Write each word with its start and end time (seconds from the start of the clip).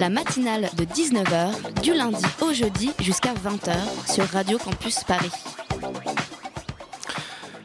La 0.00 0.08
matinale 0.08 0.68
de 0.76 0.84
19h, 0.84 1.80
du 1.82 1.94
lundi 1.94 2.24
au 2.40 2.52
jeudi 2.52 2.90
jusqu'à 3.00 3.34
20h 3.34 4.12
sur 4.12 4.24
Radio 4.24 4.58
Campus 4.58 5.04
Paris. 5.04 5.30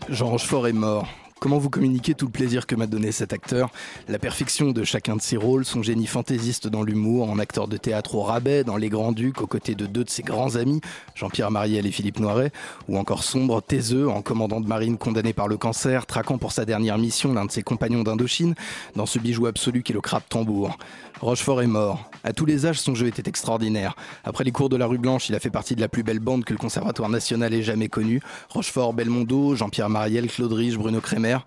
Jean 0.10 0.30
Rochefort 0.30 0.68
est 0.68 0.74
mort. 0.74 1.08
Comment 1.40 1.60
vous 1.60 1.70
communiquer 1.70 2.16
tout 2.16 2.26
le 2.26 2.32
plaisir 2.32 2.66
que 2.66 2.76
m'a 2.76 2.88
donné 2.88 3.12
cet 3.12 3.32
acteur? 3.32 3.70
La 4.08 4.18
perfection 4.18 4.72
de 4.72 4.84
chacun 4.84 5.16
de 5.16 5.22
ses 5.22 5.38
rôles, 5.38 5.66
son 5.66 5.84
génie 5.84 6.08
fantaisiste 6.08 6.68
dans 6.68 6.82
l'humour, 6.82 7.30
en 7.30 7.38
acteur 7.38 7.68
de 7.68 7.78
théâtre 7.78 8.16
au 8.16 8.24
rabais, 8.24 8.64
dans 8.64 8.76
Les 8.76 8.90
Grands 8.90 9.12
Ducs, 9.12 9.40
aux 9.40 9.48
côtés 9.48 9.76
de 9.76 9.86
deux 9.86 10.04
de 10.04 10.10
ses 10.10 10.24
grands 10.24 10.56
amis, 10.56 10.82
Jean-Pierre 11.14 11.52
Mariel 11.52 11.86
et 11.86 11.92
Philippe 11.92 12.20
Noiret, 12.20 12.52
ou 12.88 12.98
encore 12.98 13.24
sombre, 13.24 13.62
taiseux, 13.62 14.10
en 14.10 14.24
commandant 14.24 14.62
de 14.62 14.68
marine 14.68 14.98
condamné 14.98 15.32
par 15.32 15.48
le 15.48 15.58
cancer, 15.58 16.08
traquant 16.08 16.40
pour 16.40 16.52
sa 16.52 16.66
dernière 16.66 16.98
mission 16.98 17.34
l'un 17.34 17.46
de 17.46 17.52
ses 17.52 17.62
compagnons 17.62 18.02
d'Indochine, 18.02 18.56
dans 18.96 19.06
ce 19.06 19.20
bijou 19.20 19.46
absolu 19.46 19.84
qu'est 19.84 19.94
le 19.94 20.02
crabe 20.02 20.24
tambour. 20.28 20.76
Rochefort 21.22 21.64
est 21.64 21.68
mort. 21.68 22.12
À 22.24 22.32
tous 22.32 22.46
les 22.46 22.68
âges, 22.68 22.80
son 22.80 22.94
jeu 22.94 23.08
était 23.08 23.28
extraordinaire. 23.28 23.96
Après 24.24 24.44
les 24.44 24.52
cours 24.52 24.70
de 24.70 24.78
la 24.78 24.86
rue 24.86 25.00
Blanche, 25.00 25.30
il 25.30 25.36
a 25.36 25.40
fait 25.40 25.50
partie 25.50 25.76
de 25.76 25.82
la 25.82 25.88
plus 25.88 26.04
belle 26.04 26.20
bande 26.20 26.46
que 26.46 26.54
le 26.54 26.60
Conservatoire 26.60 27.10
national 27.10 27.54
ait 27.56 27.64
jamais 27.64 27.88
connue. 27.88 28.22
Rochefort, 28.50 28.94
Belmondo, 28.94 29.56
Jean-Pierre 29.56 29.90
Mariel, 29.90 30.28
Claude 30.28 30.54
Rich, 30.54 30.78
Bruno 30.78 31.02
Kremer. 31.02 31.40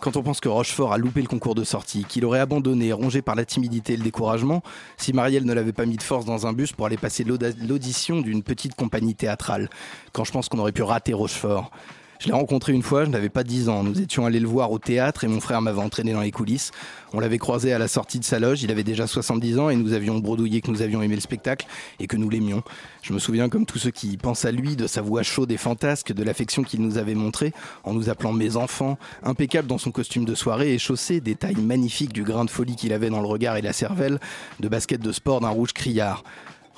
Quand 0.00 0.16
on 0.16 0.22
pense 0.22 0.40
que 0.40 0.48
Rochefort 0.48 0.94
a 0.94 0.98
loupé 0.98 1.20
le 1.20 1.26
concours 1.26 1.54
de 1.54 1.64
sortie, 1.64 2.04
qu'il 2.04 2.24
aurait 2.24 2.38
abandonné, 2.38 2.92
rongé 2.92 3.20
par 3.20 3.34
la 3.34 3.44
timidité 3.44 3.94
et 3.94 3.96
le 3.96 4.04
découragement, 4.04 4.62
si 4.96 5.12
Marielle 5.12 5.44
ne 5.44 5.52
l'avait 5.52 5.72
pas 5.72 5.86
mis 5.86 5.96
de 5.96 6.02
force 6.02 6.24
dans 6.24 6.46
un 6.46 6.52
bus 6.54 6.72
pour 6.72 6.86
aller 6.86 6.96
passer 6.96 7.24
l'audition 7.24 8.20
d'une 8.20 8.42
petite 8.42 8.76
compagnie 8.76 9.14
théâtrale, 9.14 9.68
quand 10.12 10.24
je 10.24 10.32
pense 10.32 10.48
qu'on 10.48 10.60
aurait 10.60 10.72
pu 10.72 10.82
rater 10.82 11.12
Rochefort. 11.12 11.70
Je 12.18 12.26
l'ai 12.26 12.32
rencontré 12.32 12.72
une 12.72 12.82
fois, 12.82 13.04
je 13.04 13.10
n'avais 13.10 13.28
pas 13.28 13.44
10 13.44 13.68
ans. 13.68 13.84
Nous 13.84 14.00
étions 14.00 14.26
allés 14.26 14.40
le 14.40 14.48
voir 14.48 14.72
au 14.72 14.80
théâtre 14.80 15.22
et 15.22 15.28
mon 15.28 15.38
frère 15.38 15.62
m'avait 15.62 15.80
entraîné 15.80 16.12
dans 16.12 16.20
les 16.20 16.32
coulisses. 16.32 16.72
On 17.12 17.20
l'avait 17.20 17.38
croisé 17.38 17.72
à 17.72 17.78
la 17.78 17.86
sortie 17.86 18.18
de 18.18 18.24
sa 18.24 18.40
loge, 18.40 18.60
il 18.64 18.72
avait 18.72 18.82
déjà 18.82 19.06
70 19.06 19.58
ans 19.60 19.70
et 19.70 19.76
nous 19.76 19.92
avions 19.92 20.18
bredouillé 20.18 20.60
que 20.60 20.68
nous 20.72 20.82
avions 20.82 21.00
aimé 21.00 21.14
le 21.14 21.20
spectacle 21.20 21.66
et 22.00 22.08
que 22.08 22.16
nous 22.16 22.28
l'aimions. 22.28 22.64
Je 23.02 23.12
me 23.12 23.20
souviens 23.20 23.48
comme 23.48 23.66
tous 23.66 23.78
ceux 23.78 23.92
qui 23.92 24.16
pensent 24.16 24.44
à 24.44 24.50
lui, 24.50 24.74
de 24.74 24.88
sa 24.88 25.00
voix 25.00 25.22
chaude 25.22 25.52
et 25.52 25.56
fantasque, 25.56 26.12
de 26.12 26.24
l'affection 26.24 26.64
qu'il 26.64 26.82
nous 26.82 26.98
avait 26.98 27.14
montrée 27.14 27.52
en 27.84 27.94
nous 27.94 28.10
appelant 28.10 28.32
mes 28.32 28.56
enfants, 28.56 28.98
impeccable 29.22 29.68
dans 29.68 29.78
son 29.78 29.92
costume 29.92 30.24
de 30.24 30.34
soirée 30.34 30.74
et 30.74 30.78
chaussé, 30.78 31.20
détail 31.20 31.54
magnifique 31.54 32.12
du 32.12 32.24
grain 32.24 32.44
de 32.44 32.50
folie 32.50 32.74
qu'il 32.74 32.92
avait 32.92 33.10
dans 33.10 33.20
le 33.20 33.28
regard 33.28 33.56
et 33.56 33.62
la 33.62 33.72
cervelle, 33.72 34.18
de 34.58 34.66
basket 34.66 35.00
de 35.00 35.12
sport 35.12 35.40
d'un 35.40 35.50
rouge 35.50 35.72
criard. 35.72 36.24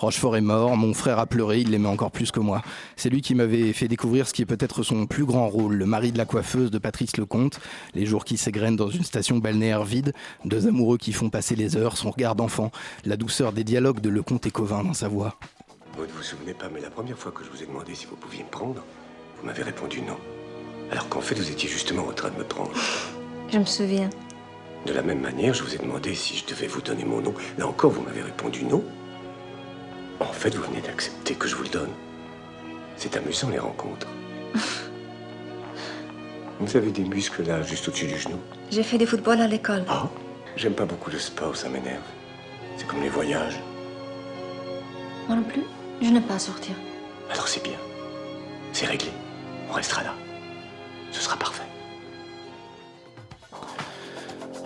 Rochefort 0.00 0.34
est 0.38 0.40
mort, 0.40 0.78
mon 0.78 0.94
frère 0.94 1.18
a 1.18 1.26
pleuré, 1.26 1.60
il 1.60 1.70
l'aimait 1.70 1.86
encore 1.86 2.10
plus 2.10 2.30
que 2.30 2.40
moi. 2.40 2.62
C'est 2.96 3.10
lui 3.10 3.20
qui 3.20 3.34
m'avait 3.34 3.74
fait 3.74 3.86
découvrir 3.86 4.26
ce 4.26 4.32
qui 4.32 4.40
est 4.40 4.46
peut-être 4.46 4.82
son 4.82 5.06
plus 5.06 5.26
grand 5.26 5.46
rôle, 5.46 5.74
le 5.74 5.84
mari 5.84 6.10
de 6.10 6.16
la 6.16 6.24
coiffeuse 6.24 6.70
de 6.70 6.78
Patrice 6.78 7.18
Lecomte, 7.18 7.60
les 7.94 8.06
jours 8.06 8.24
qui 8.24 8.38
s'égrènent 8.38 8.76
dans 8.76 8.88
une 8.88 9.04
station 9.04 9.36
balnéaire 9.36 9.84
vide, 9.84 10.14
deux 10.46 10.66
amoureux 10.66 10.96
qui 10.96 11.12
font 11.12 11.28
passer 11.28 11.54
les 11.54 11.76
heures, 11.76 11.98
son 11.98 12.10
regard 12.10 12.34
d'enfant, 12.34 12.70
la 13.04 13.18
douceur 13.18 13.52
des 13.52 13.62
dialogues 13.62 14.00
de 14.00 14.08
Lecomte 14.08 14.46
et 14.46 14.50
Covin 14.50 14.84
dans 14.84 14.94
sa 14.94 15.08
voix. 15.08 15.36
Vous 15.98 16.06
ne 16.06 16.12
vous 16.12 16.22
souvenez 16.22 16.54
pas, 16.54 16.70
mais 16.72 16.80
la 16.80 16.88
première 16.88 17.18
fois 17.18 17.30
que 17.30 17.44
je 17.44 17.50
vous 17.50 17.62
ai 17.62 17.66
demandé 17.66 17.94
si 17.94 18.06
vous 18.06 18.16
pouviez 18.16 18.42
me 18.42 18.48
prendre, 18.48 18.82
vous 19.38 19.46
m'avez 19.46 19.64
répondu 19.64 20.00
non. 20.00 20.16
Alors 20.90 21.10
qu'en 21.10 21.20
fait, 21.20 21.34
vous 21.34 21.50
étiez 21.50 21.68
justement 21.68 22.06
en 22.06 22.12
train 22.12 22.30
de 22.30 22.38
me 22.38 22.44
prendre. 22.44 22.72
Je 23.52 23.58
me 23.58 23.66
souviens. 23.66 24.08
De 24.86 24.94
la 24.94 25.02
même 25.02 25.20
manière, 25.20 25.52
je 25.52 25.62
vous 25.62 25.74
ai 25.74 25.78
demandé 25.78 26.14
si 26.14 26.38
je 26.38 26.46
devais 26.46 26.68
vous 26.68 26.80
donner 26.80 27.04
mon 27.04 27.20
nom. 27.20 27.34
Là 27.58 27.66
encore, 27.66 27.90
vous 27.90 28.00
m'avez 28.00 28.22
répondu 28.22 28.64
non. 28.64 28.82
En 30.20 30.32
fait, 30.32 30.54
vous 30.54 30.62
venez 30.62 30.80
d'accepter 30.80 31.34
que 31.34 31.48
je 31.48 31.56
vous 31.56 31.62
le 31.64 31.68
donne. 31.70 31.90
C'est 32.96 33.16
amusant, 33.16 33.48
les 33.48 33.58
rencontres. 33.58 34.06
vous 36.60 36.76
avez 36.76 36.90
des 36.90 37.04
muscles 37.04 37.42
là, 37.44 37.62
juste 37.62 37.88
au-dessus 37.88 38.06
du 38.06 38.18
genou. 38.18 38.38
J'ai 38.70 38.82
fait 38.82 38.98
du 38.98 39.06
football 39.06 39.40
à 39.40 39.46
l'école. 39.46 39.84
Ah 39.88 40.08
J'aime 40.56 40.74
pas 40.74 40.84
beaucoup 40.84 41.10
le 41.10 41.18
sport, 41.18 41.56
ça 41.56 41.68
m'énerve. 41.68 42.02
C'est 42.76 42.86
comme 42.86 43.02
les 43.02 43.08
voyages. 43.08 43.58
Moi 45.26 45.36
non 45.36 45.42
plus. 45.42 45.62
Je 46.02 46.08
n'aime 46.08 46.22
pas 46.22 46.38
sortir. 46.38 46.74
Alors 47.30 47.48
c'est 47.48 47.62
bien. 47.62 47.78
C'est 48.72 48.86
réglé. 48.86 49.10
On 49.70 49.74
restera 49.74 50.02
là. 50.02 50.14
Ce 51.12 51.20
sera 51.20 51.36
parfait. 51.36 51.69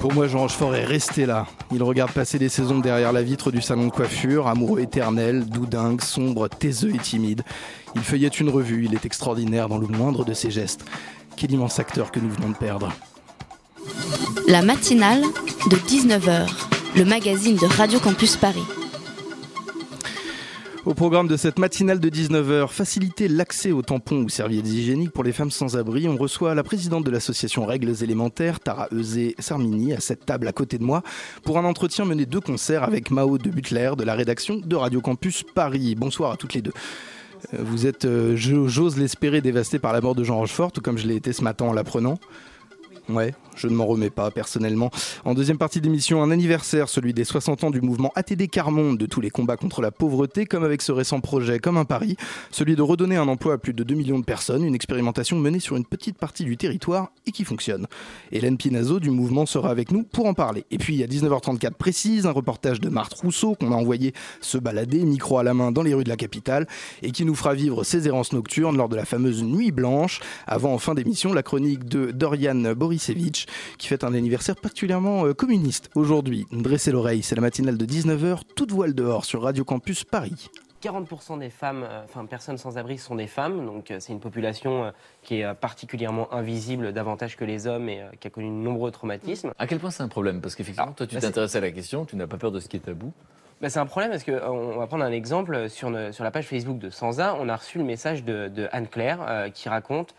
Pour 0.04 0.12
moi, 0.12 0.28
Jean 0.28 0.40
Rochefort 0.40 0.76
est 0.76 0.84
resté 0.84 1.24
là. 1.24 1.46
Il 1.72 1.82
regarde 1.82 2.12
passer 2.12 2.38
les 2.38 2.50
saisons 2.50 2.78
derrière 2.78 3.10
la 3.10 3.22
vitre 3.22 3.50
du 3.50 3.62
salon 3.62 3.86
de 3.86 3.90
coiffure, 3.90 4.48
amoureux 4.48 4.80
éternel, 4.80 5.46
doudingue, 5.46 6.02
sombre, 6.02 6.46
taiseux 6.46 6.94
et 6.94 6.98
timide. 6.98 7.40
Il 7.94 8.02
feuillette 8.02 8.38
une 8.38 8.50
revue, 8.50 8.84
il 8.84 8.92
est 8.92 9.06
extraordinaire 9.06 9.66
dans 9.70 9.78
le 9.78 9.86
moindre 9.86 10.26
de 10.26 10.34
ses 10.34 10.50
gestes. 10.50 10.84
Quel 11.38 11.52
immense 11.52 11.78
acteur 11.78 12.10
que 12.10 12.20
nous 12.20 12.28
venons 12.28 12.50
de 12.50 12.54
perdre. 12.54 12.92
La 14.46 14.60
matinale 14.60 15.22
de 15.70 15.76
19h, 15.76 16.50
le 16.96 17.04
magazine 17.06 17.56
de 17.56 17.64
Radio 17.64 17.98
Campus 17.98 18.36
Paris. 18.36 18.83
Au 20.86 20.92
programme 20.92 21.28
de 21.28 21.38
cette 21.38 21.58
matinale 21.58 21.98
de 21.98 22.10
19h, 22.10 22.68
faciliter 22.68 23.26
l'accès 23.26 23.72
aux 23.72 23.80
tampons 23.80 24.22
ou 24.22 24.28
serviettes 24.28 24.68
hygiéniques 24.68 25.12
pour 25.12 25.24
les 25.24 25.32
femmes 25.32 25.50
sans 25.50 25.78
abri. 25.78 26.06
On 26.08 26.18
reçoit 26.18 26.54
la 26.54 26.62
présidente 26.62 27.04
de 27.04 27.10
l'association 27.10 27.64
Règles 27.64 28.02
élémentaires, 28.02 28.60
Tara 28.60 28.88
Eusé 28.92 29.34
Sarmini, 29.38 29.94
à 29.94 30.00
cette 30.00 30.26
table 30.26 30.46
à 30.46 30.52
côté 30.52 30.76
de 30.76 30.84
moi, 30.84 31.02
pour 31.42 31.56
un 31.56 31.64
entretien 31.64 32.04
mené 32.04 32.26
de 32.26 32.38
concert 32.38 32.82
avec 32.82 33.10
Mao 33.10 33.38
de 33.38 33.48
Butler 33.48 33.92
de 33.96 34.04
la 34.04 34.14
rédaction 34.14 34.60
de 34.62 34.76
Radio 34.76 35.00
Campus 35.00 35.42
Paris. 35.54 35.94
Bonsoir 35.94 36.32
à 36.32 36.36
toutes 36.36 36.52
les 36.52 36.60
deux. 36.60 36.74
Euh, 37.54 37.58
Vous 37.62 37.86
êtes, 37.86 38.04
euh, 38.04 38.36
j'ose 38.36 38.98
l'espérer, 38.98 39.40
dévasté 39.40 39.78
par 39.78 39.94
la 39.94 40.02
mort 40.02 40.14
de 40.14 40.22
Jean 40.22 40.36
Rochefort, 40.36 40.70
tout 40.70 40.82
comme 40.82 40.98
je 40.98 41.06
l'ai 41.06 41.16
été 41.16 41.32
ce 41.32 41.42
matin 41.42 41.64
en 41.64 41.72
l'apprenant. 41.72 42.18
Ouais, 43.10 43.34
je 43.54 43.68
ne 43.68 43.74
m'en 43.74 43.84
remets 43.84 44.08
pas 44.08 44.30
personnellement. 44.30 44.90
En 45.26 45.34
deuxième 45.34 45.58
partie 45.58 45.82
d'émission, 45.82 46.22
un 46.22 46.30
anniversaire, 46.30 46.88
celui 46.88 47.12
des 47.12 47.24
60 47.24 47.64
ans 47.64 47.70
du 47.70 47.82
mouvement 47.82 48.10
ATD 48.14 48.48
Carmonde, 48.48 48.96
de 48.96 49.04
tous 49.04 49.20
les 49.20 49.28
combats 49.28 49.58
contre 49.58 49.82
la 49.82 49.90
pauvreté, 49.90 50.46
comme 50.46 50.64
avec 50.64 50.80
ce 50.80 50.90
récent 50.90 51.20
projet, 51.20 51.58
comme 51.58 51.76
un 51.76 51.84
pari, 51.84 52.16
celui 52.50 52.76
de 52.76 52.82
redonner 52.82 53.16
un 53.16 53.28
emploi 53.28 53.54
à 53.54 53.58
plus 53.58 53.74
de 53.74 53.84
2 53.84 53.94
millions 53.94 54.18
de 54.18 54.24
personnes, 54.24 54.64
une 54.64 54.74
expérimentation 54.74 55.38
menée 55.38 55.60
sur 55.60 55.76
une 55.76 55.84
petite 55.84 56.16
partie 56.16 56.44
du 56.44 56.56
territoire 56.56 57.10
et 57.26 57.32
qui 57.32 57.44
fonctionne. 57.44 57.86
Hélène 58.32 58.56
Pinazo 58.56 59.00
du 59.00 59.10
mouvement 59.10 59.44
sera 59.44 59.68
avec 59.68 59.92
nous 59.92 60.02
pour 60.02 60.24
en 60.24 60.32
parler. 60.32 60.64
Et 60.70 60.78
puis 60.78 61.02
à 61.02 61.06
19h34 61.06 61.72
précise, 61.72 62.24
un 62.24 62.30
reportage 62.30 62.80
de 62.80 62.88
Marthe 62.88 63.12
Rousseau 63.12 63.54
qu'on 63.54 63.72
a 63.72 63.76
envoyé 63.76 64.14
se 64.40 64.56
balader, 64.56 65.04
micro 65.04 65.36
à 65.36 65.42
la 65.42 65.52
main, 65.52 65.72
dans 65.72 65.82
les 65.82 65.92
rues 65.92 66.04
de 66.04 66.08
la 66.08 66.16
capitale, 66.16 66.66
et 67.02 67.10
qui 67.10 67.26
nous 67.26 67.34
fera 67.34 67.52
vivre 67.52 67.84
ses 67.84 68.08
errances 68.08 68.32
nocturnes 68.32 68.78
lors 68.78 68.88
de 68.88 68.96
la 68.96 69.04
fameuse 69.04 69.42
nuit 69.42 69.72
blanche, 69.72 70.20
avant 70.46 70.72
en 70.72 70.78
fin 70.78 70.94
d'émission 70.94 71.34
la 71.34 71.42
chronique 71.42 71.84
de 71.84 72.10
Dorian 72.10 72.74
Qui 72.98 73.88
fête 73.88 74.04
un 74.04 74.14
anniversaire 74.14 74.56
particulièrement 74.56 75.26
euh, 75.26 75.34
communiste 75.34 75.90
aujourd'hui. 75.94 76.46
Dressez 76.52 76.92
l'oreille, 76.92 77.22
c'est 77.22 77.34
la 77.34 77.40
matinale 77.42 77.76
de 77.78 77.86
19h, 77.86 78.40
toute 78.56 78.72
voile 78.72 78.94
dehors 78.94 79.24
sur 79.24 79.42
Radio 79.42 79.64
Campus 79.64 80.04
Paris. 80.04 80.48
40% 80.82 81.38
des 81.38 81.48
femmes, 81.48 81.82
euh, 81.82 82.02
enfin 82.04 82.26
personnes 82.26 82.58
sans 82.58 82.76
abri 82.76 82.98
sont 82.98 83.14
des 83.14 83.26
femmes, 83.26 83.64
donc 83.64 83.90
euh, 83.90 83.96
c'est 84.00 84.12
une 84.12 84.20
population 84.20 84.84
euh, 84.84 84.90
qui 85.22 85.36
est 85.40 85.44
euh, 85.44 85.54
particulièrement 85.54 86.30
invisible 86.34 86.92
davantage 86.92 87.36
que 87.38 87.44
les 87.46 87.66
hommes 87.66 87.88
et 87.88 88.02
euh, 88.02 88.10
qui 88.20 88.26
a 88.26 88.30
connu 88.30 88.48
de 88.48 88.52
nombreux 88.52 88.90
traumatismes. 88.90 89.52
À 89.58 89.66
quel 89.66 89.78
point 89.78 89.90
c'est 89.90 90.02
un 90.02 90.08
problème? 90.08 90.42
Parce 90.42 90.54
qu'effectivement, 90.54 90.84
Alors, 90.84 90.94
toi, 90.94 91.06
tu 91.06 91.14
bah, 91.14 91.22
t'intéresses 91.22 91.56
à 91.56 91.60
la 91.60 91.70
question, 91.70 92.04
tu 92.04 92.16
n'as 92.16 92.26
pas 92.26 92.36
peur 92.36 92.52
de 92.52 92.60
ce 92.60 92.68
qui 92.68 92.76
est 92.76 92.80
tabou. 92.80 93.12
Bah, 93.62 93.70
c'est 93.70 93.78
un 93.78 93.86
problème 93.86 94.10
parce 94.10 94.24
que 94.24 94.32
euh, 94.32 94.46
on 94.50 94.76
va 94.76 94.86
prendre 94.86 95.04
un 95.04 95.12
exemple 95.12 95.70
sur, 95.70 95.88
ne- 95.88 96.12
sur 96.12 96.22
la 96.22 96.30
page 96.30 96.46
Facebook 96.46 96.78
de 96.78 96.90
Sansa, 96.90 97.34
on 97.40 97.48
a 97.48 97.56
reçu 97.56 97.78
le 97.78 97.84
message 97.84 98.22
de, 98.22 98.48
de 98.48 98.68
Anne 98.70 98.88
Claire 98.88 99.20
euh, 99.26 99.48
qui 99.48 99.70
raconte 99.70 100.10
euh, 100.10 100.14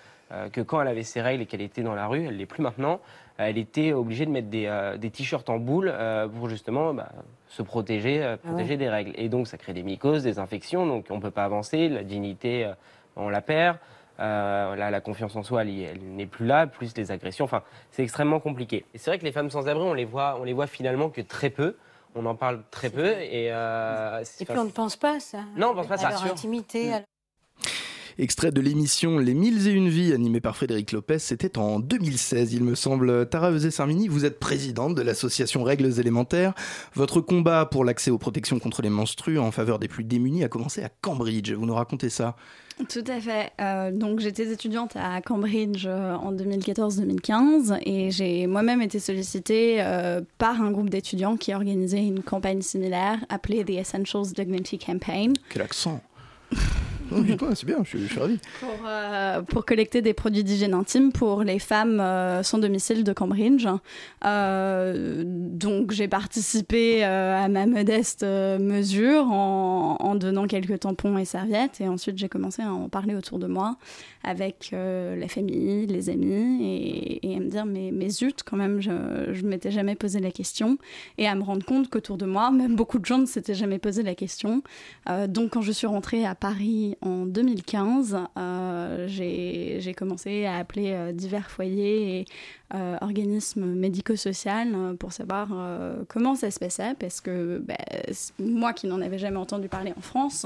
que 0.52 0.62
quand 0.62 0.82
elle 0.82 0.88
avait 0.88 1.04
ses 1.04 1.22
règles 1.22 1.44
et 1.44 1.46
qu'elle 1.46 1.62
était 1.62 1.84
dans 1.84 1.96
la 1.96 2.08
rue, 2.08 2.26
elle 2.26 2.38
l'est 2.38 2.46
plus 2.46 2.64
maintenant, 2.64 3.00
euh, 3.40 3.46
elle 3.48 3.58
était 3.58 3.94
obligée 3.94 4.26
de 4.26 4.32
mettre 4.32 4.48
des, 4.50 4.66
euh, 4.66 4.98
des 4.98 5.12
t-shirts 5.12 5.50
en 5.50 5.58
boule 5.60 5.92
euh, 5.94 6.28
pour 6.28 6.50
justement 6.50 6.94
bah, 6.94 7.10
se 7.48 7.62
protéger, 7.62 8.24
euh, 8.24 8.38
protéger 8.38 8.78
des 8.78 8.90
règles. 8.90 9.12
Et 9.16 9.30
donc 9.30 9.48
ça 9.48 9.58
crée 9.58 9.74
des 9.74 9.84
mycoses, 9.84 10.24
des 10.24 10.40
infections, 10.40 10.86
donc 10.88 11.06
on 11.10 11.18
ne 11.18 11.22
peut 11.22 11.32
pas 11.32 11.44
avancer, 11.46 11.90
la 11.90 12.04
dignité, 12.04 12.66
euh, 12.66 12.74
on 13.16 13.30
la 13.30 13.42
perd. 13.42 13.78
Euh, 14.18 14.76
là, 14.78 14.92
la 14.92 15.02
confiance 15.02 15.36
en 15.36 15.44
soi, 15.44 15.64
elle, 15.64 16.00
n'est 16.02 16.26
plus 16.26 16.46
là, 16.46 16.68
plus 16.68 16.96
les 16.96 17.12
agressions. 17.12 17.44
Enfin, 17.44 17.64
c'est 17.92 18.02
extrêmement 18.02 18.40
compliqué. 18.40 18.86
Et 18.94 18.98
c'est 18.98 19.12
vrai 19.12 19.20
que 19.20 19.26
les 19.26 19.34
femmes 19.34 19.50
sans 19.50 19.68
abri, 19.68 19.84
on 19.84 19.94
les 19.94 20.06
voit, 20.06 20.38
on 20.40 20.46
les 20.46 20.54
voit 20.54 20.68
finalement 20.68 21.10
que 21.10 21.20
très 21.22 21.50
peu. 21.50 21.76
On 22.18 22.26
en 22.26 22.36
parle 22.36 22.62
très 22.72 22.90
peu 22.90 23.08
et. 23.10 23.50
euh, 23.52 24.24
puis 24.40 24.48
on 24.58 24.64
ne 24.64 24.70
pense 24.70 24.96
pas 24.96 25.18
à 25.18 25.20
ça. 25.20 25.40
Non, 25.58 25.72
on 25.72 25.76
pense 25.76 25.88
pas 25.88 25.96
à 25.96 25.98
à 25.98 26.00
ça, 26.00 26.10
leur 26.12 26.20
sûr. 26.20 26.32
intimité. 26.32 26.94
à- 26.94 27.02
Extrait 28.18 28.52
de 28.52 28.62
l'émission 28.62 29.20
Les 29.20 29.34
Mille 29.34 29.68
et 29.68 29.72
Une 29.72 29.90
Vies 29.90 30.14
animée 30.14 30.40
par 30.40 30.56
Frédéric 30.56 30.94
Lopez, 30.94 31.20
c'était 31.20 31.58
en 31.58 31.82
2016 31.82 32.54
il 32.54 32.64
me 32.64 32.74
semble. 32.74 33.28
Tara 33.28 33.52
Eusé-Sarmini, 33.52 34.08
vous 34.08 34.24
êtes 34.24 34.40
présidente 34.40 34.96
de 34.96 35.02
l'association 35.02 35.64
Règles 35.64 36.00
élémentaires. 36.00 36.54
Votre 36.94 37.20
combat 37.20 37.66
pour 37.66 37.84
l'accès 37.84 38.12
aux 38.12 38.18
protections 38.18 38.58
contre 38.58 38.82
les 38.82 38.90
menstrues 38.90 39.38
en 39.38 39.52
faveur 39.52 39.80
des 39.80 39.90
plus 39.90 40.06
démunis 40.06 40.46
a 40.46 40.48
commencé 40.48 40.82
à 40.82 40.90
Cambridge. 41.02 41.52
Vous 41.52 41.66
nous 41.66 41.76
racontez 41.76 42.10
ça 42.10 42.38
tout 42.90 43.06
à 43.08 43.22
fait. 43.22 43.52
Euh, 43.62 43.92
donc 43.92 44.20
j'étais 44.20 44.52
étudiante 44.52 44.98
à 44.98 45.22
Cambridge 45.22 45.86
euh, 45.86 46.14
en 46.16 46.34
2014-2015 46.34 47.80
et 47.86 48.12
j'ai 48.12 48.48
moi-même 48.48 48.82
été 48.82 49.00
sollicitée 49.00 49.78
euh, 49.80 50.22
par 50.38 50.62
un 50.62 50.72
groupe 50.72 50.90
d'étudiants 50.90 51.38
qui 51.38 51.54
organisait 51.54 52.04
une 52.04 52.22
campagne 52.22 52.62
similaire 52.62 53.20
appelée 53.30 53.64
The 53.64 53.72
Essentials 53.72 54.34
Dignity 54.36 54.78
Campaign. 54.78 55.34
Quel 55.50 55.62
accent 55.62 56.02
c'est 57.56 57.66
bien, 57.66 57.78
je 57.84 57.98
suis, 57.98 58.20
ravi. 58.20 58.40
Pour, 58.60 58.70
euh, 58.88 59.42
pour, 59.42 59.66
collecter 59.66 60.02
des 60.02 60.14
produits 60.14 60.44
d'hygiène 60.44 60.74
intime 60.74 61.12
pour 61.12 61.44
les 61.44 61.60
femmes 61.60 62.00
euh, 62.00 62.44
sans 62.44 62.58
domicile 62.58 63.04
de 63.04 63.14
Cambridge. 63.14 63.68
Euh, 64.26 65.24
donc 65.26 65.92
j'ai 65.92 66.08
participé 66.08 67.04
à 67.04 67.48
ma 67.48 67.66
modeste 67.66 68.24
mesure 68.24 69.32
en, 69.32 69.98
en, 70.00 70.16
donnant 70.16 70.48
quelques 70.48 70.80
tampons 70.82 71.18
et 71.18 71.26
serviettes 71.26 71.82
et 71.82 71.88
ensuite 71.88 72.18
j'ai 72.18 72.30
commencé 72.30 72.62
à 72.62 72.72
en 72.72 72.90
parler 72.90 73.16
autour 73.16 73.40
de 73.40 73.48
moi 73.48 73.78
avec 74.24 74.72
la 74.72 75.28
famille, 75.28 75.86
les 75.86 76.10
amis 76.10 76.64
et, 76.64 77.32
et, 77.32 77.36
à 77.36 77.40
me 77.40 77.50
dire 77.50 77.66
mais, 77.66 77.92
mais 77.94 78.10
zut 78.10 78.44
quand 78.44 78.58
même 78.58 78.82
je 78.82 78.92
ne 78.92 79.48
m'étais 79.48 79.72
jamais 79.72 79.96
posé 79.96 80.20
la 80.20 80.32
question 80.32 80.78
et 81.18 81.28
à 81.28 81.36
me 81.36 81.44
rendre 81.44 81.66
compte 81.66 81.90
qu'autour 81.90 82.18
de 82.18 82.26
moi 82.26 82.52
même 82.52 82.76
beaucoup 82.76 83.00
de 83.00 83.06
gens 83.06 83.20
ne 83.20 83.26
s'étaient 83.26 83.54
jamais 83.54 83.80
posé 83.80 84.04
la 84.04 84.16
question. 84.16 84.64
donc 85.28 85.52
quand 85.52 85.62
je 85.62 85.72
suis 85.72 85.88
rentrée 85.88 86.26
à 86.26 86.36
Paris 86.36 86.95
en 87.02 87.26
2015, 87.26 88.18
euh, 88.38 89.06
j'ai 89.08 89.94
commencé 89.96 90.46
à 90.46 90.58
appeler 90.58 90.94
euh, 90.94 91.12
divers 91.12 91.50
foyers 91.50 92.26
euh, 92.74 92.98
organismes 93.02 93.66
médico-sociaux 93.66 94.96
pour 95.00 95.12
savoir 95.12 95.50
comment 96.08 96.36
ça 96.36 96.52
se 96.52 96.60
passait, 96.60 96.96
parce 97.00 97.22
que 97.22 97.60
bah, 97.60 97.76
moi 98.40 98.74
qui 98.74 98.88
n'en 98.88 99.02
avais 99.02 99.18
jamais 99.18 99.38
entendu 99.38 99.68
parler 99.68 99.94
en 99.98 100.02
France, 100.02 100.46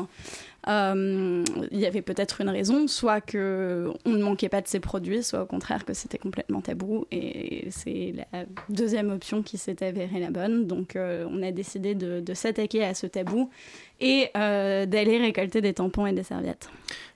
il 0.68 1.80
y 1.80 1.86
avait 1.86 2.02
peut-être 2.02 2.42
une 2.42 2.50
raison, 2.50 2.88
soit 2.88 3.22
qu'on 3.22 3.38
ne 3.38 4.24
manquait 4.24 4.50
pas 4.50 4.62
de 4.62 4.68
ces 4.68 4.80
produits, 4.80 5.24
soit 5.24 5.44
au 5.44 5.46
contraire 5.46 5.86
que 5.86 5.94
c'était 5.94 6.18
complètement 6.18 6.62
tabou. 6.62 7.06
Et 7.12 7.68
c'est 7.72 8.14
la 8.32 8.46
deuxième 8.70 9.10
option 9.10 9.42
qui 9.42 9.58
s'est 9.58 9.84
avérée 9.84 10.20
la 10.20 10.32
bonne. 10.32 10.68
Donc 10.68 10.96
on 10.96 11.42
a 11.42 11.52
décidé 11.52 11.96
de, 11.96 12.20
de 12.20 12.34
s'attaquer 12.34 12.84
à 12.84 12.94
ce 12.94 13.08
tabou 13.08 13.50
et 14.00 14.30
euh, 14.38 14.86
d'aller 14.86 15.18
récolter 15.18 15.62
des 15.62 15.74
tampons 15.74 16.06
et 16.06 16.14
des 16.14 16.24
serviettes. 16.24 16.70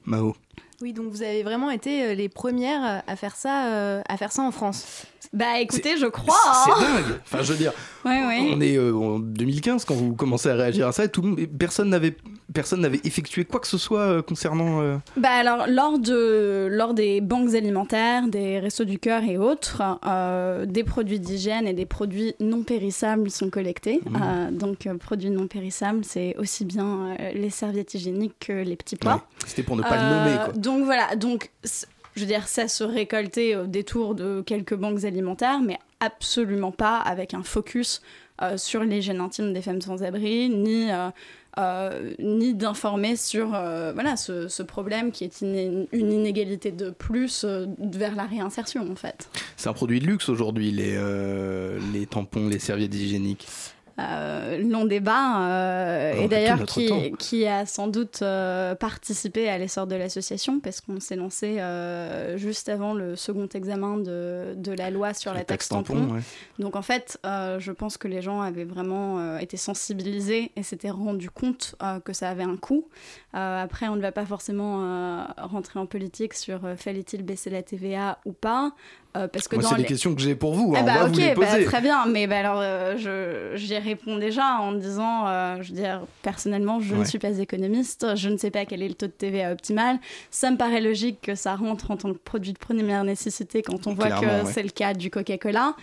Mao. 0.05 0.35
Oui, 0.83 0.91
donc 0.91 1.11
vous 1.11 1.21
avez 1.21 1.43
vraiment 1.43 1.71
été 1.71 2.03
euh, 2.03 2.13
les 2.13 2.27
premières 2.27 3.03
à 3.07 3.15
faire 3.15 3.37
ça, 3.37 3.67
euh, 3.67 4.01
à 4.09 4.17
faire 4.17 4.33
ça 4.33 4.41
en 4.41 4.51
France. 4.51 5.05
Bah 5.31 5.61
écoutez, 5.61 5.95
je 5.97 6.07
crois. 6.07 6.35
C'est 6.65 6.71
hein. 6.71 6.75
dingue. 6.81 7.19
Enfin, 7.23 7.41
je 7.41 7.53
veux 7.53 7.57
dire, 7.57 7.71
on 8.03 8.59
est 8.59 8.77
en 8.77 9.17
2015 9.17 9.85
quand 9.85 9.93
vous 9.93 10.13
commencez 10.13 10.49
à 10.49 10.55
réagir 10.55 10.85
à 10.85 10.91
ça, 10.91 11.05
et 11.05 11.07
tout, 11.07 11.37
personne 11.57 11.87
n'avait 11.87 12.17
personne 12.53 12.81
n'avait 12.81 13.01
effectué 13.03 13.45
quoi 13.45 13.59
que 13.59 13.67
ce 13.67 13.77
soit 13.77 14.01
euh, 14.01 14.21
concernant. 14.21 14.81
Euh, 14.81 14.97
bah 15.17 15.31
alors, 15.31 15.65
lors, 15.67 15.99
de, 15.99 16.67
lors 16.71 16.93
des 16.93 17.21
banques 17.21 17.53
alimentaires, 17.55 18.27
des 18.27 18.59
restos 18.59 18.85
du 18.85 18.99
cœur 18.99 19.23
et 19.23 19.37
autres, 19.37 19.81
euh, 20.05 20.65
des 20.65 20.83
produits 20.83 21.19
d'hygiène 21.19 21.67
et 21.67 21.73
des 21.73 21.85
produits 21.85 22.35
non 22.39 22.63
périssables 22.63 23.29
sont 23.29 23.49
collectés. 23.49 23.99
Mmh. 24.05 24.57
donc, 24.57 24.87
produits 24.99 25.29
non 25.29 25.47
périssables, 25.47 26.05
c'est 26.05 26.35
aussi 26.37 26.65
bien 26.65 27.15
les 27.33 27.49
serviettes 27.49 27.93
hygiéniques 27.93 28.35
que 28.39 28.53
les 28.53 28.75
petits 28.75 28.95
pois. 28.95 29.25
C'était 29.45 29.63
pour 29.63 29.75
ne 29.75 29.81
pas 29.81 29.97
le 29.97 30.15
nommer. 30.15 30.37
Quoi. 30.45 30.53
Donc 30.53 30.85
voilà, 30.85 31.15
donc 31.15 31.51
je 32.15 32.21
veux 32.21 32.27
dire, 32.27 32.47
ça 32.47 32.67
se 32.67 32.83
récoltait 32.83 33.55
au 33.55 33.65
détour 33.65 34.15
de 34.15 34.43
quelques 34.45 34.75
banques 34.75 35.03
alimentaires, 35.03 35.61
mais 35.61 35.79
absolument 35.99 36.71
pas 36.71 36.97
avec 36.97 37.33
un 37.33 37.43
focus 37.43 38.01
sur 38.57 38.83
l'hygiène 38.83 39.21
intime 39.21 39.53
des 39.53 39.61
femmes 39.61 39.81
sans 39.81 40.03
abri, 40.03 40.49
ni 40.49 40.91
euh, 40.91 41.09
ni 42.19 42.53
d'informer 42.53 43.15
sur 43.15 43.53
euh, 43.53 43.91
voilà, 43.93 44.15
ce, 44.15 44.63
problème 44.63 45.11
qui 45.11 45.23
est 45.23 45.41
une, 45.41 45.87
inégalité 45.93 46.71
de 46.71 46.89
plus 46.89 47.43
euh, 47.43 47.67
vers 47.79 48.15
la 48.15 48.23
réinsertion 48.23 48.89
en 48.89 48.95
fait. 48.95 49.29
C'est 49.57 49.69
un 49.69 49.73
produit 49.73 49.99
de 49.99 50.05
luxe 50.05 50.29
aujourd'hui, 50.29 50.71
les, 50.71 50.97
les 51.93 52.05
tampons, 52.05 52.47
les 52.47 52.59
serviettes 52.59 52.95
hygiéniques 52.95 53.47
euh, 53.99 54.57
long 54.57 54.85
débat 54.85 55.51
euh, 55.51 56.13
et 56.13 56.27
d'ailleurs 56.27 56.63
qui, 56.65 57.11
qui, 57.19 57.45
a 57.45 57.67
sans 57.67 57.87
doute 57.87 58.23
euh, 58.23 58.73
participé 58.73 59.47
à 59.49 59.59
l'essor 59.59 59.85
de 59.85 59.95
l'association 59.95 60.59
parce 60.59 60.81
qu'on 60.81 60.99
s'est 60.99 61.15
lancé 61.15 61.59
juste 62.35 62.69
avant 62.69 62.95
le 62.95 63.15
second 63.15 63.47
examen 63.53 63.97
de, 63.97 64.55
de 64.57 64.71
la 64.71 64.89
loi 64.89 65.13
sur 65.13 65.31
la 65.31 65.43
taxe 65.43 65.69
tampon. 65.69 66.19
Donc 66.57 66.75
en 66.75 66.81
fait, 66.81 67.19
je 67.23 67.71
pense 67.71 67.97
que 67.97 68.07
les 68.07 68.23
gens 68.23 68.41
avaient 68.41 68.63
vraiment 68.63 69.37
été 69.37 69.57
sensibilisés 69.57 70.51
et 70.55 70.63
s'étaient 70.63 70.89
rendu 70.89 71.29
compte 71.29 71.75
que 72.03 72.13
ça 72.13 72.29
avait 72.29 72.43
un 72.43 72.57
coût. 72.57 72.87
après, 73.33 73.89
on 73.89 73.95
ne 73.95 74.01
va 74.01 74.11
pas 74.11 74.25
forcément 74.25 75.27
rentrer 75.37 75.79
en 75.79 75.85
politique 75.85 76.33
sur 76.33 76.61
fallait-il 76.77 77.23
baisser 77.23 77.51
la 77.51 77.61
TVA 77.61 78.17
ou 78.25 78.33
pas. 78.33 78.73
Euh, 79.15 79.27
parce 79.27 79.47
que 79.47 79.61
c'est 79.61 79.75
les... 79.75 79.83
des 79.83 79.87
questions 79.87 80.15
que 80.15 80.21
j'ai 80.21 80.33
pour 80.33 80.55
vous. 80.55 80.73
Hein, 80.75 80.83
bah, 80.83 81.05
ok, 81.05 81.35
bah, 81.37 81.63
très 81.65 81.81
bien. 81.81 82.05
Mais 82.07 82.25
bah, 82.25 82.39
alors, 82.39 82.59
euh, 82.59 83.55
j'y 83.55 83.77
réponds 83.77 84.17
déjà 84.17 84.57
en 84.59 84.71
disant, 84.71 85.27
euh, 85.27 85.57
je 85.61 85.69
veux 85.69 85.75
dire, 85.75 86.01
personnellement, 86.23 86.79
je 86.79 86.95
ne 86.95 87.03
suis 87.03 87.19
pas 87.19 87.37
économiste, 87.37 88.15
je 88.15 88.29
ne 88.29 88.37
sais 88.37 88.49
pas 88.49 88.65
quel 88.65 88.81
est 88.81 88.87
le 88.87 88.95
taux 88.95 89.05
de 89.05 89.11
TVA 89.11 89.51
optimal. 89.51 89.99
Ça 90.31 90.49
me 90.49 90.57
paraît 90.57 90.81
logique 90.81 91.21
que 91.21 91.35
ça 91.35 91.55
rentre 91.55 91.91
en 91.91 91.97
tant 91.97 92.11
que 92.11 92.17
produit 92.17 92.53
de 92.53 92.57
première 92.57 93.03
nécessité 93.03 93.61
quand 93.61 93.85
on 93.85 93.93
voit 93.93 94.11
que 94.11 94.45
c'est 94.51 94.63
le 94.63 94.69
cas 94.69 94.93
du 94.93 95.09
Coca-Cola. 95.09 95.75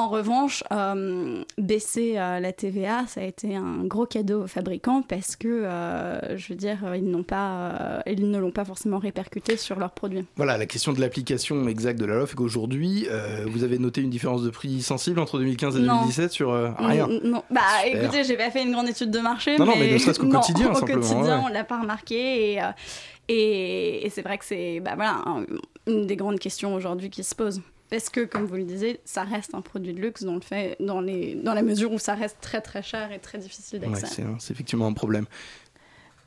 En 0.00 0.08
revanche, 0.08 0.64
euh, 0.72 1.44
baisser 1.58 2.14
euh, 2.16 2.40
la 2.40 2.54
TVA, 2.54 3.04
ça 3.06 3.20
a 3.20 3.24
été 3.24 3.54
un 3.54 3.84
gros 3.84 4.06
cadeau 4.06 4.44
aux 4.44 4.46
fabricants 4.46 5.02
parce 5.02 5.36
que, 5.36 5.46
euh, 5.46 6.38
je 6.38 6.48
veux 6.48 6.54
dire, 6.54 6.78
ils, 6.96 7.04
n'ont 7.04 7.22
pas, 7.22 8.00
ils 8.06 8.30
ne 8.30 8.38
l'ont 8.38 8.50
pas 8.50 8.64
forcément 8.64 8.98
répercuté 8.98 9.58
sur 9.58 9.78
leurs 9.78 9.90
produits. 9.90 10.24
Voilà, 10.36 10.56
la 10.56 10.64
question 10.64 10.94
de 10.94 11.02
l'application 11.02 11.68
exacte 11.68 12.00
de 12.00 12.06
la 12.06 12.14
loi 12.14 12.26
fait 12.26 12.34
qu'aujourd'hui, 12.34 13.08
vous 13.48 13.62
avez 13.62 13.78
noté 13.78 14.00
une 14.00 14.08
différence 14.08 14.42
de 14.42 14.48
prix 14.48 14.80
sensible 14.80 15.20
entre 15.20 15.38
2015 15.38 15.76
et 15.76 15.80
2017 15.80 16.32
sur 16.32 16.50
rien 16.78 17.06
Non, 17.22 17.42
bah 17.50 17.60
écoutez, 17.84 18.24
j'ai 18.24 18.38
pas 18.38 18.50
fait 18.50 18.62
une 18.62 18.72
grande 18.72 18.88
étude 18.88 19.10
de 19.10 19.20
marché. 19.20 19.58
Non, 19.58 19.66
mais... 19.66 19.72
non, 19.72 19.78
mais 19.80 19.92
ne 19.92 19.98
serait-ce 19.98 20.18
qu'au 20.18 20.30
quotidien, 20.30 20.72
simplement. 20.72 21.02
Au 21.02 21.08
quotidien, 21.10 21.42
on 21.44 21.48
l'a 21.48 21.64
pas 21.64 21.78
remarqué 21.78 22.54
et, 22.54 24.02
et, 24.02 24.08
c'est 24.08 24.22
vrai 24.22 24.38
que 24.38 24.46
c'est 24.46 24.80
bah, 24.80 24.92
voilà, 24.94 25.22
une 25.86 26.06
des 26.06 26.16
grandes 26.16 26.38
questions 26.38 26.74
aujourd'hui 26.74 27.10
qui 27.10 27.22
se 27.22 27.34
posent. 27.34 27.60
Parce 27.90 28.08
que, 28.08 28.20
comme 28.20 28.46
vous 28.46 28.54
le 28.54 28.64
disiez, 28.64 29.00
ça 29.04 29.24
reste 29.24 29.54
un 29.54 29.60
produit 29.60 29.92
de 29.92 30.00
luxe 30.00 30.22
dans, 30.22 30.34
le 30.34 30.40
fait, 30.40 30.76
dans, 30.78 31.00
les, 31.00 31.34
dans 31.34 31.54
la 31.54 31.62
mesure 31.62 31.92
où 31.92 31.98
ça 31.98 32.14
reste 32.14 32.38
très 32.40 32.60
très 32.60 32.82
cher 32.82 33.10
et 33.10 33.18
très 33.18 33.38
difficile 33.38 33.80
d'accès. 33.80 34.22
Ouais, 34.22 34.28
c'est 34.38 34.52
effectivement 34.52 34.86
un 34.86 34.92
problème. 34.92 35.26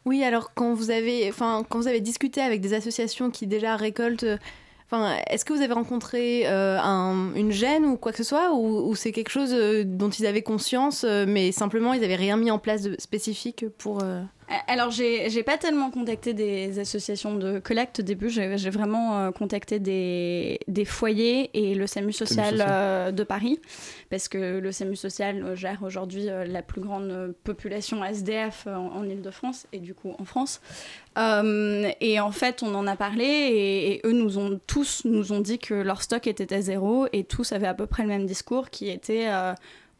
Oui, 0.05 0.23
alors 0.23 0.53
quand 0.53 0.73
vous 0.73 0.91
avez, 0.91 1.29
enfin, 1.29 1.65
quand 1.67 1.79
vous 1.79 1.87
avez 1.87 2.01
discuté 2.01 2.41
avec 2.41 2.59
des 2.59 2.73
associations 2.73 3.31
qui 3.31 3.47
déjà 3.47 3.77
récoltent, 3.77 4.25
enfin, 4.93 5.15
est-ce 5.29 5.45
que 5.45 5.53
vous 5.53 5.61
avez 5.61 5.73
rencontré 5.73 6.43
euh, 6.45 6.77
un, 6.79 7.33
une 7.35 7.51
gêne 7.51 7.85
ou 7.85 7.95
quoi 7.95 8.11
que 8.11 8.17
ce 8.17 8.23
soit, 8.23 8.53
ou, 8.53 8.93
c'est 8.95 9.11
quelque 9.11 9.29
chose 9.31 9.53
euh, 9.53 9.83
dont 9.85 10.09
ils 10.09 10.25
avaient 10.25 10.41
conscience, 10.41 11.05
euh, 11.07 11.25
mais 11.27 11.51
simplement 11.51 11.93
ils 11.93 12.01
n'avaient 12.01 12.15
rien 12.15 12.37
mis 12.37 12.51
en 12.51 12.59
place 12.59 12.81
de 12.81 12.95
spécifique 12.99 13.65
pour 13.77 14.03
alors, 14.67 14.91
j'ai 14.91 15.43
pas 15.43 15.57
tellement 15.57 15.91
contacté 15.91 16.33
des 16.33 16.79
associations 16.79 17.35
de 17.35 17.59
collecte 17.59 17.99
au 17.99 18.03
début. 18.03 18.29
J'ai 18.29 18.69
vraiment 18.69 19.19
euh, 19.19 19.31
contacté 19.31 19.79
des, 19.79 20.59
des, 20.67 20.85
foyers 20.85 21.49
et 21.53 21.75
le 21.75 21.87
SAMU 21.87 22.11
social, 22.13 22.63
euh, 22.67 23.11
de 23.11 23.23
Paris, 23.23 23.59
parce 24.09 24.27
que 24.27 24.59
le 24.59 24.71
SAMU 24.71 24.95
social 24.95 25.43
euh, 25.43 25.55
gère 25.55 25.83
aujourd'hui 25.83 26.25
la 26.25 26.61
plus 26.61 26.81
grande 26.81 27.33
population 27.43 28.03
SDF 28.03 28.67
en, 28.67 29.03
Ile-de-France 29.03 29.67
et 29.73 29.79
du 29.79 29.93
coup 29.93 30.13
en 30.19 30.25
France. 30.25 30.61
et 31.17 32.19
en 32.19 32.31
fait, 32.31 32.63
on 32.63 32.75
en 32.75 32.87
a 32.87 32.95
parlé 32.95 33.25
et, 33.25 33.93
et, 33.93 34.01
eux 34.05 34.13
nous 34.13 34.37
ont 34.37 34.59
tous 34.67 35.03
nous 35.05 35.31
ont 35.31 35.39
dit 35.39 35.59
que 35.59 35.73
leur 35.73 36.01
stock 36.01 36.27
était 36.27 36.53
à 36.53 36.61
zéro 36.61 37.07
et 37.13 37.23
tous 37.23 37.51
avaient 37.51 37.67
à 37.67 37.73
peu 37.73 37.85
près 37.85 38.03
le 38.03 38.09
même 38.09 38.25
discours 38.25 38.69
qui 38.69 38.89
était 38.89 39.27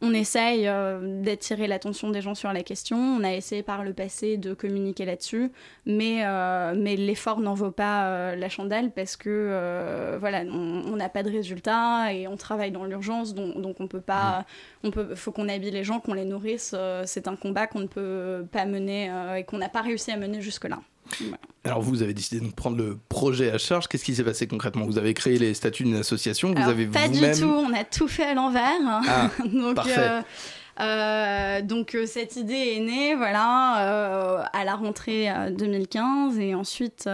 on 0.04 0.12
essaye 0.12 0.68
euh, 0.68 1.22
d'attirer 1.22 1.66
l'attention 1.66 2.10
des 2.10 2.20
gens 2.20 2.34
sur 2.34 2.52
la 2.52 2.62
question. 2.62 2.96
On 2.96 3.24
a 3.24 3.32
essayé 3.32 3.62
par 3.62 3.84
le 3.84 3.92
passé 3.92 4.36
de 4.36 4.54
communiquer 4.54 5.04
là-dessus, 5.04 5.50
mais, 5.86 6.24
euh, 6.24 6.74
l'effort 6.74 7.40
n'en 7.40 7.54
vaut 7.54 7.70
pas 7.70 8.06
euh, 8.06 8.36
la 8.36 8.48
chandelle 8.48 8.90
parce 8.90 9.16
que 9.16 10.16
voilà, 10.20 10.42
on 10.42 10.96
n'a 10.96 11.08
pas 11.08 11.22
de 11.22 11.30
résultats 11.30 12.12
et 12.12 12.28
on 12.28 12.36
travaille 12.36 12.70
dans 12.70 12.84
l'urgence, 12.84 13.34
donc, 13.34 13.60
donc, 13.60 13.80
on 13.80 13.86
peut 13.86 14.00
pas, 14.00 14.44
on 14.82 14.90
faut 15.14 15.32
qu'on 15.32 15.48
habille 15.48 15.70
les 15.70 15.84
gens, 15.84 16.00
qu'on 16.00 16.14
les 16.14 16.24
nourrisse. 16.24 16.74
c'est 17.04 17.28
un 17.28 17.36
combat 17.36 17.66
qu'on 17.66 17.80
ne 17.80 17.86
peut 17.86 18.46
pas 18.52 18.66
mener 18.66 19.10
et 19.36 19.44
qu'on 19.44 19.58
n'a 19.58 19.68
pas 19.68 19.82
réussi 19.82 20.10
à 20.10 20.16
mener 20.16 20.40
jusque-là. 20.40 20.80
Alors 21.64 21.80
vous 21.80 22.02
avez 22.02 22.14
décidé 22.14 22.44
de 22.44 22.52
prendre 22.52 22.76
le 22.76 22.98
projet 23.08 23.50
à 23.50 23.58
charge. 23.58 23.88
Qu'est-ce 23.88 24.04
qui 24.04 24.14
s'est 24.14 24.24
passé 24.24 24.46
concrètement? 24.46 24.84
Vous 24.84 24.98
avez 24.98 25.14
créé 25.14 25.38
les 25.38 25.54
statuts 25.54 25.84
d'une 25.84 25.96
association. 25.96 26.52
Vous 26.54 26.68
avez 26.68 26.86
pas 26.86 27.08
du 27.08 27.20
tout. 27.32 27.46
On 27.46 27.72
a 27.72 27.84
tout 27.84 28.08
fait 28.08 28.24
à 28.24 28.34
l'envers. 28.34 28.80
Ah, 28.86 29.30
donc. 29.44 29.78
Euh, 29.86 30.22
euh, 30.80 31.62
donc 31.62 31.94
euh, 31.94 32.04
cette 32.04 32.34
idée 32.34 32.74
est 32.76 32.80
née, 32.80 33.14
voilà, 33.14 34.48
à 34.52 34.64
la 34.64 34.74
rentrée 34.74 35.28
2015 35.52 36.38
et 36.38 36.54
ensuite 36.54 37.08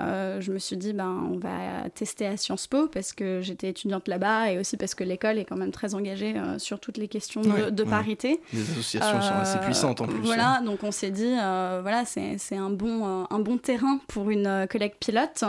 euh, 0.00 0.40
je 0.40 0.52
me 0.52 0.58
suis 0.58 0.76
dit, 0.76 0.92
ben, 0.92 1.28
on 1.32 1.38
va 1.38 1.88
tester 1.94 2.26
à 2.26 2.36
Sciences 2.36 2.66
Po 2.66 2.86
parce 2.88 3.12
que 3.12 3.40
j'étais 3.42 3.68
étudiante 3.68 4.08
là-bas 4.08 4.50
et 4.52 4.58
aussi 4.58 4.76
parce 4.76 4.94
que 4.94 5.04
l'école 5.04 5.38
est 5.38 5.44
quand 5.44 5.56
même 5.56 5.70
très 5.72 5.94
engagée 5.94 6.34
euh, 6.36 6.58
sur 6.58 6.80
toutes 6.80 6.96
les 6.98 7.08
questions 7.08 7.40
de, 7.42 7.48
Ouais, 7.50 7.70
de 7.70 7.82
ouais. 7.82 7.88
parité. 7.90 8.40
Les 8.52 8.62
associations 8.70 9.20
sont 9.20 9.34
assez 9.34 9.58
Euh, 9.58 9.64
puissantes 9.64 10.00
en 10.00 10.06
plus. 10.06 10.16
hein. 10.16 10.22
Voilà, 10.24 10.60
donc 10.64 10.82
on 10.82 10.90
s'est 10.92 11.10
dit, 11.10 11.32
voilà, 11.34 12.04
c'est 12.04 12.56
un, 12.56 12.70
bon, 12.70 13.26
un 13.30 13.38
bon 13.38 13.58
terrain 13.58 13.98
pour 14.08 14.30
une 14.30 14.66
collecte 14.70 14.96
pilote. 15.04 15.44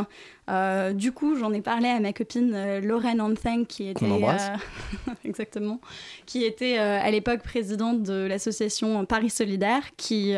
Euh, 0.50 0.92
du 0.92 1.14
coup, 1.14 1.36
j'en 1.38 1.54
ai 1.54 1.62
parlé 1.62 1.88
à 1.88 2.00
ma 2.02 2.12
copine 2.12 2.52
euh, 2.54 2.82
Lorraine 2.82 3.22
Antheng, 3.22 3.66
qui 3.66 3.88
était 3.88 4.06
embrasse. 4.06 4.50
euh, 5.08 5.12
exactement, 5.26 5.80
qui 6.26 6.44
était 6.44 6.78
à 6.78 7.10
l'époque 7.12 7.42
présidente 7.42 8.04
de 8.04 8.26
l'association 8.28 9.06
Paris 9.06 9.30
Solidaire, 9.30 9.84
qui 9.96 10.34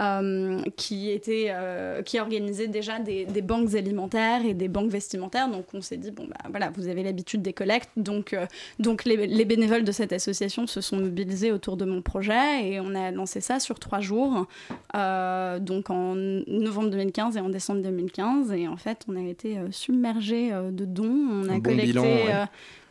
euh, 0.00 0.60
qui 0.76 1.10
était 1.10 1.46
euh, 1.50 2.02
qui 2.02 2.18
organisait 2.18 2.66
déjà 2.66 2.98
des, 2.98 3.26
des 3.26 3.42
banques 3.42 3.74
alimentaires 3.74 4.44
et 4.44 4.52
des 4.52 4.68
banques 4.68 4.90
vestimentaires. 4.90 5.48
Donc 5.48 5.66
on 5.72 5.80
s'est 5.80 5.96
dit 5.96 6.10
bon 6.10 6.26
bah 6.28 6.36
voilà, 6.50 6.70
vous 6.74 6.88
avez 6.88 7.02
l'habitude 7.02 7.42
des 7.42 7.52
collectes, 7.52 7.90
donc 7.96 8.32
euh, 8.32 8.46
donc 8.78 9.04
les, 9.04 9.26
les 9.26 9.44
bénévoles 9.44 9.84
de 9.84 9.92
cette 9.92 10.12
association 10.12 10.66
se 10.66 10.80
sont 10.80 10.96
mobilisés 10.96 11.52
autour 11.52 11.76
de 11.76 11.84
mon 11.84 12.02
projet 12.02 12.68
et 12.68 12.80
on 12.80 12.94
a 12.94 13.10
lancé 13.12 13.40
ça 13.40 13.60
sur 13.60 13.78
trois 13.78 14.00
jours, 14.00 14.46
donc 14.92 15.90
en 15.90 16.14
novembre 16.16 16.90
2015 16.90 17.36
et 17.36 17.40
en 17.40 17.48
décembre 17.48 17.82
2015. 17.82 18.52
Et 18.52 18.66
en 18.66 18.76
fait, 18.76 19.04
on 19.08 19.16
a 19.16 19.28
été 19.28 19.58
submergé 19.70 20.50
de 20.50 20.84
dons. 20.84 21.04
On 21.04 21.48
a 21.48 21.52
Un 21.52 21.56
bon 21.56 21.62
collecté 21.62 21.86
bilan, 21.86 22.02
ouais. 22.02 22.44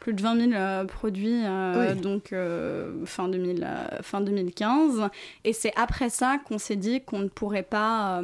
Plus 0.03 0.13
de 0.13 0.21
20 0.21 0.49
000 0.49 0.51
euh, 0.53 0.83
produits 0.83 1.45
euh, 1.45 1.93
Oui. 1.93 2.01
donc 2.01 2.33
euh, 2.33 2.91
fin, 3.05 3.29
2000, 3.29 3.63
euh, 3.65 4.01
fin 4.01 4.19
2015. 4.19 5.09
Et 5.45 5.53
c'est 5.53 5.71
après 5.77 6.09
ça 6.09 6.39
qu'on 6.45 6.57
s'est 6.57 6.75
dit 6.75 6.99
qu'on 7.01 7.19
ne 7.19 7.29
pourrait 7.29 7.63
pas 7.63 8.21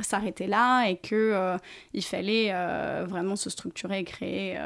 s'arrêter 0.00 0.48
là 0.48 0.88
et 0.88 0.96
que 0.96 1.56
il 1.92 2.02
fallait 2.02 2.52
vraiment 3.06 3.36
se 3.36 3.48
structurer 3.48 4.00
et 4.00 4.04
créer 4.04 4.58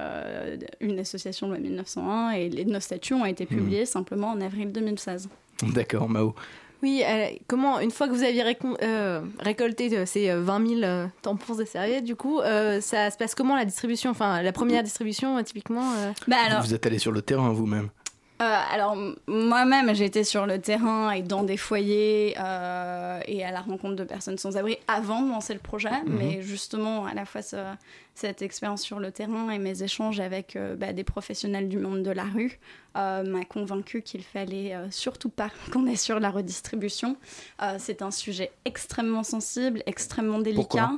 une 0.80 0.98
association 0.98 1.48
loi 1.48 1.58
1901. 1.58 2.30
Et 2.30 2.48
les, 2.48 2.64
nos 2.64 2.80
statuts 2.80 3.14
ont 3.14 3.26
été 3.26 3.44
publiés 3.44 3.84
simplement 3.84 4.30
en 4.30 4.40
avril 4.40 4.72
2016. 4.72 5.28
D'accord, 5.74 6.08
Mao. 6.08 6.34
Oui, 6.82 7.02
euh, 7.04 7.26
comment, 7.48 7.80
une 7.80 7.90
fois 7.90 8.06
que 8.06 8.12
vous 8.12 8.22
aviez 8.22 8.42
récon- 8.42 8.76
euh, 8.82 9.20
récolté 9.40 9.96
euh, 9.96 10.06
ces 10.06 10.28
euh, 10.30 10.40
20 10.42 10.66
000 10.68 10.80
euh, 10.84 11.06
tampons 11.22 11.58
et 11.58 11.66
serviettes, 11.66 12.04
du 12.04 12.14
coup, 12.14 12.40
euh, 12.40 12.80
ça 12.80 13.10
se 13.10 13.16
passe 13.16 13.34
comment 13.34 13.56
la 13.56 13.64
distribution? 13.64 14.10
Enfin, 14.10 14.42
la 14.42 14.52
première 14.52 14.82
distribution, 14.82 15.36
euh, 15.38 15.42
typiquement 15.42 15.90
euh? 15.96 16.12
Bah 16.28 16.36
alors, 16.46 16.62
Vous 16.62 16.74
êtes 16.74 16.86
allé 16.86 16.98
sur 16.98 17.10
le 17.12 17.20
terrain 17.22 17.52
vous-même. 17.52 17.88
Euh, 18.40 18.44
alors 18.72 18.96
moi-même, 19.26 19.92
j'ai 19.94 20.04
été 20.04 20.22
sur 20.22 20.46
le 20.46 20.60
terrain 20.60 21.10
et 21.10 21.22
dans 21.22 21.42
des 21.42 21.56
foyers 21.56 22.36
euh, 22.38 23.20
et 23.26 23.44
à 23.44 23.50
la 23.50 23.60
rencontre 23.60 23.96
de 23.96 24.04
personnes 24.04 24.38
sans 24.38 24.56
abri 24.56 24.78
avant 24.86 25.22
de 25.22 25.30
lancer 25.30 25.54
le 25.54 25.58
projet. 25.60 25.90
Mhm. 26.06 26.16
Mais 26.18 26.42
justement, 26.42 27.04
à 27.06 27.14
la 27.14 27.24
fois 27.24 27.42
ce- 27.42 27.56
cette 28.14 28.42
expérience 28.42 28.82
sur 28.82 29.00
le 29.00 29.10
terrain 29.12 29.50
et 29.50 29.58
mes 29.58 29.82
échanges 29.82 30.20
avec 30.20 30.54
euh, 30.56 30.76
bah, 30.76 30.92
des 30.92 31.04
professionnels 31.04 31.68
du 31.68 31.78
monde 31.78 32.02
de 32.02 32.10
la 32.10 32.24
rue 32.24 32.58
m'a 32.94 33.44
convaincu 33.48 34.02
qu'il 34.02 34.24
fallait 34.24 34.74
surtout 34.90 35.28
pas 35.28 35.50
qu'on 35.72 35.86
est 35.86 35.94
sur 35.94 36.18
la 36.18 36.30
redistribution. 36.30 37.16
C'est 37.78 38.02
un 38.02 38.10
sujet 38.10 38.50
extrêmement 38.64 39.22
sensible, 39.22 39.84
extrêmement 39.86 40.40
délicat. 40.40 40.90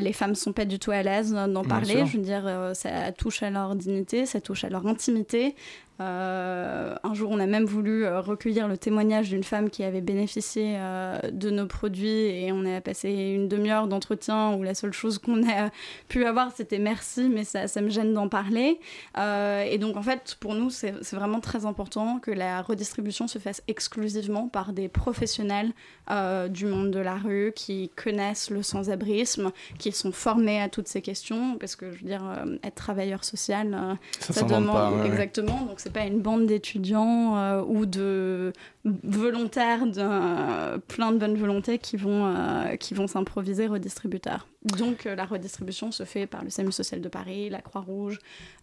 Les 0.00 0.12
femmes 0.12 0.34
sont 0.34 0.52
pas 0.52 0.64
du 0.64 0.80
tout 0.80 0.90
à 0.90 1.04
l'aise 1.04 1.32
d'en 1.32 1.62
parler. 1.64 2.04
Je 2.06 2.16
veux 2.16 2.22
dire, 2.24 2.72
ça 2.74 3.12
touche 3.12 3.44
à 3.44 3.50
leur 3.50 3.76
dignité, 3.76 4.26
ça 4.26 4.40
touche 4.40 4.64
à 4.64 4.70
leur 4.70 4.88
intimité. 4.88 5.54
Euh, 6.00 6.94
un 7.02 7.14
jour, 7.14 7.30
on 7.30 7.38
a 7.38 7.46
même 7.46 7.64
voulu 7.64 8.04
euh, 8.04 8.20
recueillir 8.20 8.68
le 8.68 8.78
témoignage 8.78 9.28
d'une 9.28 9.44
femme 9.44 9.68
qui 9.68 9.84
avait 9.84 10.00
bénéficié 10.00 10.76
euh, 10.76 11.18
de 11.30 11.50
nos 11.50 11.66
produits 11.66 12.08
et 12.08 12.52
on 12.52 12.64
a 12.64 12.80
passé 12.80 13.10
une 13.10 13.48
demi-heure 13.48 13.86
d'entretien 13.86 14.54
où 14.54 14.62
la 14.62 14.74
seule 14.74 14.92
chose 14.92 15.18
qu'on 15.18 15.46
a 15.48 15.70
pu 16.08 16.24
avoir, 16.24 16.52
c'était 16.56 16.78
merci, 16.78 17.28
mais 17.28 17.44
ça, 17.44 17.68
ça 17.68 17.82
me 17.82 17.90
gêne 17.90 18.14
d'en 18.14 18.28
parler. 18.28 18.80
Et 19.16 19.78
donc, 19.78 19.96
en 19.96 20.02
fait, 20.02 20.36
pour 20.40 20.54
nous, 20.54 20.70
c'est 20.70 20.94
vraiment 21.12 21.40
très 21.40 21.66
important 21.66 22.18
que 22.18 22.30
la 22.30 22.62
redistribution 22.62 23.28
se 23.28 23.38
fasse 23.38 23.62
exclusivement 23.68 24.48
par 24.48 24.72
des 24.72 24.88
professionnels 24.88 25.72
euh, 26.10 26.48
du 26.48 26.66
monde 26.66 26.90
de 26.90 26.98
la 26.98 27.14
rue 27.14 27.52
qui 27.54 27.90
connaissent 27.94 28.50
le 28.50 28.64
sans-abrisme, 28.64 29.52
qui 29.78 29.92
sont 29.92 30.10
formés 30.10 30.60
à 30.60 30.68
toutes 30.68 30.88
ces 30.88 31.02
questions, 31.02 31.56
parce 31.56 31.76
que 31.76 31.92
je 31.92 32.00
veux 32.00 32.06
dire, 32.08 32.24
euh, 32.24 32.56
être 32.64 32.74
travailleur 32.74 33.22
social, 33.22 33.74
euh, 33.74 33.94
Ça 34.18 34.32
s'invente 34.32 34.66
pas, 34.66 34.90
ouais, 34.90 35.02
ouais. 35.02 35.06
exactement. 35.06 35.62
Donc 35.66 35.78
c'est 35.92 36.00
pas 36.00 36.06
une 36.06 36.20
bande 36.20 36.46
d'étudiants 36.46 37.36
euh, 37.36 37.62
ou 37.66 37.84
de 37.86 38.52
volontaires, 38.84 39.86
de, 39.86 39.92
euh, 39.98 40.78
plein 40.88 41.12
de 41.12 41.18
bonnes 41.18 41.36
volontés 41.36 41.78
qui 41.78 41.96
vont 41.96 42.26
euh, 42.26 42.76
qui 42.76 42.94
vont 42.94 43.06
s'improviser 43.06 43.66
redistributeurs. 43.66 44.46
Donc 44.78 45.04
la 45.04 45.24
redistribution 45.24 45.90
se 45.90 46.04
fait 46.04 46.26
par 46.26 46.44
le 46.44 46.50
SAMU 46.50 46.72
social 46.72 47.00
de 47.00 47.08
Paris, 47.08 47.50
la 47.50 47.60
Croix-Rouge, 47.60 48.18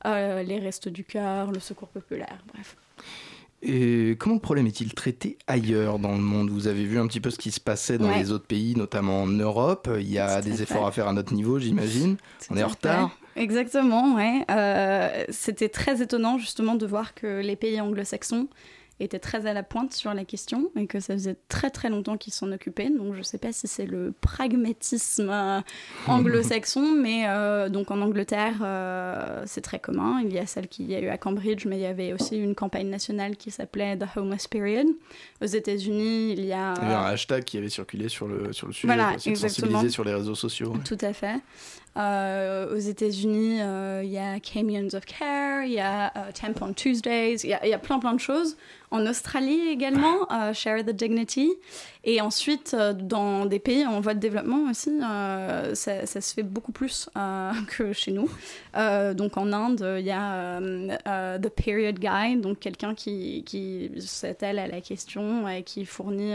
les 0.06 0.60
Restos 0.60 0.90
du 0.92 1.04
Cœur, 1.04 1.52
le 1.52 1.60
Secours 1.60 1.90
populaire, 1.90 2.44
bref. 2.54 2.78
Et 3.64 4.16
comment 4.20 4.36
le 4.36 4.42
problème 4.42 4.68
est-il 4.68 4.94
traité 4.94 5.38
ailleurs 5.48 5.98
dans 5.98 6.12
le 6.12 6.22
monde? 6.22 6.52
Vous 6.52 6.68
avez 6.68 6.86
vu 6.86 7.00
un 7.00 7.08
petit 7.08 7.20
peu 7.20 7.32
ce 7.32 7.40
qui 7.40 7.50
se 7.50 7.60
passait 7.60 7.98
dans 7.98 8.10
Ouais. 8.10 8.20
les 8.20 8.32
autres 8.32 8.46
pays, 8.46 8.76
notamment 8.76 9.24
en 9.24 9.28
Europe. 9.28 9.90
Il 10.00 10.12
y 10.12 10.20
a 10.20 10.42
des 10.42 10.52
fait. 10.52 10.64
efforts 10.64 10.86
à 10.86 10.92
faire 10.92 11.08
à 11.08 11.14
notre 11.14 11.34
niveau, 11.34 11.58
j'imagine. 11.58 12.18
On 12.52 12.58
est 12.58 12.64
en 12.64 12.68
retard. 12.68 13.18
Exactement, 13.38 14.16
ouais. 14.16 14.44
Euh, 14.52 15.26
C'était 15.30 15.70
très 15.70 16.02
étonnant 16.02 16.38
justement 16.38 16.76
de 16.76 16.86
voir 16.86 17.14
que 17.14 17.42
les 17.42 17.56
pays 17.56 17.80
anglo-saxons 17.80 18.48
étaient 19.00 19.20
très 19.20 19.46
à 19.46 19.54
la 19.54 19.64
pointe 19.64 19.94
sur 19.94 20.14
la 20.14 20.26
question 20.26 20.72
et 20.76 20.88
que 20.88 21.00
ça 21.00 21.14
faisait 21.14 21.36
très 21.50 21.70
très 21.70 21.90
longtemps 21.90 22.18
qu'ils 22.18 22.34
s'en 22.34 22.52
occupaient. 22.52 22.90
Donc 22.90 23.14
je 23.14 23.22
sais 23.22 23.38
pas 23.38 23.52
si 23.52 23.68
c'est 23.68 23.86
le 23.86 24.14
pragmatisme 24.22 25.30
euh, 25.30 25.62
anglo-saxon, 26.08 26.94
mais 27.02 27.26
euh, 27.28 27.70
donc 27.70 27.92
en 27.92 28.02
Angleterre 28.02 28.56
euh, 28.62 29.44
c'est 29.46 29.62
très 29.62 29.80
commun. 29.80 30.22
Il 30.24 30.34
y 30.34 30.40
a 30.40 30.46
celle 30.46 30.68
qu'il 30.68 30.90
y 30.90 30.96
a 30.96 31.00
eu 31.00 31.10
à 31.10 31.18
Cambridge, 31.18 31.66
mais 31.66 31.78
il 31.78 31.82
y 31.82 31.86
avait 31.86 32.14
aussi 32.14 32.38
une 32.38 32.56
campagne 32.56 32.90
nationale 32.90 33.38
qui 33.38 33.52
s'appelait 33.52 33.98
The 33.98 34.06
Homeless 34.16 34.48
Period. 34.48 34.88
Aux 35.42 35.46
États-Unis, 35.46 36.32
il 36.32 36.46
y 36.46 36.54
a 36.54 36.74
Il 36.78 36.84
y 36.84 36.86
avait 36.86 36.94
un 36.96 37.06
hashtag 37.06 37.44
qui 37.44 37.58
avait 37.58 37.70
circulé 37.70 38.10
sur 38.10 38.28
le, 38.28 38.52
sur 38.54 38.68
le 38.68 38.74
sujet. 38.74 38.88
Voilà, 38.88 39.12
de 39.12 39.30
exactement. 39.30 39.50
sensibiliser 39.50 39.90
sur 39.90 40.04
les 40.04 40.14
réseaux 40.14 40.36
sociaux. 40.36 40.74
Tout 40.84 40.98
à 41.02 41.14
fait. 41.14 41.36
Euh, 41.98 42.76
aux 42.76 42.80
États-Unis, 42.80 43.60
euh, 43.62 44.02
il 44.04 44.12
y 44.12 44.20
a 44.20 44.40
Camions 44.40 44.90
of 44.94 45.06
Care, 45.06 45.64
il 45.64 45.74
y 45.74 45.80
a 45.80 46.14
euh, 46.16 46.32
Tampon 46.32 46.74
Tuesdays, 46.74 47.38
il 47.44 47.58
y, 47.64 47.70
y 47.70 47.74
a 47.74 47.80
plein 47.80 47.98
plein 47.98 48.14
de 48.14 48.20
choses. 48.20 48.56
En 48.92 49.06
Australie 49.08 49.68
également, 49.70 50.28
Share 50.54 50.86
the 50.86 50.92
Dignity. 50.92 51.52
Et 52.10 52.22
ensuite, 52.22 52.74
euh, 52.74 52.94
dans 52.94 53.46
des 53.46 53.60
pays 53.60 53.86
en 53.86 54.00
voie 54.00 54.14
de 54.14 54.20
développement 54.22 54.70
aussi, 54.72 54.98
euh, 55.04 55.76
ça, 55.76 56.06
ça 56.06 56.22
se 56.22 56.34
fait 56.34 56.42
beaucoup 56.42 56.72
plus 56.72 57.10
euh, 57.18 57.52
que 57.68 57.92
chez 57.92 58.12
nous. 58.12 58.30
Euh, 58.78 59.14
donc 59.14 59.36
en 59.36 59.52
Inde, 59.52 59.86
il 60.00 60.06
y 60.06 60.12
a 60.12 60.58
The 61.38 61.50
Period 61.50 62.00
Guide, 62.00 62.40
donc 62.40 62.60
quelqu'un 62.60 62.96
qui, 62.96 63.44
qui 63.46 63.92
s'attelle 64.00 64.58
à 64.58 64.68
la 64.68 64.80
question 64.80 65.50
et 65.50 65.64
qui 65.64 65.84
fournit 65.84 66.34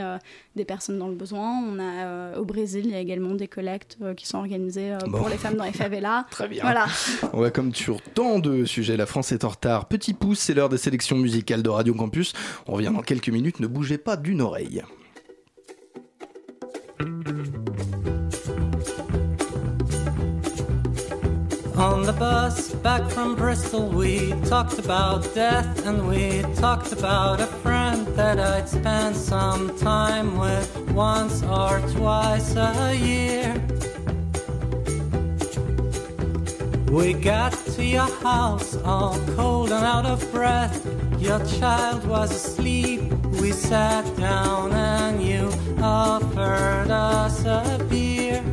des 0.56 0.66
personnes 0.66 0.98
dans 0.98 1.08
le 1.08 1.14
besoin. 1.14 1.62
On 1.62 1.78
a 1.78 2.36
au 2.38 2.44
Brésil, 2.44 2.82
il 2.84 2.90
y 2.90 2.94
a 2.94 3.00
également 3.00 3.34
des 3.34 3.48
collectes 3.48 3.96
qui 4.14 4.26
sont 4.26 4.38
organisées 4.38 4.94
Bon. 5.06 5.18
pour 5.18 5.30
les 5.30 5.38
femmes 5.38 5.56
dans 5.56 5.64
les 5.64 5.72
favelas. 5.72 6.26
Très 6.30 6.48
bien. 6.48 6.60
Voilà. 6.62 6.84
On 7.32 7.40
va 7.40 7.50
comme 7.50 7.74
sur 7.74 8.02
tant 8.02 8.40
de 8.40 8.66
sujets, 8.66 8.98
la 8.98 9.06
France 9.06 9.32
est 9.32 9.44
en 9.44 9.48
retard. 9.48 9.88
Petit 9.88 10.12
pouce, 10.12 10.38
c'est 10.38 10.52
l'heure 10.52 10.68
des 10.68 10.76
sélections 10.76 11.16
musicales 11.16 11.62
de 11.62 11.70
Radio 11.70 11.94
Campus. 11.94 12.34
On 12.66 12.74
revient 12.74 12.92
dans 12.94 13.00
quelques 13.02 13.30
minutes, 13.30 13.60
ne 13.60 13.66
bougez 13.66 13.96
pas 13.96 14.18
d'une 14.18 14.42
oreille. 14.42 14.82
On 21.76 22.04
the 22.04 22.14
bus 22.16 22.72
back 22.74 23.10
from 23.10 23.34
Bristol, 23.34 23.88
we 23.88 24.30
talked 24.44 24.78
about 24.78 25.34
death 25.34 25.84
and 25.84 26.06
we 26.06 26.42
talked 26.54 26.92
about 26.92 27.40
a 27.40 27.46
friend 27.46 28.06
that 28.14 28.38
I'd 28.38 28.68
spend 28.68 29.16
some 29.16 29.76
time 29.78 30.38
with 30.38 30.76
once 30.92 31.42
or 31.42 31.80
twice 31.90 32.54
a 32.54 32.94
year. 32.94 33.60
We 36.92 37.14
got 37.14 37.54
to 37.74 37.82
your 37.82 38.10
house 38.20 38.76
all 38.84 39.18
cold 39.34 39.72
and 39.72 39.82
out 39.82 40.04
of 40.04 40.30
breath. 40.30 40.86
Your 41.18 41.42
child 41.58 42.06
was 42.06 42.30
asleep. 42.30 43.10
We 43.40 43.50
sat 43.50 44.04
down 44.18 44.72
and 44.72 45.22
you 45.22 45.50
offered 45.82 46.90
us 46.90 47.46
a 47.46 47.82
beer. 47.88 48.44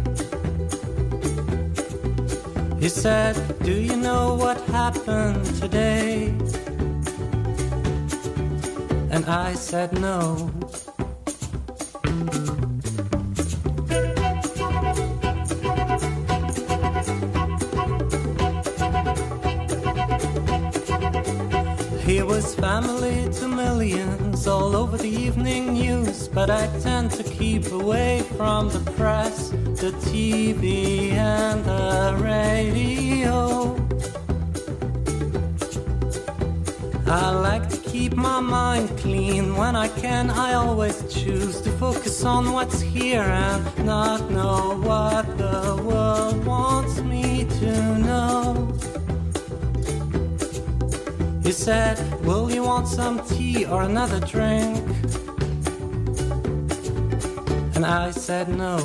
He 2.79 2.87
said, 2.87 3.35
Do 3.61 3.73
you 3.73 3.97
know 3.97 4.35
what 4.35 4.57
happened 4.71 5.43
today? 5.59 6.33
And 9.11 9.25
I 9.25 9.53
said, 9.53 9.99
No. 9.99 10.49
Family 22.59 23.29
to 23.31 23.47
millions, 23.47 24.45
all 24.45 24.75
over 24.75 24.97
the 24.97 25.07
evening 25.07 25.73
news, 25.73 26.27
but 26.27 26.49
I 26.49 26.67
tend 26.81 27.09
to 27.11 27.23
keep 27.23 27.71
away 27.71 28.21
from 28.35 28.69
the 28.69 28.79
press, 28.97 29.49
the 29.81 29.91
TV, 30.11 31.13
and 31.13 31.63
the 31.63 32.17
radio. 32.21 33.75
I 37.07 37.31
like 37.31 37.69
to 37.69 37.77
keep 37.77 38.15
my 38.15 38.41
mind 38.41 38.89
clean. 38.97 39.55
When 39.55 39.77
I 39.77 39.87
can, 39.87 40.29
I 40.29 40.53
always 40.53 40.97
choose 41.13 41.61
to 41.61 41.71
focus 41.71 42.25
on 42.25 42.51
what's 42.51 42.81
here 42.81 43.21
and 43.21 43.85
not 43.85 44.29
know 44.29 44.77
what 44.81 45.25
the 45.37 45.81
world 45.87 46.45
wants 46.45 46.99
me 47.01 47.45
to 47.61 47.97
know. 47.99 48.77
He 51.41 51.53
said, 51.53 51.97
Will 52.29 52.51
you 52.51 52.61
want 52.61 52.87
some 52.87 53.25
tea 53.25 53.65
or 53.65 53.81
another 53.81 54.19
drink? 54.19 54.85
And 57.75 57.83
I 57.83 58.11
said, 58.11 58.49
No. 58.49 58.77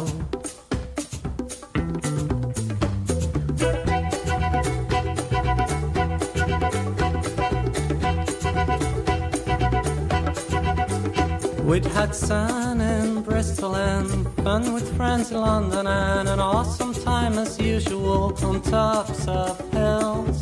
We'd 11.64 11.84
had 11.84 12.14
sun 12.14 12.80
in 12.80 13.20
Bristol 13.24 13.76
and 13.76 14.26
fun 14.36 14.72
with 14.72 14.96
friends 14.96 15.30
in 15.30 15.36
London 15.36 15.86
and 15.86 16.30
an 16.30 16.40
awesome 16.40 16.94
time 16.94 17.34
as 17.36 17.60
usual 17.60 18.34
on 18.42 18.62
tops 18.62 19.28
of 19.28 19.60
hills 19.70 20.33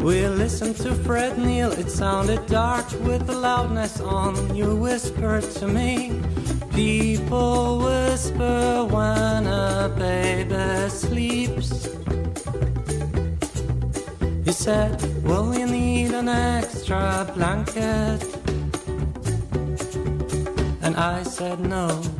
We 0.00 0.26
listened 0.26 0.76
to 0.76 0.94
Fred 0.94 1.36
Neil, 1.36 1.72
it 1.72 1.90
sounded 1.90 2.46
dark 2.46 2.90
with 3.02 3.26
the 3.26 3.34
loudness 3.36 4.00
on. 4.00 4.56
You 4.56 4.74
whispered 4.74 5.42
to 5.60 5.68
me, 5.68 6.18
people 6.72 7.80
whisper 7.80 8.86
when 8.88 9.46
a 9.46 9.92
baby 9.98 10.88
sleeps. 10.88 11.86
You 14.46 14.52
said, 14.52 15.02
Will 15.22 15.54
you 15.54 15.66
need 15.66 16.12
an 16.12 16.30
extra 16.30 17.30
blanket? 17.34 18.24
And 20.80 20.96
I 20.96 21.22
said, 21.24 21.60
No. 21.60 22.19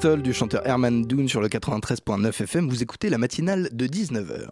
Du 0.00 0.32
chanteur 0.32 0.66
Herman 0.66 1.04
Doon 1.04 1.28
sur 1.28 1.42
le 1.42 1.48
93.9 1.48 2.26
FM. 2.26 2.66
Vous 2.66 2.82
écoutez 2.82 3.10
la 3.10 3.18
matinale 3.18 3.68
de 3.72 3.86
19h. 3.86 4.48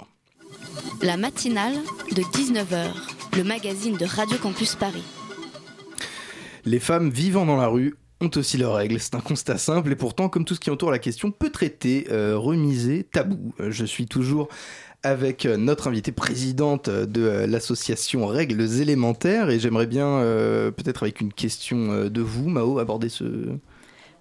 La 1.00 1.16
matinale 1.16 1.72
de 2.14 2.20
19h, 2.20 2.90
le 3.38 3.44
magazine 3.44 3.96
de 3.96 4.04
Radio 4.04 4.36
Campus 4.36 4.74
Paris. 4.74 5.02
Les 6.66 6.78
femmes 6.78 7.08
vivant 7.08 7.46
dans 7.46 7.56
la 7.56 7.68
rue 7.68 7.94
ont 8.20 8.30
aussi 8.36 8.58
leurs 8.58 8.74
règles. 8.74 9.00
C'est 9.00 9.14
un 9.14 9.20
constat 9.20 9.56
simple 9.56 9.90
et 9.90 9.96
pourtant, 9.96 10.28
comme 10.28 10.44
tout 10.44 10.54
ce 10.54 10.60
qui 10.60 10.68
entoure 10.68 10.90
la 10.90 10.98
question, 10.98 11.30
peu 11.30 11.48
traité, 11.48 12.06
euh, 12.10 12.36
remisé, 12.36 13.04
tabou. 13.10 13.54
Euh, 13.60 13.70
Je 13.70 13.86
suis 13.86 14.06
toujours 14.06 14.48
avec 15.02 15.46
euh, 15.46 15.56
notre 15.56 15.88
invitée 15.88 16.12
présidente 16.12 16.90
de 16.90 17.22
euh, 17.22 17.46
l'association 17.46 18.26
Règles 18.26 18.80
élémentaires 18.80 19.48
et 19.50 19.58
j'aimerais 19.58 19.86
bien, 19.86 20.06
euh, 20.06 20.70
peut-être 20.70 21.04
avec 21.04 21.20
une 21.20 21.32
question 21.32 22.04
de 22.08 22.20
vous, 22.20 22.48
Mao, 22.48 22.78
aborder 22.78 23.08
ce... 23.08 23.24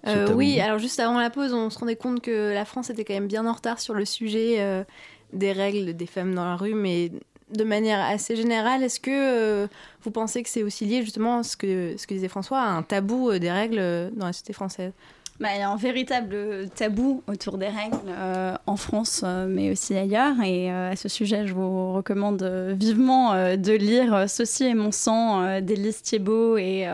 Euh, 0.06 0.32
oui, 0.32 0.60
alors 0.60 0.78
juste 0.78 0.98
avant 1.00 1.18
la 1.18 1.30
pause, 1.30 1.52
on 1.52 1.70
se 1.70 1.78
rendait 1.78 1.96
compte 1.96 2.20
que 2.20 2.52
la 2.52 2.64
France 2.64 2.90
était 2.90 3.04
quand 3.04 3.14
même 3.14 3.26
bien 3.26 3.46
en 3.46 3.52
retard 3.52 3.80
sur 3.80 3.94
le 3.94 4.04
sujet 4.04 4.56
euh, 4.58 4.84
des 5.32 5.52
règles 5.52 5.94
des 5.94 6.06
femmes 6.06 6.34
dans 6.34 6.44
la 6.44 6.56
rue, 6.56 6.74
mais 6.74 7.12
de 7.50 7.64
manière 7.64 8.00
assez 8.00 8.36
générale, 8.36 8.82
est-ce 8.82 9.00
que 9.00 9.10
euh, 9.10 9.66
vous 10.02 10.10
pensez 10.10 10.42
que 10.42 10.48
c'est 10.48 10.62
aussi 10.62 10.86
lié 10.86 11.02
justement 11.02 11.38
à 11.38 11.42
ce 11.42 11.56
que, 11.56 11.94
ce 11.96 12.06
que 12.06 12.14
disait 12.14 12.28
François, 12.28 12.60
à 12.60 12.70
un 12.70 12.82
tabou 12.82 13.38
des 13.38 13.50
règles 13.50 14.10
dans 14.14 14.26
la 14.26 14.32
société 14.32 14.52
française? 14.52 14.92
Bah, 15.40 15.48
il 15.54 15.60
y 15.60 15.62
a 15.62 15.70
un 15.70 15.76
véritable 15.76 16.68
tabou 16.76 17.22
autour 17.26 17.56
des 17.56 17.68
règles 17.68 17.96
euh, 18.08 18.54
en 18.66 18.76
France, 18.76 19.22
euh, 19.24 19.46
mais 19.48 19.70
aussi 19.70 19.96
ailleurs. 19.96 20.34
Et 20.44 20.70
euh, 20.70 20.92
à 20.92 20.96
ce 20.96 21.08
sujet, 21.08 21.46
je 21.46 21.54
vous 21.54 21.94
recommande 21.94 22.42
vivement 22.78 23.32
de 23.56 23.72
lire 23.72 24.26
Ceci 24.28 24.64
est 24.64 24.74
mon 24.74 24.92
sang 24.92 25.60
d'Élise 25.62 26.02
Thiebaud 26.02 26.58
et 26.58 26.86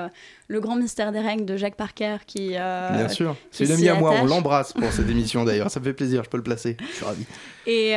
Le 0.47 0.61
grand 0.61 0.77
mystère 0.77 1.11
des 1.11 1.19
règles 1.19 1.45
de 1.45 1.57
Jacques 1.57 1.75
Parker 1.75 2.19
qui. 2.25 2.51
Bien 2.51 3.09
sûr. 3.09 3.35
C'est 3.51 3.65
une 3.65 3.73
amie 3.73 3.89
à 3.89 3.97
moi, 3.97 4.15
on 4.23 4.27
l'embrasse 4.27 4.73
pour 4.73 4.93
cette 4.93 5.11
émission 5.11 5.45
d'ailleurs. 5.45 5.71
Ça 5.73 5.81
me 5.81 5.85
fait 5.85 5.93
plaisir, 5.93 6.23
je 6.23 6.31
peux 6.31 6.37
le 6.37 6.45
placer. 6.45 6.77
Je 6.79 6.95
suis 6.95 7.05
ravi. 7.05 7.25
et 7.67 7.97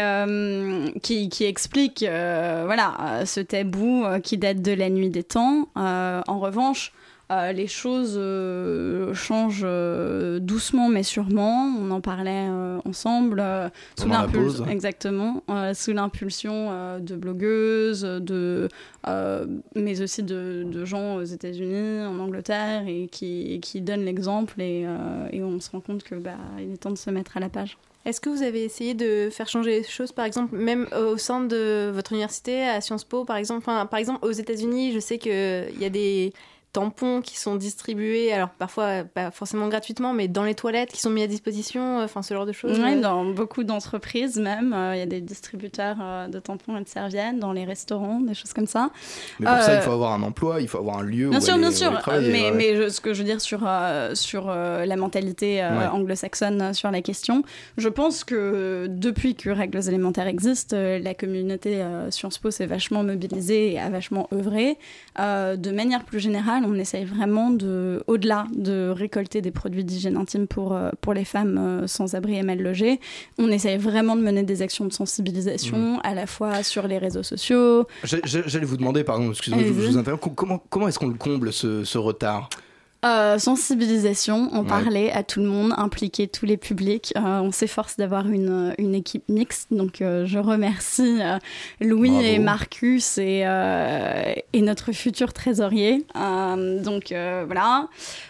qui, 1.02 1.30
qui 1.30 1.46
explique 1.46 2.00
voilà 2.00 3.22
ce 3.26 3.40
tabou 3.40 4.04
qui 4.24 4.40
date 4.40 4.64
de 4.64 4.72
la 4.72 4.90
nuit 4.90 5.12
des 5.12 5.24
temps. 5.24 5.70
En 5.76 6.40
revanche, 6.40 6.92
euh, 7.32 7.52
les 7.52 7.68
choses 7.68 8.16
euh, 8.18 9.14
changent 9.14 9.62
euh, 9.64 10.40
doucement 10.40 10.90
mais 10.90 11.04
sûrement. 11.04 11.72
On 11.80 11.92
en 11.92 12.02
parlait 12.02 12.48
euh, 12.50 12.80
ensemble 12.86 13.40
euh, 13.40 13.70
sous 14.00 14.08
l'impulsion, 14.08 14.66
exactement, 14.68 15.44
euh, 15.50 15.74
sous 15.74 15.94
l'impulsion 15.94 16.70
euh, 16.72 17.00
de 17.00 17.16
blogueuses, 17.16 18.02
de, 18.02 18.68
euh, 19.08 19.46
mais 19.76 20.02
aussi 20.02 20.24
de, 20.24 20.64
de 20.66 20.86
gens 20.86 21.16
aux 21.16 21.24
États-Unis, 21.24 22.06
en 22.06 22.20
Angleterre, 22.20 22.84
et 22.88 23.08
qui, 23.12 23.60
qui 23.62 23.82
donnent 23.82 24.06
l'exemple. 24.06 24.60
Et, 24.62 24.84
euh, 24.86 25.28
et 25.32 25.44
on 25.44 25.60
se 25.60 25.70
rend 25.72 25.82
compte 25.82 26.04
que 26.04 26.16
bah, 26.16 26.38
il 26.60 26.74
est 26.74 26.78
temps 26.78 26.92
de 26.92 26.98
se 26.98 27.10
mettre 27.10 27.38
à 27.38 27.40
la 27.40 27.50
page. 27.50 27.78
Est-ce 28.06 28.22
que 28.22 28.30
vous 28.30 28.44
avez 28.44 28.64
essayé 28.64 28.94
de 28.94 29.30
faire 29.30 29.48
changer 29.50 29.80
les 29.80 29.84
choses, 29.84 30.14
par 30.14 30.26
exemple, 30.26 30.56
même 30.56 30.88
au 30.98 31.18
sein 31.18 31.42
de 31.42 31.92
votre 31.94 32.14
université, 32.14 32.64
à 32.64 32.80
Sciences 32.82 33.04
Po, 33.04 33.26
par 33.26 33.36
exemple? 33.36 33.64
Enfin, 33.68 33.86
Par 33.86 34.00
exemple, 34.00 34.26
aux 34.26 34.32
États-Unis, 34.32 34.94
je 34.94 35.00
sais 35.00 35.18
qu'il 35.18 35.80
y 35.80 35.86
a 35.86 35.90
des 35.90 36.34
tampons 36.72 37.22
qui 37.22 37.38
sont 37.40 37.56
distribués, 37.56 38.32
alors 38.32 38.50
parfois 38.50 39.04
pas 39.04 39.32
forcément 39.32 39.68
gratuitement, 39.70 40.14
mais 40.14 40.28
dans 40.28 40.44
les 40.44 40.54
toilettes 40.56 40.92
qui 40.92 41.00
sont 41.02 41.10
mis 41.10 41.24
à 41.24 41.28
disposition, 41.28 42.00
enfin 42.04 42.22
ce 42.22 42.34
genre 42.34 42.46
de 42.46 42.52
choses. 42.52 42.80
Ouais, 42.80 42.96
euh. 42.96 43.02
dans 43.02 43.26
beaucoup 43.26 43.64
d'entreprises 43.64 44.38
même, 44.40 44.74
euh, 44.74 44.96
il 44.96 45.00
y 45.00 45.02
a 45.02 45.06
des 45.08 45.22
distributeurs 45.22 45.98
euh, 46.02 46.28
de 46.28 46.40
tampons 46.40 46.78
et 46.78 46.84
de 46.84 46.88
serviettes 46.88 47.40
dans 47.40 47.54
les 47.54 47.66
restaurants, 47.66 48.20
des 48.20 48.34
choses 48.36 48.54
comme 48.54 48.68
ça. 48.68 48.92
Mais 49.40 49.48
pour 49.48 49.56
ça, 49.64 49.72
Euh, 49.72 49.76
il 49.78 49.82
faut 49.82 49.92
avoir 49.92 50.14
un 50.14 50.22
emploi, 50.22 50.62
il 50.62 50.68
faut 50.68 50.78
avoir 50.78 51.00
un 51.00 51.04
lieu 51.04 51.30
Bien 51.30 51.40
où 51.40 51.42
sûr, 51.42 51.54
aller- 51.54 51.62
bien 51.62 51.72
sûr. 51.72 51.92
mais 52.06 52.20
ouais. 52.44 52.52
mais 52.52 52.76
je- 52.76 52.90
ce 52.90 53.02
que 53.02 53.14
je 53.14 53.20
veux 53.20 53.26
dire 53.26 53.42
sur, 53.42 53.62
euh, 53.66 54.14
sur 54.16 54.46
euh, 54.50 54.86
la 54.86 54.96
mentalité 54.96 55.64
euh, 55.64 55.80
Ouais. 55.80 55.88
anglo-saxonne 55.88 56.62
euh, 56.62 56.74
sur 56.74 56.92
la 56.92 57.02
question, 57.02 57.44
je 57.78 57.90
pense 57.90 58.24
que 58.24 58.86
depuis 58.90 59.36
que 59.36 59.50
Règles 59.50 59.88
élémentaires 59.88 60.28
existent, 60.28 60.76
euh, 60.76 61.00
la 61.00 61.14
communauté 61.16 61.82
euh, 61.82 62.12
Sciences 62.12 62.38
Po 62.38 62.52
s'est 62.52 62.66
vachement 62.68 63.04
mobilisée 63.04 63.74
et 63.74 63.80
a 63.80 63.90
vachement 63.90 64.28
œuvré. 64.34 64.78
Euh, 65.20 65.56
de 65.56 65.72
manière 65.72 66.04
plus 66.06 66.20
générale, 66.20 66.59
on 66.66 66.74
essaye 66.76 67.06
vraiment 67.06 67.50
de, 67.50 68.04
au-delà 68.08 68.46
de 68.56 68.90
récolter 68.90 69.42
des 69.42 69.52
produits 69.52 69.84
d'hygiène 69.84 70.18
intime 70.18 70.48
pour, 70.48 70.74
euh, 70.74 70.90
pour 71.02 71.14
les 71.14 71.26
femmes 71.26 71.58
euh, 71.58 71.88
sans 71.88 72.16
abri 72.16 72.36
et 72.38 72.44
mal 72.44 72.62
logées, 72.62 73.00
on 73.38 73.50
essaye 73.50 73.78
vraiment 73.78 74.16
de 74.16 74.22
mener 74.22 74.44
des 74.44 74.62
actions 74.62 74.86
de 74.86 74.94
sensibilisation 74.94 75.78
Mmh. 75.96 76.00
à 76.04 76.14
la 76.16 76.26
fois 76.28 76.64
sur 76.64 76.88
les 76.88 76.98
réseaux 76.98 77.24
sociaux, 77.24 77.86
J'allais 78.04 78.66
vous 78.66 78.78
demander, 78.78 79.04
pardon, 79.04 79.30
excusez-moi, 79.32 79.64
je, 79.66 79.72
vous 79.74 79.98
interromps, 79.98 80.22
co- 80.24 80.30
comment, 80.32 80.64
comment 80.70 80.88
est-ce 80.88 81.00
qu'on 81.00 81.08
le 81.08 81.14
comble 81.16 81.52
ce, 81.54 81.84
ce 81.84 81.98
retard? 81.98 82.50
Euh, 83.06 83.38
sensibilisation, 83.40 84.50
en 84.54 84.64
Ouais. 84.64 84.68
parler 84.68 85.10
à 85.12 85.24
tout 85.24 85.40
le 85.40 85.46
monde, 85.46 85.74
impliquer 85.78 86.28
tous 86.28 86.46
les 86.46 86.58
publics. 86.58 87.14
Euh, 87.16 87.40
on 87.40 87.52
s'efforce 87.54 87.96
d'avoir 87.96 88.28
une, 88.28 88.74
une 88.78 88.94
équipe 88.94 89.24
mixte, 89.30 89.68
donc 89.72 90.02
euh, 90.02 90.26
je 90.26 90.38
remercie 90.38 91.20
Louis 91.80 92.10
Bravo. 92.10 92.26
et 92.26 92.40
Marcus 92.40 93.18
et, 93.18 93.46
et 94.54 94.62
notre 94.62 94.92
futur 94.92 95.32
trésorier. 95.32 96.06
Donc 96.14 97.14
voilà, 97.14 97.88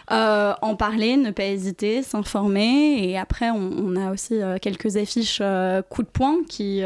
en 0.08 0.76
parler, 0.76 1.16
ne 1.16 1.32
pas 1.32 1.46
hésiter, 1.46 2.04
s'informer. 2.04 3.08
Et 3.10 3.18
après, 3.18 3.50
on, 3.50 3.72
on 3.76 3.96
a 3.96 4.12
aussi 4.12 4.38
quelques 4.62 4.96
affiches 4.96 5.42
coup 5.88 6.02
de 6.04 6.08
poing 6.08 6.36
qui, 6.48 6.82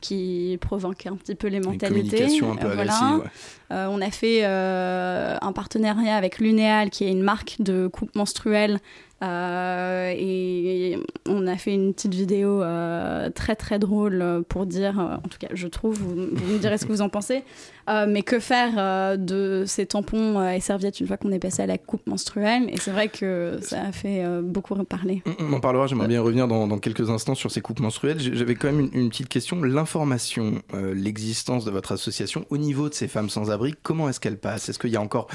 qui 0.00 0.58
provoque 0.60 1.06
un 1.06 1.16
petit 1.16 1.34
peu 1.34 1.48
les 1.48 1.58
Une 1.58 1.64
mentalités. 1.66 1.88
communication 1.88 2.52
un 2.52 2.56
peu 2.56 2.66
Euh, 2.68 2.74
voilà. 2.74 2.92
agressive. 2.94 3.18
ouais. 3.24 3.30
Euh, 3.72 3.86
on 3.90 4.00
a 4.00 4.10
fait 4.10 4.40
euh, 4.44 5.36
un 5.40 5.52
partenariat 5.52 6.16
avec 6.16 6.38
Lunéal, 6.38 6.90
qui 6.90 7.04
est 7.04 7.10
une 7.10 7.22
marque 7.22 7.56
de 7.60 7.86
coupe 7.86 8.14
menstruelle. 8.16 8.78
Euh, 9.22 10.12
et 10.16 10.98
on 11.28 11.46
a 11.46 11.56
fait 11.56 11.74
une 11.74 11.92
petite 11.92 12.14
vidéo 12.14 12.62
très 13.34 13.54
très 13.54 13.78
drôle 13.78 14.42
pour 14.48 14.64
dire, 14.66 14.98
en 14.98 15.28
tout 15.28 15.38
cas 15.38 15.48
je 15.52 15.66
trouve, 15.68 15.94
vous, 15.98 16.14
vous 16.32 16.52
me 16.54 16.58
direz 16.58 16.78
ce 16.78 16.86
que 16.86 16.92
vous 16.92 17.02
en 17.02 17.10
pensez, 17.10 17.44
Euh, 17.90 18.06
mais 18.08 18.22
que 18.22 18.38
faire 18.38 18.74
euh, 18.76 19.16
de 19.16 19.64
ces 19.66 19.84
tampons 19.86 20.38
euh, 20.38 20.50
et 20.50 20.60
serviettes 20.60 21.00
une 21.00 21.06
fois 21.08 21.16
qu'on 21.16 21.32
est 21.32 21.38
passé 21.40 21.62
à 21.62 21.66
la 21.66 21.76
coupe 21.78 22.06
menstruelle? 22.06 22.68
Et 22.70 22.76
c'est 22.78 22.90
vrai 22.92 23.08
que 23.08 23.58
ça 23.62 23.82
a 23.82 23.92
fait 23.92 24.24
euh, 24.24 24.42
beaucoup 24.42 24.74
parler. 24.84 25.22
On 25.40 25.52
en 25.52 25.60
parlera, 25.60 25.86
j'aimerais 25.88 26.06
bien 26.08 26.22
revenir 26.22 26.46
dans, 26.46 26.68
dans 26.68 26.78
quelques 26.78 27.10
instants 27.10 27.34
sur 27.34 27.50
ces 27.50 27.60
coupes 27.60 27.80
menstruelles. 27.80 28.18
J'avais 28.20 28.54
quand 28.54 28.68
même 28.70 28.80
une, 28.80 28.90
une 29.02 29.08
petite 29.10 29.28
question. 29.28 29.60
L'information, 29.62 30.62
euh, 30.74 30.94
l'existence 30.94 31.64
de 31.64 31.70
votre 31.70 31.92
association 31.92 32.46
au 32.50 32.58
niveau 32.58 32.88
de 32.88 32.94
ces 32.94 33.08
femmes 33.08 33.28
sans 33.28 33.50
abri, 33.50 33.74
comment 33.82 34.08
est-ce 34.08 34.20
qu'elle 34.20 34.38
passe? 34.38 34.68
Est-ce 34.68 34.78
qu'il 34.78 34.90
y 34.90 34.96
a 34.96 35.00
encore 35.00 35.26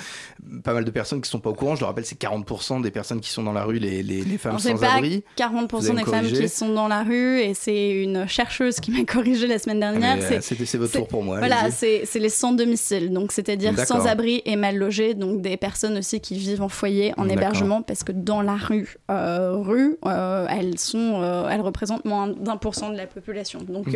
pas 0.64 0.74
mal 0.74 0.86
de 0.86 0.92
personnes 0.92 1.22
qui 1.22 1.30
sont 1.30 1.40
pas 1.40 1.50
au 1.50 1.54
courant? 1.56 1.76
Je 1.76 1.82
le 1.82 1.88
rappelle, 1.88 2.06
c'est 2.06 2.20
40% 2.20 2.82
des 2.82 2.92
personnes 2.92 3.20
qui 3.20 3.30
sont 3.32 3.44
dans 3.44 3.54
la 3.54 3.64
rue, 3.66 3.80
les, 3.80 4.02
les, 4.02 4.24
les 4.24 4.38
femmes 4.38 4.52
Alors, 4.52 4.62
c'est 4.62 4.72
sans 4.72 4.78
pas 4.80 4.94
abri. 4.96 5.24
Vous 5.38 5.44
40% 5.44 5.78
allez 5.78 5.88
des 5.88 5.94
me 5.94 6.06
femmes 6.06 6.26
qui 6.28 6.48
sont 6.50 6.74
dans 6.74 6.88
la 6.88 7.04
rue 7.04 7.40
et 7.40 7.54
c'est 7.54 7.92
une 7.92 8.28
chercheuse 8.28 8.80
qui 8.80 8.92
m'a 8.92 9.04
corrigé 9.12 9.46
la 9.48 9.60
semaine 9.60 9.84
Ah, 9.84 9.92
dernière. 9.92 10.22
c'est- 10.24 10.42
C'était 10.42 10.66
c'est 10.66 10.78
votre 10.78 10.94
tour 10.94 11.08
pour 11.08 11.24
moi. 11.24 11.40
Voilà, 11.40 11.70
c'est 11.72 12.06
les 12.16 12.30
sans 12.46 12.52
domicile, 12.52 13.12
donc 13.12 13.32
c'est-à-dire 13.32 13.74
sans 13.88 14.06
abri 14.06 14.42
et 14.46 14.56
mal 14.56 14.78
logés, 14.78 15.14
donc 15.16 15.42
des 15.42 15.58
personnes 15.58 15.98
aussi 15.98 16.20
qui 16.22 16.36
vivent 16.38 16.62
en 16.62 16.70
foyer, 16.70 17.12
en 17.18 17.28
hébergement, 17.28 17.82
parce 17.82 18.04
que 18.04 18.12
dans 18.12 18.42
la 18.44 18.56
rue, 18.56 18.98
euh, 19.10 19.56
rue, 19.58 19.98
euh, 20.06 20.46
elles 20.50 20.78
sont, 20.78 21.22
euh, 21.22 21.50
elles 21.50 21.62
représentent 21.62 22.06
moins 22.06 22.28
d'un 22.28 22.58
pour 22.58 22.76
cent 22.76 22.90
de 22.92 22.98
la 22.98 23.08
population. 23.08 23.60
Donc, 23.68 23.88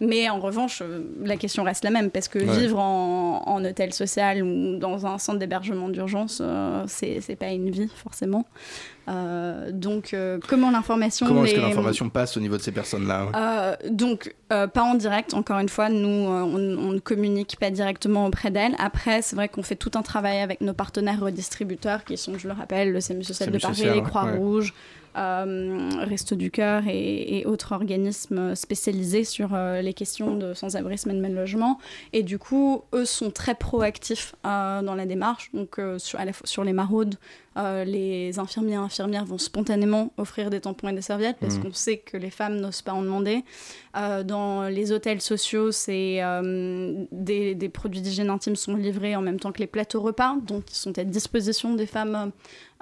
mais 0.00 0.28
en 0.30 0.40
revanche, 0.40 0.82
la 1.22 1.36
question 1.36 1.62
reste 1.64 1.84
la 1.84 1.90
même, 1.90 2.10
parce 2.10 2.28
que 2.28 2.38
Ouais. 2.38 2.58
vivre 2.60 2.78
en, 2.78 3.42
en 3.46 3.64
hôtel 3.64 3.92
social 3.92 4.42
ou 4.42 4.78
dans 4.78 5.06
un 5.06 5.18
centre 5.18 5.38
d'hébergement 5.38 5.88
d'urgence, 5.90 6.42
c'est 6.86 7.20
c'est 7.20 7.36
pas 7.36 7.50
une 7.50 7.70
vie 7.70 7.90
forcément. 7.94 8.44
Euh, 9.08 9.70
donc, 9.72 10.14
euh, 10.14 10.38
comment 10.46 10.70
l'information 10.70 11.26
Comment 11.26 11.44
est-ce 11.44 11.54
que 11.54 11.60
l'information 11.60 12.08
passe 12.08 12.36
au 12.36 12.40
niveau 12.40 12.56
de 12.56 12.62
ces 12.62 12.72
personnes-là 12.72 13.24
ouais 13.24 13.32
euh, 13.34 13.76
donc, 13.90 14.34
pas 14.48 14.82
en 14.82 14.94
direct, 14.94 15.34
encore 15.34 15.58
une 15.58 15.68
fois, 15.68 15.88
nous, 15.88 16.08
on, 16.08 16.54
on 16.54 16.92
ne 16.92 16.98
communique 16.98 17.56
pas 17.58 17.70
directement 17.70 18.26
auprès 18.26 18.50
d'elles. 18.50 18.76
Après, 18.78 19.22
c'est 19.22 19.34
vrai 19.34 19.48
qu'on 19.48 19.62
fait 19.62 19.76
tout 19.76 19.92
un 19.94 20.02
travail 20.02 20.40
avec 20.40 20.60
nos 20.60 20.74
partenaires 20.74 21.20
redistributeurs, 21.20 22.04
qui 22.04 22.16
sont, 22.16 22.38
je 22.38 22.48
le 22.48 22.54
rappelle, 22.54 22.92
le 22.92 23.00
SAMU 23.00 23.24
Social 23.24 23.50
de 23.50 23.58
Paris, 23.58 23.82
les 23.82 24.00
ouais. 24.00 24.02
Euh, 25.16 26.16
du 26.32 26.50
Cœur 26.50 26.84
et, 26.86 27.38
et 27.38 27.46
autres 27.46 27.72
organismes 27.72 28.54
spécialisés 28.54 29.24
sur 29.24 29.50
euh, 29.54 29.82
les 29.82 29.92
questions 29.92 30.36
de 30.36 30.54
sans-abrisme 30.54 31.10
et 31.10 31.14
de 31.14 31.20
mal 31.20 31.34
logement. 31.34 31.78
Et 32.12 32.22
du 32.22 32.38
coup, 32.38 32.82
eux 32.94 33.04
sont 33.04 33.30
très 33.30 33.54
proactifs 33.54 34.34
euh, 34.46 34.82
dans 34.82 34.94
la 34.94 35.04
démarche. 35.06 35.50
Donc, 35.52 35.78
euh, 35.78 35.98
sur, 35.98 36.20
à 36.20 36.24
la 36.24 36.32
fois 36.32 36.46
sur 36.46 36.64
les 36.64 36.72
maraudes, 36.72 37.16
les 37.84 38.38
infirmiers 38.38 38.72
et 38.72 38.76
infirmières 38.76 39.26
vont 39.26 39.36
spontanément 39.36 40.10
offrir 40.16 40.48
des 40.48 40.60
tampons 40.60 40.88
et 40.88 40.94
des 40.94 41.02
serviettes 41.02 41.36
parce 41.38 41.56
Mhm. 41.56 41.64
qu'on 41.64 41.72
sait 41.74 41.98
que 41.98 42.16
les 42.16 42.30
femmes 42.30 42.56
n'osent 42.58 42.80
pas 42.80 42.92
en 42.94 43.02
demander. 43.02 43.44
Dans 43.94 44.62
les 44.70 44.90
hôtels 44.90 45.20
sociaux, 45.20 45.70
c'est 45.70 46.22
des, 47.12 47.54
des 47.54 47.68
produits 47.68 48.00
d'hygiène 48.00 48.30
intime 48.30 48.56
sont 48.56 48.74
livrés 48.74 49.16
en 49.16 49.20
même 49.20 49.38
temps 49.38 49.52
que 49.52 49.58
les 49.58 49.66
plateaux 49.66 50.00
repas, 50.00 50.34
donc 50.46 50.64
ils 50.70 50.76
sont 50.76 50.98
à 50.98 51.04
disposition 51.04 51.74
des 51.74 51.84
femmes 51.84 52.32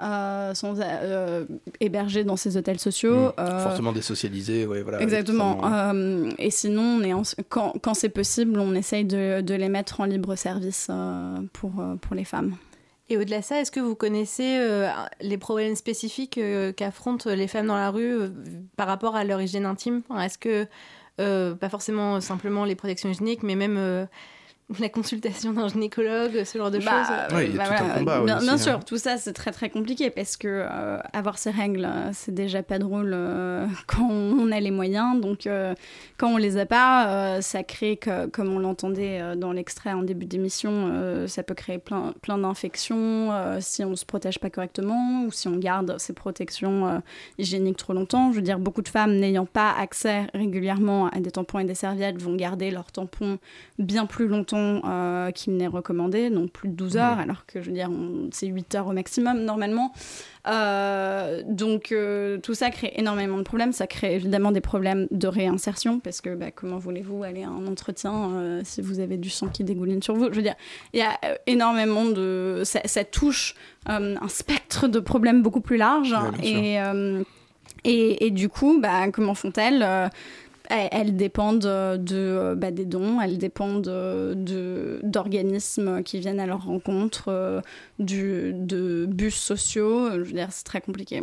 euh, 0.01 0.53
sans, 0.53 0.73
euh, 0.79 1.45
hébergées 1.79 2.23
dans 2.23 2.35
ces 2.37 2.57
hôtels 2.57 2.79
sociaux. 2.79 3.15
Mmh. 3.29 3.33
Euh, 3.39 3.59
Forcément 3.63 3.91
désocialisé, 3.91 4.65
ouais, 4.65 4.81
voilà. 4.81 5.01
Exactement. 5.01 5.53
extrêmement- 5.53 5.93
Euh, 5.93 6.29
et 6.37 6.51
sinon, 6.51 6.81
on 6.99 7.03
est 7.03 7.13
en- 7.13 7.21
quand, 7.49 7.73
quand 7.81 7.93
c'est 7.93 8.09
possible, 8.09 8.59
on 8.59 8.73
essaye 8.75 9.05
de, 9.05 9.41
de 9.41 9.53
les 9.53 9.69
mettre 9.69 10.01
en 10.01 10.05
libre 10.05 10.35
service 10.35 10.87
euh, 10.89 11.35
pour, 11.53 11.71
pour 12.01 12.15
les 12.15 12.25
femmes. 12.25 12.55
Et 13.09 13.17
au-delà 13.17 13.39
de 13.39 13.43
ça, 13.43 13.59
est-ce 13.59 13.71
que 13.71 13.81
vous 13.81 13.93
connaissez 13.95 14.57
euh, 14.59 14.87
les 15.19 15.37
problèmes 15.37 15.75
spécifiques 15.75 16.37
euh, 16.37 16.71
qu'affrontent 16.71 17.29
les 17.29 17.47
femmes 17.47 17.67
dans 17.67 17.75
la 17.75 17.89
rue 17.91 18.13
euh, 18.13 18.29
par 18.77 18.87
rapport 18.87 19.15
à 19.17 19.25
leur 19.25 19.41
hygiène 19.41 19.65
intime? 19.65 20.01
Est-ce 20.17 20.37
que, 20.37 20.65
euh, 21.19 21.53
pas 21.53 21.67
forcément 21.67 22.21
simplement 22.21 22.63
les 22.63 22.75
protections 22.75 23.09
hygiéniques, 23.09 23.43
mais 23.43 23.55
même 23.55 23.75
euh, 23.77 24.05
la 24.79 24.89
consultation 24.89 25.53
d'un 25.53 25.67
gynécologue, 25.67 26.43
ce 26.43 26.57
genre 26.57 26.71
de 26.71 26.79
Bah, 26.79 26.83
choses 27.29 27.37
Ouais, 27.37 27.45
a 27.53 27.57
bah 27.57 27.63
voilà, 27.67 27.93
combat, 27.93 28.21
bien, 28.23 28.37
aussi, 28.37 28.45
bien 28.45 28.53
hein. 28.53 28.57
sûr, 28.57 28.85
tout 28.85 28.97
ça 28.97 29.17
c'est 29.17 29.33
très 29.33 29.51
très 29.51 29.69
compliqué 29.69 30.09
parce 30.09 30.37
que 30.37 30.47
euh, 30.47 30.97
avoir 31.13 31.37
ses 31.37 31.49
règles, 31.51 31.85
euh, 31.85 32.09
c'est 32.13 32.33
déjà 32.33 32.63
pas 32.63 32.79
drôle 32.79 33.11
euh, 33.13 33.65
quand 33.87 34.07
on 34.09 34.51
a 34.51 34.59
les 34.59 34.71
moyens. 34.71 35.19
Donc 35.19 35.47
euh, 35.47 35.73
quand 36.17 36.29
on 36.29 36.37
les 36.37 36.57
a 36.57 36.65
pas, 36.65 37.07
euh, 37.37 37.41
ça 37.41 37.63
crée, 37.63 37.97
que, 37.97 38.27
comme 38.27 38.53
on 38.53 38.59
l'entendait 38.59 39.19
euh, 39.21 39.35
dans 39.35 39.51
l'extrait 39.51 39.93
en 39.93 40.03
début 40.03 40.25
d'émission, 40.25 40.71
euh, 40.93 41.27
ça 41.27 41.43
peut 41.43 41.53
créer 41.55 41.77
plein, 41.77 42.13
plein 42.21 42.37
d'infections 42.37 43.31
euh, 43.31 43.57
si 43.59 43.83
on 43.83 43.95
se 43.95 44.05
protège 44.05 44.39
pas 44.39 44.49
correctement 44.49 45.25
ou 45.25 45.31
si 45.31 45.47
on 45.47 45.57
garde 45.57 45.95
ses 45.99 46.13
protections 46.13 46.87
euh, 46.87 46.99
hygiéniques 47.37 47.77
trop 47.77 47.93
longtemps. 47.93 48.31
Je 48.31 48.37
veux 48.37 48.41
dire, 48.41 48.59
beaucoup 48.59 48.81
de 48.81 48.89
femmes 48.89 49.15
n'ayant 49.15 49.45
pas 49.45 49.71
accès 49.71 50.27
régulièrement 50.33 51.07
à 51.07 51.19
des 51.19 51.31
tampons 51.31 51.59
et 51.59 51.65
des 51.65 51.75
serviettes 51.75 52.21
vont 52.21 52.35
garder 52.35 52.71
leurs 52.71 52.91
tampons 52.91 53.37
bien 53.79 54.05
plus 54.05 54.27
longtemps 54.27 54.60
euh, 54.85 55.31
qu'il 55.31 55.55
n'est 55.57 55.67
recommandé, 55.67 56.29
donc 56.29 56.51
plus 56.51 56.69
de 56.69 56.75
12 56.75 56.97
heures, 56.97 57.19
alors 57.19 57.45
que 57.45 57.61
je 57.61 57.67
veux 57.67 57.75
dire, 57.75 57.89
c'est 58.31 58.47
8 58.47 58.75
heures 58.75 58.87
au 58.87 58.93
maximum 58.93 59.43
normalement. 59.43 59.93
Euh, 60.47 61.43
donc 61.45 61.91
euh, 61.91 62.39
tout 62.39 62.55
ça 62.55 62.71
crée 62.71 62.93
énormément 62.95 63.37
de 63.37 63.43
problèmes. 63.43 63.73
Ça 63.73 63.87
crée 63.87 64.15
évidemment 64.15 64.51
des 64.51 64.61
problèmes 64.61 65.07
de 65.11 65.27
réinsertion, 65.27 65.99
parce 65.99 66.21
que 66.21 66.35
bah, 66.35 66.51
comment 66.51 66.77
voulez-vous 66.77 67.23
aller 67.23 67.43
à 67.43 67.49
un 67.49 67.67
entretien 67.67 68.31
euh, 68.31 68.61
si 68.63 68.81
vous 68.81 68.99
avez 68.99 69.17
du 69.17 69.29
sang 69.29 69.47
qui 69.47 69.63
dégouline 69.63 70.01
sur 70.01 70.15
vous? 70.15 70.29
Je 70.31 70.35
veux 70.35 70.41
dire, 70.41 70.55
il 70.93 70.99
y 70.99 71.03
a 71.03 71.19
énormément 71.47 72.05
de... 72.05 72.61
Ça, 72.65 72.81
ça 72.85 73.03
touche 73.03 73.55
un 73.87 74.27
spectre 74.27 74.87
de 74.87 74.99
problèmes 74.99 75.41
beaucoup 75.41 75.61
plus 75.61 75.77
large. 75.77 76.13
Ouais, 76.13 76.47
et, 76.47 76.77
et, 77.83 78.27
et 78.27 78.31
du 78.31 78.47
coup, 78.47 78.79
bah, 78.79 79.09
comment 79.11 79.33
font-elles 79.33 80.09
elles, 80.71 80.89
elles 80.91 81.15
dépendent 81.15 81.65
euh, 81.65 81.97
de, 81.97 82.15
euh, 82.15 82.55
bah, 82.55 82.71
des 82.71 82.85
dons, 82.85 83.19
elles 83.21 83.37
dépendent 83.37 83.87
euh, 83.87 84.33
de, 84.35 84.99
d'organismes 85.03 86.01
qui 86.03 86.19
viennent 86.19 86.39
à 86.39 86.45
leur 86.47 86.65
rencontre, 86.65 87.61
du, 87.99 88.53
de 88.53 89.05
bus 89.05 89.35
sociaux. 89.35 90.09
Je 90.11 90.17
veux 90.23 90.33
dire, 90.33 90.47
c'est 90.51 90.63
très 90.65 90.81
compliqué. 90.81 91.21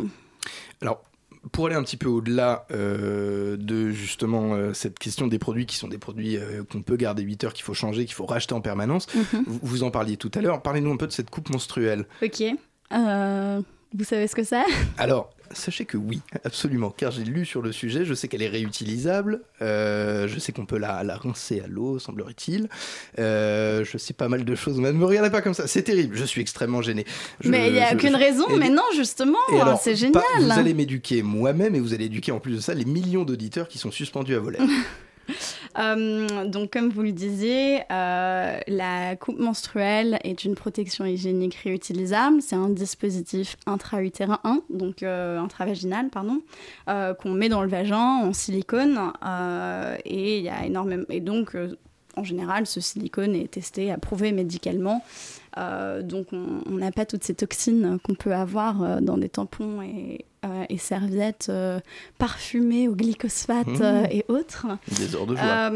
Alors, 0.81 1.03
pour 1.51 1.67
aller 1.67 1.75
un 1.75 1.83
petit 1.83 1.95
peu 1.97 2.07
au-delà 2.09 2.65
euh, 2.71 3.55
de 3.57 3.91
justement 3.91 4.53
euh, 4.55 4.73
cette 4.73 4.99
question 4.99 5.27
des 5.27 5.39
produits 5.39 5.65
qui 5.65 5.77
sont 5.77 5.87
des 5.87 5.97
produits 5.97 6.37
euh, 6.37 6.63
qu'on 6.69 6.81
peut 6.81 6.97
garder 6.97 7.23
8 7.23 7.43
heures, 7.45 7.53
qu'il 7.53 7.63
faut 7.63 7.73
changer, 7.73 8.05
qu'il 8.05 8.13
faut 8.13 8.25
racheter 8.25 8.53
en 8.53 8.61
permanence, 8.61 9.07
Mhm. 9.15 9.43
vous, 9.47 9.59
vous 9.63 9.83
en 9.83 9.89
parliez 9.91 10.17
tout 10.17 10.31
à 10.35 10.41
l'heure. 10.41 10.61
Parlez-nous 10.61 10.91
un 10.91 10.97
peu 10.97 11.07
de 11.07 11.11
cette 11.13 11.29
coupe 11.29 11.49
menstruelle. 11.49 12.05
Ok. 12.21 12.43
Vous 12.91 14.03
savez 14.03 14.27
ce 14.27 14.35
que 14.35 14.43
c'est? 14.43 14.63
Alors, 14.97 15.31
sachez 15.53 15.85
que 15.85 15.97
oui, 15.97 16.21
absolument, 16.43 16.89
car 16.95 17.11
j'ai 17.11 17.23
lu 17.23 17.45
sur 17.45 17.61
le 17.61 17.71
sujet, 17.71 18.05
je 18.05 18.13
sais 18.13 18.27
qu'elle 18.27 18.41
est 18.41 18.47
réutilisable, 18.49 19.41
euh, 19.61 20.27
je 20.27 20.39
sais 20.39 20.51
qu'on 20.51 20.65
peut 20.65 20.77
la, 20.77 21.03
la 21.03 21.17
rincer 21.17 21.61
à 21.61 21.67
l'eau, 21.67 21.99
semblerait-il, 21.99 22.69
euh, 23.19 23.83
je 23.83 23.97
sais 23.97 24.13
pas 24.13 24.27
mal 24.29 24.45
de 24.45 24.55
choses, 24.55 24.79
ne 24.79 24.91
me 24.91 25.05
regardez 25.05 25.29
pas 25.29 25.41
comme 25.41 25.53
ça, 25.53 25.67
c'est 25.67 25.83
terrible, 25.83 26.15
je 26.15 26.23
suis 26.25 26.41
extrêmement 26.41 26.81
gêné. 26.81 27.05
Je- 27.41 27.49
Mais 27.49 27.67
il 27.67 27.73
n'y 27.73 27.79
a 27.79 27.89
je- 27.91 27.95
aucune 27.95 28.13
je- 28.13 28.17
raison, 28.17 28.45
et- 28.49 28.57
mais 28.57 28.69
non, 28.69 28.83
justement, 28.95 29.37
c'est 29.81 29.91
pas- 29.91 29.95
génial. 29.95 30.21
vous 30.41 30.51
allez 30.51 30.73
m'éduquer 30.73 31.23
moi-même 31.23 31.75
et 31.75 31.79
vous 31.79 31.93
allez 31.93 32.05
éduquer 32.05 32.31
en 32.31 32.39
plus 32.39 32.55
de 32.55 32.59
ça 32.61 32.73
les 32.73 32.85
millions 32.85 33.23
d'auditeurs 33.23 33.67
qui 33.67 33.77
sont 33.77 33.91
suspendus 33.91 34.35
à 34.35 34.39
vos 34.39 34.49
lèvres. 34.51 34.65
Euh, 35.79 36.45
donc, 36.45 36.71
comme 36.71 36.89
vous 36.89 37.01
le 37.01 37.11
disiez, 37.11 37.81
euh, 37.91 38.59
la 38.67 39.15
coupe 39.15 39.39
menstruelle 39.39 40.19
est 40.23 40.43
une 40.43 40.55
protection 40.55 41.05
hygiénique 41.05 41.55
réutilisable. 41.55 42.41
C'est 42.41 42.55
un 42.55 42.69
dispositif 42.69 43.55
intra-utérin 43.65 44.39
1, 44.43 44.61
donc 44.69 45.03
euh, 45.03 45.39
intravaginal, 45.39 46.09
pardon, 46.09 46.41
qu'on 46.87 47.31
met 47.31 47.49
dans 47.49 47.61
le 47.61 47.69
vagin 47.69 48.21
en 48.23 48.33
silicone. 48.33 48.99
et 50.05 50.39
y 50.39 50.49
a 50.49 50.65
énormément. 50.65 51.05
Et 51.09 51.21
donc, 51.21 51.55
en 52.15 52.23
général, 52.23 52.65
ce 52.65 52.81
silicone 52.81 53.35
est 53.35 53.51
testé, 53.51 53.91
approuvé 53.91 54.31
médicalement. 54.31 55.03
Euh, 55.57 56.01
donc, 56.03 56.27
on 56.31 56.71
n'a 56.71 56.91
pas 56.91 57.05
toutes 57.05 57.23
ces 57.23 57.33
toxines 57.33 57.97
qu'on 58.03 58.13
peut 58.15 58.33
avoir 58.33 58.83
euh, 58.83 58.99
dans 59.01 59.17
des 59.17 59.29
tampons 59.29 59.81
et, 59.81 60.25
euh, 60.45 60.63
et 60.69 60.77
serviettes 60.77 61.47
euh, 61.49 61.79
parfumées 62.17 62.87
au 62.87 62.95
glyphosate 62.95 63.67
Mmh. 63.67 63.81
euh, 63.81 64.03
et 64.11 64.25
autres. 64.29 64.67
Des 64.97 65.15
heures 65.15 65.25
de 65.25 65.35
joie. 65.35 65.69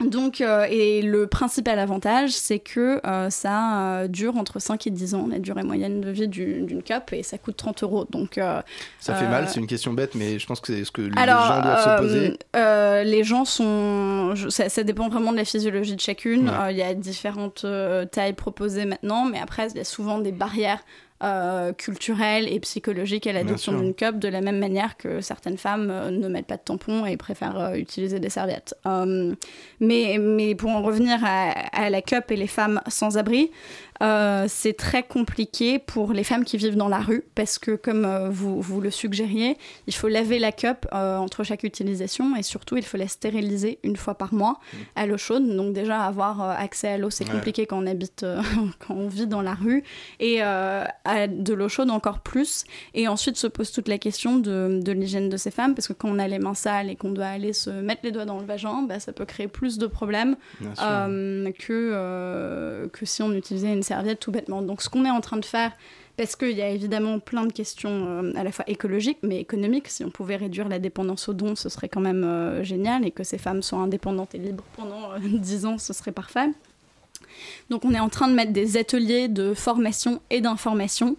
Donc, 0.00 0.40
euh, 0.40 0.66
et 0.68 1.02
le 1.02 1.28
principal 1.28 1.78
avantage, 1.78 2.30
c'est 2.32 2.58
que 2.58 3.00
euh, 3.06 3.30
ça 3.30 3.80
euh, 4.00 4.08
dure 4.08 4.36
entre 4.36 4.58
5 4.58 4.86
et 4.88 4.90
10 4.90 5.14
ans, 5.14 5.28
la 5.30 5.38
durée 5.38 5.62
moyenne 5.62 6.00
de 6.00 6.10
vie 6.10 6.26
du- 6.26 6.62
d'une 6.62 6.82
cup, 6.82 7.12
et 7.12 7.22
ça 7.22 7.38
coûte 7.38 7.56
30 7.56 7.84
euros. 7.84 8.04
Donc, 8.10 8.40
Ça 8.98 9.14
fait 9.14 9.28
mal, 9.28 9.48
c'est 9.48 9.60
une 9.60 9.68
question 9.68 9.92
bête, 9.92 10.14
mais 10.16 10.38
je 10.40 10.46
pense 10.46 10.60
que 10.60 10.74
c'est 10.74 10.84
ce 10.84 10.90
que 10.90 11.02
les 11.02 11.12
alors, 11.16 11.46
gens 11.46 11.62
doivent 11.62 11.84
se 11.98 12.02
poser. 12.02 13.04
les 13.10 13.24
gens 13.24 13.44
sont. 13.44 14.34
je- 14.34 14.48
ça, 14.48 14.68
ça 14.68 14.82
dépend 14.82 15.08
vraiment 15.08 15.30
de 15.32 15.36
la 15.36 15.44
physiologie 15.44 15.94
de 15.94 16.00
chacune. 16.00 16.48
Ouais. 16.50 16.72
Il 16.72 16.76
y 16.76 16.82
a 16.82 16.92
différentes 16.94 17.64
tailles 18.10 18.32
proposées 18.34 18.86
maintenant, 18.86 19.24
mais 19.26 19.38
après, 19.38 19.68
il 19.70 19.76
y 19.76 19.80
a 19.80 19.84
souvent 19.84 20.18
des 20.18 20.32
barrières 20.32 20.80
euh, 21.24 21.72
culturelle 21.72 22.52
et 22.52 22.60
psychologique 22.60 23.26
à 23.26 23.32
l'adoption 23.32 23.72
d'une 23.72 23.94
cup, 23.94 24.18
de 24.18 24.28
la 24.28 24.42
même 24.42 24.58
manière 24.58 24.98
que 24.98 25.22
certaines 25.22 25.56
femmes 25.56 25.90
euh, 25.90 26.10
ne 26.10 26.28
mettent 26.28 26.46
pas 26.46 26.58
de 26.58 26.62
tampons 26.62 27.06
et 27.06 27.16
préfèrent 27.16 27.58
euh, 27.58 27.74
utiliser 27.76 28.20
des 28.20 28.28
serviettes. 28.28 28.74
Mais, 29.80 30.18
mais 30.20 30.54
pour 30.54 30.70
en 30.70 30.82
revenir 30.82 31.18
à, 31.24 31.50
à 31.72 31.88
la 31.88 32.02
cup 32.02 32.30
et 32.30 32.36
les 32.36 32.46
femmes 32.46 32.80
sans 32.88 33.16
abri, 33.16 33.50
euh, 34.02 34.46
c'est 34.48 34.72
très 34.76 35.02
compliqué 35.04 35.78
pour 35.78 36.12
les 36.12 36.24
femmes 36.24 36.44
qui 36.44 36.56
vivent 36.56 36.76
dans 36.76 36.88
la 36.88 36.98
rue 36.98 37.24
parce 37.34 37.58
que, 37.58 37.76
comme 37.76 38.04
euh, 38.04 38.28
vous, 38.28 38.60
vous 38.60 38.80
le 38.80 38.90
suggériez, 38.90 39.56
il 39.86 39.94
faut 39.94 40.08
laver 40.08 40.38
la 40.38 40.50
cup 40.52 40.86
euh, 40.92 41.16
entre 41.18 41.44
chaque 41.44 41.62
utilisation 41.62 42.34
et 42.36 42.42
surtout 42.42 42.76
il 42.76 42.84
faut 42.84 42.96
la 42.96 43.06
stériliser 43.08 43.78
une 43.84 43.96
fois 43.96 44.14
par 44.14 44.34
mois 44.34 44.58
à 44.96 45.06
l'eau 45.06 45.16
chaude. 45.16 45.46
Donc 45.56 45.72
déjà 45.72 46.02
avoir 46.02 46.40
accès 46.42 46.88
à 46.88 46.98
l'eau 46.98 47.10
c'est 47.10 47.24
Ouais. 47.24 47.30
compliqué 47.30 47.66
quand 47.66 47.78
on 47.82 47.86
habite, 47.86 48.26
quand 48.86 48.94
on 48.94 49.06
vit 49.08 49.26
dans 49.28 49.42
la 49.42 49.54
rue 49.54 49.84
et 50.20 50.42
à 50.42 51.26
de 51.28 51.54
l'eau 51.54 51.68
chaude 51.68 51.90
encore 51.90 52.18
plus. 52.18 52.64
Et 52.94 53.06
ensuite 53.08 53.36
se 53.36 53.46
pose 53.46 53.70
toute 53.72 53.88
la 53.88 53.98
question 53.98 54.38
de, 54.38 54.80
de 54.82 54.92
l'hygiène 54.92 55.28
de 55.28 55.36
ces 55.36 55.50
femmes 55.52 55.74
parce 55.74 55.86
que 55.88 55.92
quand 55.92 56.08
on 56.08 56.18
a 56.18 56.26
les 56.28 56.38
mains 56.40 56.54
sales 56.54 56.90
et 56.90 56.96
qu'on 56.96 57.12
doit 57.12 57.26
aller 57.26 57.52
se 57.52 57.70
mettre 57.70 58.00
les 58.04 58.10
doigts 58.12 58.24
dans 58.24 58.38
le 58.40 58.44
vagin, 58.44 58.82
bah, 58.82 58.98
ça 58.98 59.12
peut 59.12 59.24
créer 59.24 59.48
plus 59.48 59.78
de 59.78 59.86
problèmes 59.86 60.36
que, 61.58 62.86
que 62.92 63.06
si 63.06 63.22
on 63.22 63.32
utilisait 63.32 63.72
une 63.72 63.82
serviette 63.84 64.20
tout 64.20 64.32
bêtement. 64.32 64.62
Donc 64.62 64.82
ce 64.82 64.88
qu'on 64.88 65.04
est 65.04 65.10
en 65.10 65.20
train 65.20 65.36
de 65.36 65.44
faire, 65.44 65.72
parce 66.16 66.36
qu'il 66.36 66.52
y 66.52 66.62
a 66.62 66.68
évidemment 66.68 67.18
plein 67.18 67.44
de 67.44 67.52
questions 67.52 68.06
euh, 68.06 68.32
à 68.36 68.44
la 68.44 68.52
fois 68.52 68.64
écologiques 68.68 69.18
mais 69.22 69.40
économiques, 69.40 69.88
si 69.88 70.04
on 70.04 70.10
pouvait 70.10 70.36
réduire 70.36 70.68
la 70.68 70.78
dépendance 70.78 71.28
aux 71.28 71.32
dons, 71.32 71.56
ce 71.56 71.68
serait 71.68 71.88
quand 71.88 72.00
même 72.00 72.24
euh, 72.24 72.62
génial, 72.62 73.06
et 73.06 73.10
que 73.10 73.24
ces 73.24 73.38
femmes 73.38 73.62
soient 73.62 73.78
indépendantes 73.78 74.34
et 74.34 74.38
libres 74.38 74.64
pendant 74.76 75.12
euh, 75.12 75.18
10 75.22 75.66
ans, 75.66 75.78
ce 75.78 75.92
serait 75.92 76.12
parfait. 76.12 76.50
Donc 77.70 77.84
on 77.84 77.92
est 77.92 78.00
en 78.00 78.08
train 78.08 78.28
de 78.28 78.34
mettre 78.34 78.52
des 78.52 78.76
ateliers 78.76 79.28
de 79.28 79.54
formation 79.54 80.20
et 80.30 80.40
d'information 80.40 81.16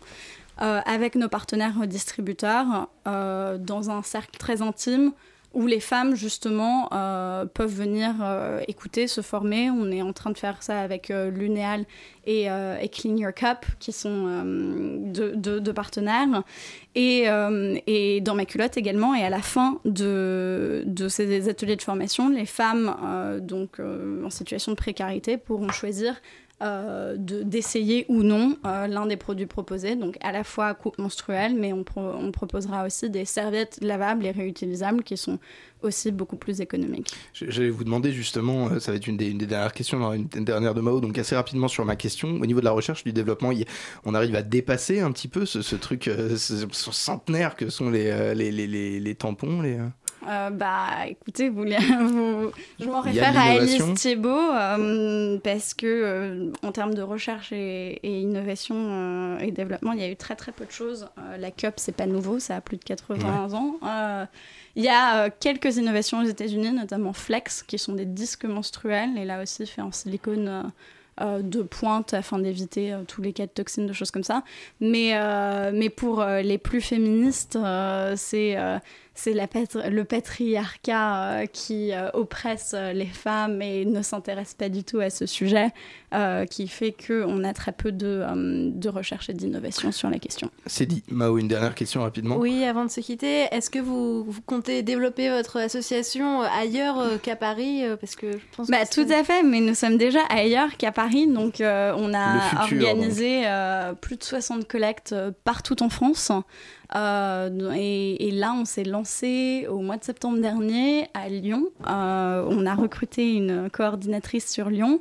euh, 0.61 0.79
avec 0.85 1.15
nos 1.15 1.27
partenaires 1.27 1.85
distributeurs 1.87 2.87
dans 3.05 3.89
un 3.89 4.01
cercle 4.01 4.37
très 4.37 4.61
intime 4.61 5.11
où 5.55 5.67
les 5.67 5.79
femmes 5.79 6.15
justement 6.15 6.89
euh, 6.91 7.45
peuvent 7.45 7.73
venir 7.73 8.13
euh, 8.21 8.59
écouter, 8.67 9.07
se 9.07 9.21
former. 9.21 9.71
On 9.71 9.89
est 9.89 10.01
en 10.01 10.11
train 10.11 10.29
de 10.31 10.37
faire 10.37 10.61
ça 10.61 10.81
avec 10.81 11.09
euh, 11.09 11.31
l'UNEAL 11.31 11.85
et, 12.27 12.47
Clean 12.91 13.15
Your 13.15 13.33
Cup 13.33 13.65
qui 13.79 13.91
sont 13.91 14.43
deux, 14.45 15.73
partenaires. 15.73 16.43
Et, 16.95 17.25
et 17.87 18.21
dans 18.21 18.35
ma 18.35 18.45
culotte 18.45 18.77
également. 18.77 19.13
Et 19.13 19.23
à 19.23 19.29
la 19.29 19.41
fin 19.41 19.79
de, 19.85 20.83
de 20.87 21.07
ces 21.07 21.47
ateliers 21.49 21.75
de 21.75 21.83
formation, 21.83 22.29
les 22.29 22.47
femmes 22.47 22.95
donc, 23.41 23.79
en 23.79 24.29
situation 24.31 24.71
de 24.71 24.77
précarité 24.77 25.37
pourront 25.37 25.69
choisir 25.69 26.15
euh, 26.61 27.17
de- 27.17 27.43
d'essayer 27.43 28.05
ou 28.07 28.23
non 28.23 28.57
euh, 28.65 28.87
l'un 28.87 29.05
des 29.05 29.17
produits 29.17 29.45
proposés, 29.45 29.95
donc 29.95 30.17
à 30.21 30.31
la 30.31 30.43
fois 30.43 30.73
coupe 30.73 30.97
menstruelle, 30.97 31.53
mais 31.53 31.73
on, 31.73 31.83
on 31.97 32.31
proposera 32.31 32.85
aussi 32.85 33.09
des 33.09 33.25
serviettes 33.25 33.77
lavables 33.81 34.25
et 34.25 34.31
réutilisables 34.31 35.03
qui 35.03 35.17
sont 35.17 35.37
aussi 35.81 36.11
beaucoup 36.11 36.37
plus 36.37 36.61
économiques. 36.61 37.13
J'allais 37.33 37.69
vous 37.69 37.83
demander 37.83 38.11
justement, 38.11 38.69
euh, 38.69 38.79
ça 38.79 38.91
va 38.91 38.97
être 38.97 39.07
une 39.07 39.17
des, 39.17 39.33
dernières 39.33 39.73
questions, 39.73 40.13
une 40.13 40.27
dernière 40.27 40.73
de 40.73 40.81
Mao, 40.81 41.01
donc 41.01 41.17
assez 41.17 41.35
rapidement 41.35 41.67
sur 41.67 41.83
ma 41.83 41.97
question. 41.97 42.29
Au 42.29 42.45
niveau 42.45 42.61
de 42.61 42.65
la 42.65 42.71
recherche, 42.71 43.03
du 43.03 43.11
développement, 43.11 43.51
on 44.05 44.15
arrive 44.15 44.35
à 44.35 44.41
dépasser 44.41 45.01
un 45.01 45.11
petit 45.11 45.27
peu 45.27 45.45
ce, 45.45 45.61
ce 45.61 45.75
truc 45.75 46.07
euh, 46.07 46.37
ce, 46.37 46.65
ce 46.71 46.91
centenaire 46.91 47.55
que 47.55 47.69
sont 47.69 47.89
les, 47.89 48.33
les, 48.33 48.51
les, 48.51 48.99
les 48.99 49.15
tampons. 49.15 49.61
Les, 49.61 49.77
euh, 50.27 50.49
bah, 50.49 51.07
écoutez, 51.07 51.49
vous, 51.49 51.63
vous- 51.65 52.51
je 52.79 52.85
m'en 52.85 53.01
réfère 53.01 53.37
à. 53.37 53.43
Alice 53.51 53.81
Thiebaud 53.95 54.29
euh, 54.29 55.37
parce 55.43 55.73
que 55.73 55.85
euh, 55.87 56.51
en 56.63 56.71
termes 56.71 56.93
de 56.93 57.01
recherche 57.01 57.51
et, 57.51 57.99
et 58.03 58.19
innovation 58.21 58.75
euh, 58.77 59.37
et 59.39 59.51
développement, 59.51 59.91
il 59.93 59.99
y 59.99 60.03
a 60.03 60.09
eu 60.09 60.15
très 60.15 60.35
très 60.35 60.51
peu 60.51 60.65
de 60.65 60.71
choses. 60.71 61.07
La 61.39 61.51
cup, 61.51 61.73
c'est 61.77 61.95
pas 61.95 62.05
nouveau, 62.07 62.39
ça 62.39 62.55
a 62.57 62.61
plus 62.61 62.77
de 62.77 62.83
80 62.83 63.53
ans. 63.53 63.75
Il 64.75 64.83
y 64.83 64.89
a 64.89 65.29
quelques 65.29 65.77
innovations 65.77 66.19
aux 66.19 66.25
États-Unis, 66.25 66.71
notamment 66.71 67.13
Flex, 67.13 67.63
qui 67.63 67.77
sont 67.77 67.93
des 67.93 68.05
disques 68.05 68.45
menstruels 68.45 69.17
et 69.17 69.25
là 69.25 69.41
aussi 69.41 69.65
fait 69.65 69.81
en 69.81 69.91
silicone. 69.91 70.71
euh, 71.21 71.41
de 71.41 71.61
pointe 71.61 72.13
afin 72.13 72.39
d'éviter 72.39 72.91
euh, 72.91 73.03
tous 73.07 73.21
les 73.21 73.31
cas 73.31 73.45
de 73.45 73.51
toxines, 73.51 73.87
de 73.87 73.93
choses 73.93 74.11
comme 74.11 74.25
ça. 74.25 74.43
Mais, 74.81 75.11
euh, 75.13 75.71
mais 75.73 75.89
pour 75.89 76.21
les 76.25 76.57
plus 76.57 76.81
féministes, 76.81 77.57
c'est 78.17 78.57
c'est 79.15 79.33
patri- 79.47 79.89
le 79.89 80.03
patriarcat 80.03 81.23
euh, 81.41 81.45
qui 81.45 81.93
euh, 81.93 82.09
oppresse 82.13 82.73
euh, 82.75 82.91
les 82.93 83.05
femmes 83.05 83.61
et 83.61 83.85
ne 83.85 84.01
s'intéresse 84.01 84.53
pas 84.53 84.69
du 84.69 84.83
tout 84.83 84.99
à 84.99 85.09
ce 85.09 85.25
sujet, 85.25 85.69
euh, 86.13 86.45
qui 86.45 86.67
fait 86.67 86.91
qu'on 86.93 87.43
a 87.43 87.53
très 87.53 87.71
peu 87.71 87.91
de, 87.91 88.05
euh, 88.23 88.69
de 88.73 88.89
recherche 88.89 89.29
et 89.29 89.33
d'innovation 89.33 89.91
sur 89.91 90.09
la 90.09 90.19
question. 90.19 90.49
C'est 90.65 90.85
dit. 90.85 91.01
Mao, 91.09 91.37
une 91.37 91.47
dernière 91.47 91.75
question 91.75 92.01
rapidement. 92.01 92.37
Oui, 92.37 92.63
avant 92.65 92.85
de 92.85 92.89
se 92.91 92.99
quitter, 93.01 93.45
est-ce 93.51 93.69
que 93.69 93.79
vous, 93.79 94.23
vous 94.25 94.41
comptez 94.41 94.83
développer 94.83 95.29
votre 95.29 95.57
association 95.57 96.41
ailleurs 96.41 96.99
euh, 96.99 97.17
qu'à 97.17 97.35
Paris 97.35 97.83
Parce 97.99 98.15
que 98.15 98.33
je 98.33 98.37
pense 98.55 98.69
Bah, 98.69 98.85
que 98.85 98.93
tout 98.93 99.11
à 99.13 99.23
fait, 99.23 99.43
mais 99.43 99.61
nous 99.61 99.75
sommes 99.75 99.97
déjà 99.97 100.19
ailleurs 100.29 100.75
qu'à 100.77 100.91
Paris, 100.91 101.27
donc 101.27 101.61
euh, 101.61 101.93
on 101.97 102.13
a 102.13 102.41
futur, 102.41 102.87
organisé 102.87 103.43
euh, 103.47 103.93
plus 103.93 104.17
de 104.17 104.23
60 104.23 104.67
collectes 104.67 105.15
partout 105.45 105.81
en 105.81 105.89
France. 105.89 106.31
Euh, 106.95 107.71
et, 107.75 108.27
et 108.27 108.31
là, 108.31 108.53
on 108.55 108.63
s'est 108.63 108.83
lancé 108.83 109.04
au 109.69 109.79
mois 109.79 109.97
de 109.97 110.03
septembre 110.03 110.39
dernier 110.39 111.07
à 111.13 111.29
Lyon. 111.29 111.67
Euh, 111.87 112.45
on 112.49 112.65
a 112.65 112.73
recruté 112.73 113.33
une 113.33 113.69
coordinatrice 113.69 114.51
sur 114.51 114.69
Lyon. 114.69 114.99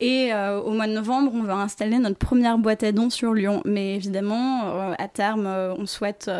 Et 0.00 0.32
euh, 0.32 0.60
au 0.60 0.72
mois 0.72 0.86
de 0.86 0.92
novembre, 0.92 1.32
on 1.34 1.42
va 1.42 1.54
installer 1.54 1.98
notre 1.98 2.18
première 2.18 2.58
boîte 2.58 2.82
à 2.82 2.92
dons 2.92 3.10
sur 3.10 3.32
Lyon. 3.32 3.62
Mais 3.64 3.94
évidemment, 3.94 4.66
euh, 4.66 4.94
à 4.98 5.08
terme, 5.08 5.46
on 5.46 5.86
souhaite... 5.86 6.30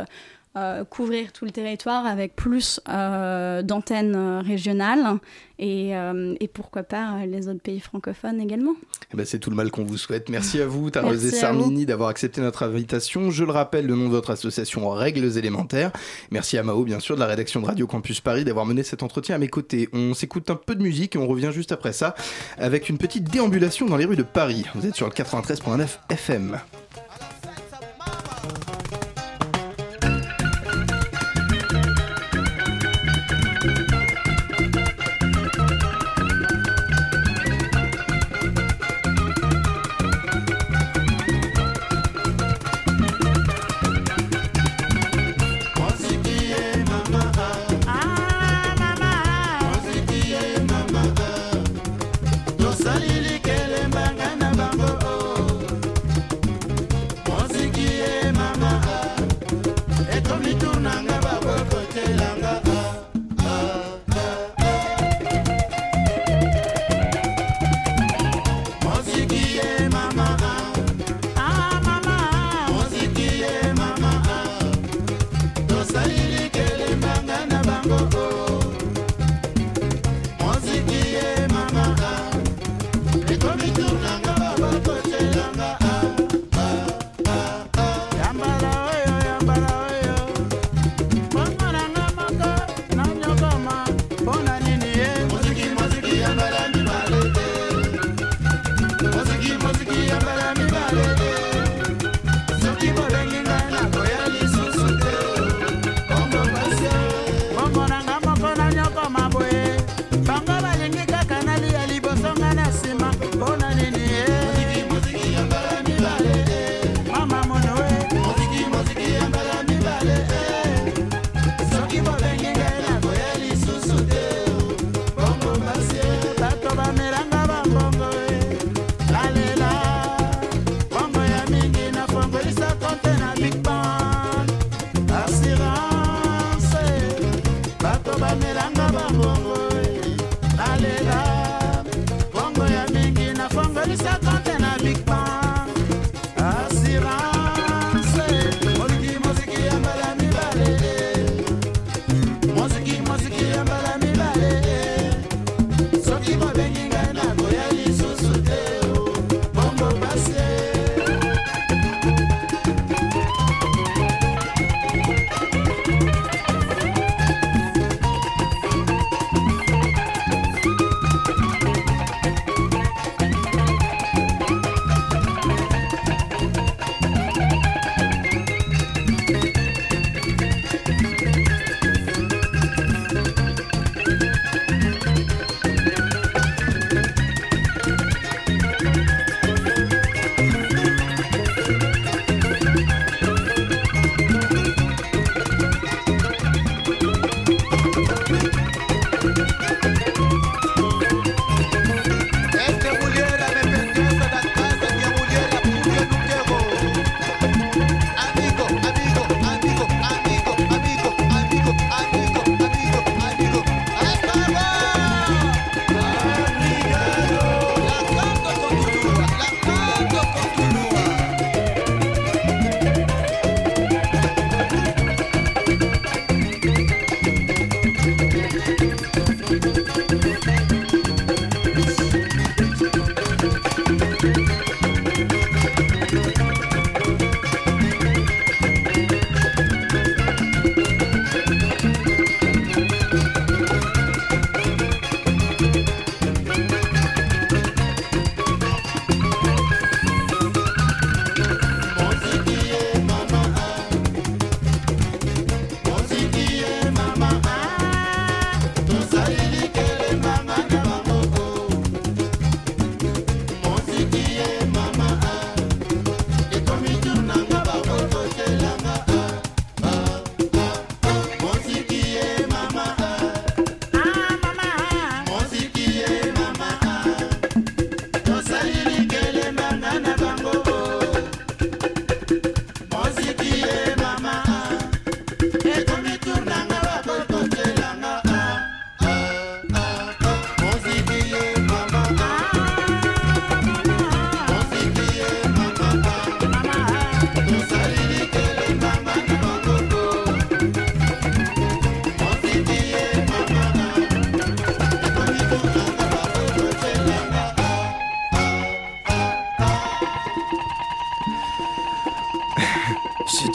euh, 0.56 0.84
couvrir 0.84 1.32
tout 1.32 1.44
le 1.44 1.50
territoire 1.50 2.06
avec 2.06 2.34
plus 2.34 2.80
euh, 2.88 3.62
d'antennes 3.62 4.14
euh, 4.16 4.40
régionales 4.40 5.18
et, 5.58 5.94
euh, 5.96 6.34
et 6.40 6.48
pourquoi 6.48 6.82
pas 6.82 7.26
les 7.26 7.48
autres 7.48 7.60
pays 7.60 7.80
francophones 7.80 8.40
également. 8.40 8.74
Eh 9.12 9.16
ben, 9.16 9.26
c'est 9.26 9.38
tout 9.38 9.50
le 9.50 9.56
mal 9.56 9.70
qu'on 9.70 9.84
vous 9.84 9.98
souhaite. 9.98 10.28
Merci 10.30 10.60
à 10.60 10.66
vous, 10.66 10.90
Tarosé 10.90 11.30
Sarmini, 11.30 11.84
d'avoir 11.84 12.08
accepté 12.08 12.40
notre 12.40 12.62
invitation. 12.62 13.30
Je 13.30 13.44
le 13.44 13.52
rappelle, 13.52 13.86
le 13.86 13.94
nom 13.94 14.06
de 14.06 14.10
votre 14.10 14.30
association 14.30 14.88
Règles 14.90 15.36
élémentaires. 15.36 15.92
Merci 16.30 16.56
à 16.58 16.62
Mao, 16.62 16.84
bien 16.84 17.00
sûr, 17.00 17.16
de 17.16 17.20
la 17.20 17.26
rédaction 17.26 17.60
de 17.60 17.66
Radio 17.66 17.86
Campus 17.86 18.20
Paris, 18.20 18.44
d'avoir 18.44 18.66
mené 18.66 18.82
cet 18.82 19.02
entretien 19.02 19.34
à 19.34 19.38
mes 19.38 19.48
côtés. 19.48 19.88
On 19.92 20.14
s'écoute 20.14 20.50
un 20.50 20.56
peu 20.56 20.74
de 20.74 20.82
musique 20.82 21.16
et 21.16 21.18
on 21.18 21.26
revient 21.26 21.50
juste 21.52 21.72
après 21.72 21.92
ça 21.92 22.14
avec 22.58 22.88
une 22.88 22.98
petite 22.98 23.24
déambulation 23.24 23.86
dans 23.86 23.96
les 23.96 24.04
rues 24.04 24.16
de 24.16 24.22
Paris. 24.22 24.64
Vous 24.74 24.86
êtes 24.86 24.94
sur 24.94 25.06
le 25.06 25.12
93.9 25.12 25.86
FM. 26.10 26.58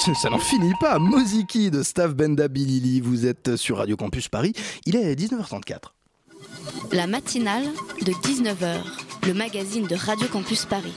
ça 0.16 0.30
n'en 0.30 0.40
finit 0.40 0.74
pas. 0.80 0.98
Moziki 0.98 1.70
de 1.70 1.84
Staff 1.84 2.16
Benda 2.16 2.48
Bilili, 2.48 3.02
vous 3.02 3.28
êtes 3.28 3.56
sur 3.56 3.78
Radio 3.78 3.96
Campus 3.96 4.30
Paris. 4.30 4.54
Il 4.86 4.96
est 4.96 5.14
19h34. 5.16 5.92
La 6.92 7.06
matinale 7.06 7.66
de 8.02 8.12
19h, 8.12 8.80
le 9.28 9.34
magazine 9.34 9.86
de 9.86 9.96
Radio 9.96 10.28
Campus 10.28 10.66
Paris. 10.66 10.94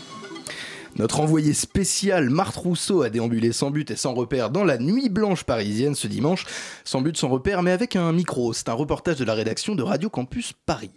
Notre 0.97 1.21
envoyé 1.21 1.53
spécial 1.53 2.31
Marthe 2.31 2.57
Rousseau 2.57 3.03
a 3.03 3.11
déambulé 3.11 3.53
sans 3.53 3.71
but 3.71 3.91
et 3.91 3.97
sans 3.97 4.15
repère 4.15 4.49
dans 4.51 4.65
la 4.65 4.79
nuit 4.79 5.11
blanche 5.11 5.45
parisienne 5.45 5.95
ce 5.95 6.07
dimanche. 6.07 6.47
Sans 6.85 7.03
but, 7.03 7.17
sans 7.17 7.29
repère, 7.29 7.63
mais 7.63 7.73
avec 7.73 7.97
un 7.97 8.13
micro. 8.13 8.53
C'est 8.53 8.71
un 8.71 8.75
reportage 8.75 9.17
de 9.17 9.25
la 9.25 9.35
rédaction 9.35 9.75
de 9.75 9.83
Radio 9.83 10.09
Campus 10.09 10.55
Paris. 10.65 10.93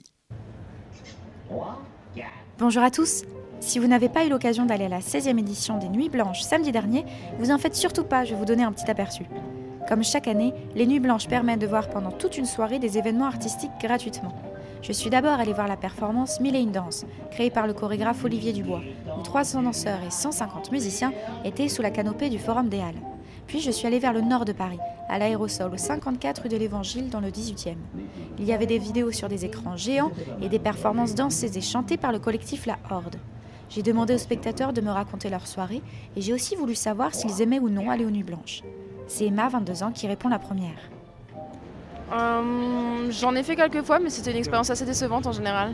Bonjour 2.59 2.83
à 2.83 2.89
tous. 2.89 3.23
Si 3.59 3.79
vous 3.79 3.87
n'avez 3.87 4.07
pas 4.07 4.25
eu 4.25 4.29
l'occasion 4.29 4.65
d'aller 4.65 4.85
à 4.85 4.89
la 4.89 4.99
16e 4.99 5.39
édition 5.39 5.77
des 5.77 5.89
Nuits 5.89 6.09
Blanches 6.09 6.41
samedi 6.41 6.71
dernier, 6.71 7.05
vous 7.39 7.51
en 7.51 7.57
faites 7.57 7.75
surtout 7.75 8.03
pas, 8.03 8.23
je 8.23 8.31
vais 8.31 8.39
vous 8.39 8.45
donner 8.45 8.63
un 8.63 8.71
petit 8.71 8.89
aperçu. 8.89 9.23
Comme 9.87 10.03
chaque 10.03 10.27
année, 10.27 10.53
les 10.75 10.85
Nuits 10.85 10.99
Blanches 10.99 11.27
permettent 11.27 11.59
de 11.59 11.67
voir 11.67 11.89
pendant 11.89 12.11
toute 12.11 12.37
une 12.37 12.45
soirée 12.45 12.79
des 12.79 12.97
événements 12.97 13.25
artistiques 13.25 13.71
gratuitement. 13.81 14.33
Je 14.81 14.91
suis 14.91 15.09
d'abord 15.09 15.39
allée 15.39 15.53
voir 15.53 15.67
la 15.67 15.75
performance 15.75 16.39
Mille 16.39 16.55
et 16.55 16.61
une 16.61 16.71
danses, 16.71 17.05
créée 17.31 17.49
par 17.49 17.67
le 17.67 17.73
chorégraphe 17.73 18.23
Olivier 18.23 18.53
Dubois, 18.53 18.81
où 19.17 19.21
300 19.21 19.63
danseurs 19.63 19.99
et 20.05 20.11
150 20.11 20.71
musiciens 20.71 21.13
étaient 21.43 21.67
sous 21.67 21.81
la 21.81 21.89
canopée 21.89 22.29
du 22.29 22.37
Forum 22.37 22.69
des 22.69 22.79
Halles. 22.79 23.01
Puis 23.47 23.59
je 23.59 23.71
suis 23.71 23.87
allée 23.87 23.99
vers 23.99 24.13
le 24.13 24.21
nord 24.21 24.45
de 24.45 24.51
Paris, 24.51 24.79
à 25.09 25.17
l'aérosol, 25.17 25.73
au 25.73 25.77
54 25.77 26.43
rue 26.43 26.49
de 26.49 26.57
l'Évangile, 26.57 27.09
dans 27.09 27.21
le 27.21 27.29
18e. 27.29 27.75
Il 28.37 28.45
y 28.45 28.53
avait 28.53 28.65
des 28.65 28.77
vidéos 28.77 29.11
sur 29.11 29.29
des 29.29 29.45
écrans 29.45 29.77
géants 29.77 30.11
et 30.41 30.49
des 30.49 30.59
performances 30.59 31.15
dansées 31.15 31.57
et 31.57 31.61
chantées 31.61 31.97
par 31.97 32.11
le 32.11 32.19
collectif 32.19 32.65
La 32.65 32.77
Horde. 32.91 33.15
J'ai 33.69 33.83
demandé 33.83 34.13
aux 34.13 34.17
spectateurs 34.19 34.73
de 34.73 34.81
me 34.81 34.89
raconter 34.89 35.29
leur 35.29 35.45
soirée 35.45 35.81
et 36.15 36.21
j'ai 36.21 36.33
aussi 36.33 36.55
voulu 36.55 36.75
savoir 36.75 37.13
s'ils 37.13 37.41
aimaient 37.41 37.59
ou 37.59 37.69
non 37.69 37.89
aller 37.89 38.05
aux 38.05 38.09
Nuits 38.09 38.23
Blanches. 38.23 38.63
C'est 39.07 39.25
Emma, 39.25 39.49
22 39.49 39.83
ans, 39.83 39.91
qui 39.91 40.07
répond 40.07 40.29
la 40.29 40.39
première. 40.39 40.77
Euh, 42.13 43.11
J'en 43.11 43.35
ai 43.35 43.43
fait 43.43 43.55
quelques 43.55 43.83
fois, 43.83 43.99
mais 43.99 44.09
c'était 44.09 44.31
une 44.31 44.37
expérience 44.37 44.69
assez 44.69 44.85
décevante 44.85 45.27
en 45.27 45.31
général. 45.31 45.73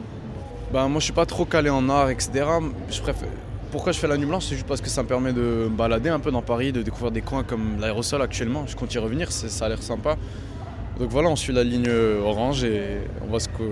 Ben, 0.71 0.87
moi, 0.87 0.99
je 0.99 1.05
suis 1.05 1.13
pas 1.13 1.25
trop 1.25 1.45
calé 1.45 1.69
en 1.69 1.87
art, 1.89 2.09
etc. 2.09 2.45
Je 2.89 3.01
préfère... 3.01 3.29
Pourquoi 3.71 3.91
je 3.91 3.97
fais 3.99 4.07
la 4.07 4.17
nuit 4.17 4.27
blanche 4.27 4.45
C'est 4.45 4.55
juste 4.55 4.67
parce 4.67 4.81
que 4.81 4.89
ça 4.89 5.01
me 5.01 5.07
permet 5.07 5.33
de 5.33 5.41
me 5.41 5.69
balader 5.69 6.09
un 6.09 6.19
peu 6.19 6.29
dans 6.29 6.43
Paris, 6.43 6.71
de 6.71 6.83
découvrir 6.83 7.11
des 7.11 7.21
coins 7.21 7.43
comme 7.43 7.79
l'aérosol 7.79 8.21
actuellement. 8.21 8.65
Je 8.67 8.75
compte 8.75 8.93
y 8.93 8.99
revenir, 8.99 9.31
ça 9.31 9.65
a 9.65 9.69
l'air 9.69 9.81
sympa. 9.81 10.15
Donc 10.99 11.09
voilà, 11.09 11.29
on 11.29 11.35
suit 11.35 11.53
la 11.53 11.63
ligne 11.63 11.89
orange 12.23 12.63
et 12.63 12.99
on 13.23 13.27
voit 13.27 13.39
ce 13.39 13.49
que. 13.49 13.63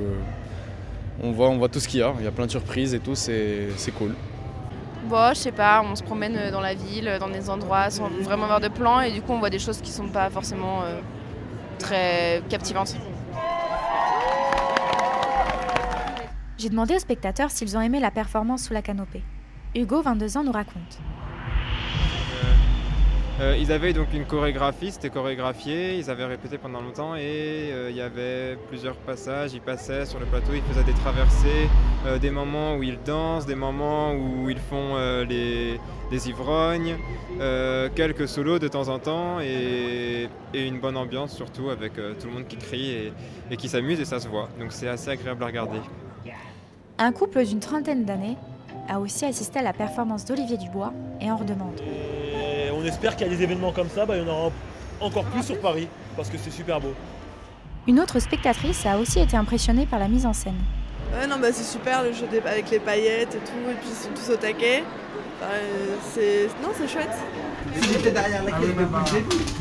On 1.24 1.32
voit, 1.32 1.50
on 1.50 1.58
voit 1.58 1.70
tout 1.70 1.80
ce 1.80 1.88
qu'il 1.88 2.00
y 2.00 2.04
a. 2.04 2.14
Il 2.20 2.24
y 2.24 2.28
a 2.28 2.32
plein 2.32 2.46
de 2.46 2.52
surprises 2.52 2.94
et 2.94 3.00
tout, 3.00 3.16
c'est 3.16 3.70
c'est 3.78 3.92
cool. 3.92 4.16
Bon, 5.06 5.30
je 5.30 5.40
sais 5.40 5.52
pas, 5.52 5.84
on 5.84 5.96
se 5.96 6.04
promène 6.04 6.36
euh, 6.36 6.52
dans 6.52 6.62
la 6.62 6.74
ville, 6.74 7.18
dans 7.20 7.30
des 7.30 7.50
endroits 7.50 7.90
sans 7.90 8.08
vraiment 8.08 8.44
avoir 8.44 8.60
de 8.60 8.68
plan, 8.68 9.02
et 9.02 9.12
du 9.12 9.22
coup 9.22 9.34
on 9.34 9.40
voit 9.40 9.50
des 9.50 9.60
choses 9.60 9.82
qui 9.82 9.92
sont 9.92 10.08
pas 10.08 10.30
forcément 10.30 10.84
euh, 10.84 11.00
très 11.80 12.42
captivantes. 12.50 12.96
J'ai 16.58 16.70
demandé 16.70 16.96
aux 16.96 17.00
spectateurs 17.00 17.50
s'ils 17.50 17.76
ont 17.76 17.82
aimé 17.82 18.00
la 18.00 18.12
performance 18.12 18.66
sous 18.66 18.74
la 18.74 18.84
canopée. 18.84 19.24
Hugo, 19.74 20.02
22 20.02 20.38
ans, 20.38 20.44
nous 20.44 20.52
raconte. 20.52 21.00
Euh, 23.40 23.58
ils 23.60 23.72
avaient 23.72 23.94
donc 23.94 24.14
une 24.14 24.26
chorégraphie, 24.26 24.92
c'était 24.92 25.10
chorégraphié, 25.10 25.98
ils 25.98 26.10
avaient 26.10 26.26
répété 26.26 26.58
pendant 26.58 26.82
longtemps 26.82 27.16
et 27.16 27.22
euh, 27.72 27.90
il 27.90 27.96
y 27.96 28.02
avait 28.02 28.58
plusieurs 28.68 28.96
passages, 28.96 29.54
ils 29.54 29.62
passaient 29.62 30.06
sur 30.06 30.20
le 30.20 30.26
plateau, 30.26 30.52
ils 30.54 30.62
faisaient 30.62 30.84
des 30.84 30.94
traversées, 30.94 31.70
euh, 32.06 32.20
des 32.20 32.30
moments 32.30 32.76
où 32.76 32.84
ils 32.84 33.00
dansent, 33.02 33.46
des 33.46 33.56
moments 33.56 34.14
où 34.14 34.50
ils 34.50 34.60
font 34.60 34.96
les, 35.28 35.80
ivrognes, 36.12 36.98
quelques 37.96 38.28
solos 38.28 38.60
de 38.60 38.68
temps 38.68 38.90
en 38.90 39.00
temps 39.00 39.40
et, 39.40 40.28
une 40.54 40.80
bonne 40.80 40.98
ambiance 40.98 41.34
surtout 41.34 41.70
avec 41.70 41.94
tout 41.94 42.28
le 42.28 42.34
monde 42.34 42.48
qui 42.48 42.58
crie 42.58 42.92
et, 42.92 43.14
et 43.50 43.58
qui 43.58 43.70
s'amuse 43.70 44.00
et 44.00 44.06
ça 44.06 44.20
se 44.20 44.28
voit. 44.28 44.50
Donc 44.60 44.72
c'est 44.72 44.90
assez 44.90 45.10
agréable 45.10 45.42
à 45.44 45.48
regarder. 45.48 45.80
Un 46.98 47.12
couple 47.14 47.44
d'une 47.44 47.60
trentaine 47.60 48.06
d'années 48.06 48.38
a 48.88 49.00
aussi 49.00 49.26
assisté 49.26 49.60
à 49.60 49.64
la 49.64 49.74
performance 49.74 50.26
d'Olivier 50.26 50.58
Dubois 50.58 50.94
et 51.20 51.32
en 51.32 51.38
redemande. 51.38 51.82
On 52.82 52.86
espère 52.86 53.16
qu'il 53.16 53.28
y 53.28 53.30
a 53.30 53.36
des 53.36 53.44
événements 53.44 53.72
comme 53.72 53.90
ça, 53.90 54.06
bah, 54.06 54.16
il 54.18 54.24
y 54.24 54.26
en 54.26 54.32
aura 54.34 54.52
encore 55.00 55.24
plus 55.26 55.44
sur 55.44 55.60
Paris, 55.60 55.88
parce 56.16 56.30
que 56.30 56.38
c'est 56.38 56.52
super 56.52 56.80
beau. 56.80 56.94
Une 57.88 58.00
autre 58.00 58.20
spectatrice 58.20 58.86
a 58.86 58.98
aussi 58.98 59.20
été 59.20 59.36
impressionnée 59.38 59.86
par 59.86 60.00
la 60.00 60.08
mise 60.08 60.26
en 60.26 60.34
scène. 60.34 60.58
Ouais, 61.14 61.28
non, 61.28 61.36
bah 61.40 61.48
c'est 61.52 61.64
super 61.64 62.04
le 62.04 62.14
jeu 62.14 62.26
des- 62.32 62.40
avec 62.40 62.70
les 62.72 62.80
paillettes 62.80 63.36
et 63.36 63.40
tout, 63.40 63.70
et 63.70 63.74
puis 63.74 63.90
ils 63.90 63.96
sont 63.96 64.10
tous 64.16 64.34
au 64.34 64.38
taquet. 64.38 64.84
Enfin, 65.40 65.52
euh, 65.54 65.96
c'est... 66.14 66.48
Non, 66.64 66.70
c'est 66.78 66.88
chouette. 66.88 67.10
J'étais 67.82 68.12
derrière 68.12 68.44
la 68.44 68.52
caisse 68.52 68.70
depuis 68.70 69.61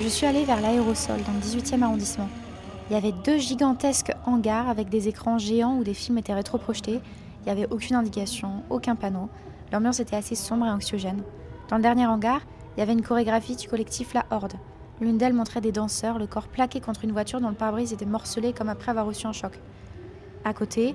je 0.00 0.08
suis 0.08 0.26
allée 0.26 0.44
vers 0.44 0.60
l'aérosol 0.60 1.22
dans 1.22 1.32
le 1.32 1.38
18e 1.38 1.82
arrondissement. 1.82 2.28
Il 2.90 2.94
y 2.94 2.96
avait 2.96 3.12
deux 3.12 3.38
gigantesques 3.38 4.12
hangars 4.26 4.68
avec 4.68 4.88
des 4.88 5.08
écrans 5.08 5.38
géants 5.38 5.76
où 5.76 5.84
des 5.84 5.94
films 5.94 6.18
étaient 6.18 6.34
rétroprojetés. 6.34 7.00
Il 7.40 7.44
n'y 7.44 7.50
avait 7.50 7.72
aucune 7.72 7.96
indication, 7.96 8.62
aucun 8.70 8.96
panneau. 8.96 9.28
L'ambiance 9.72 10.00
était 10.00 10.16
assez 10.16 10.34
sombre 10.34 10.66
et 10.66 10.70
anxiogène. 10.70 11.22
Dans 11.68 11.76
le 11.76 11.82
dernier 11.82 12.06
hangar, 12.06 12.40
il 12.76 12.80
y 12.80 12.82
avait 12.82 12.92
une 12.92 13.02
chorégraphie 13.02 13.56
du 13.56 13.68
collectif 13.68 14.14
La 14.14 14.26
Horde. 14.30 14.54
L'une 15.00 15.18
d'elles 15.18 15.32
montrait 15.32 15.60
des 15.60 15.72
danseurs, 15.72 16.18
le 16.18 16.26
corps 16.26 16.48
plaqué 16.48 16.80
contre 16.80 17.04
une 17.04 17.12
voiture 17.12 17.40
dont 17.40 17.48
le 17.48 17.54
pare-brise 17.54 17.92
était 17.92 18.04
morcelé 18.04 18.52
comme 18.52 18.68
après 18.68 18.90
avoir 18.90 19.06
reçu 19.06 19.26
un 19.26 19.32
choc. 19.32 19.58
À 20.44 20.52
côté, 20.52 20.94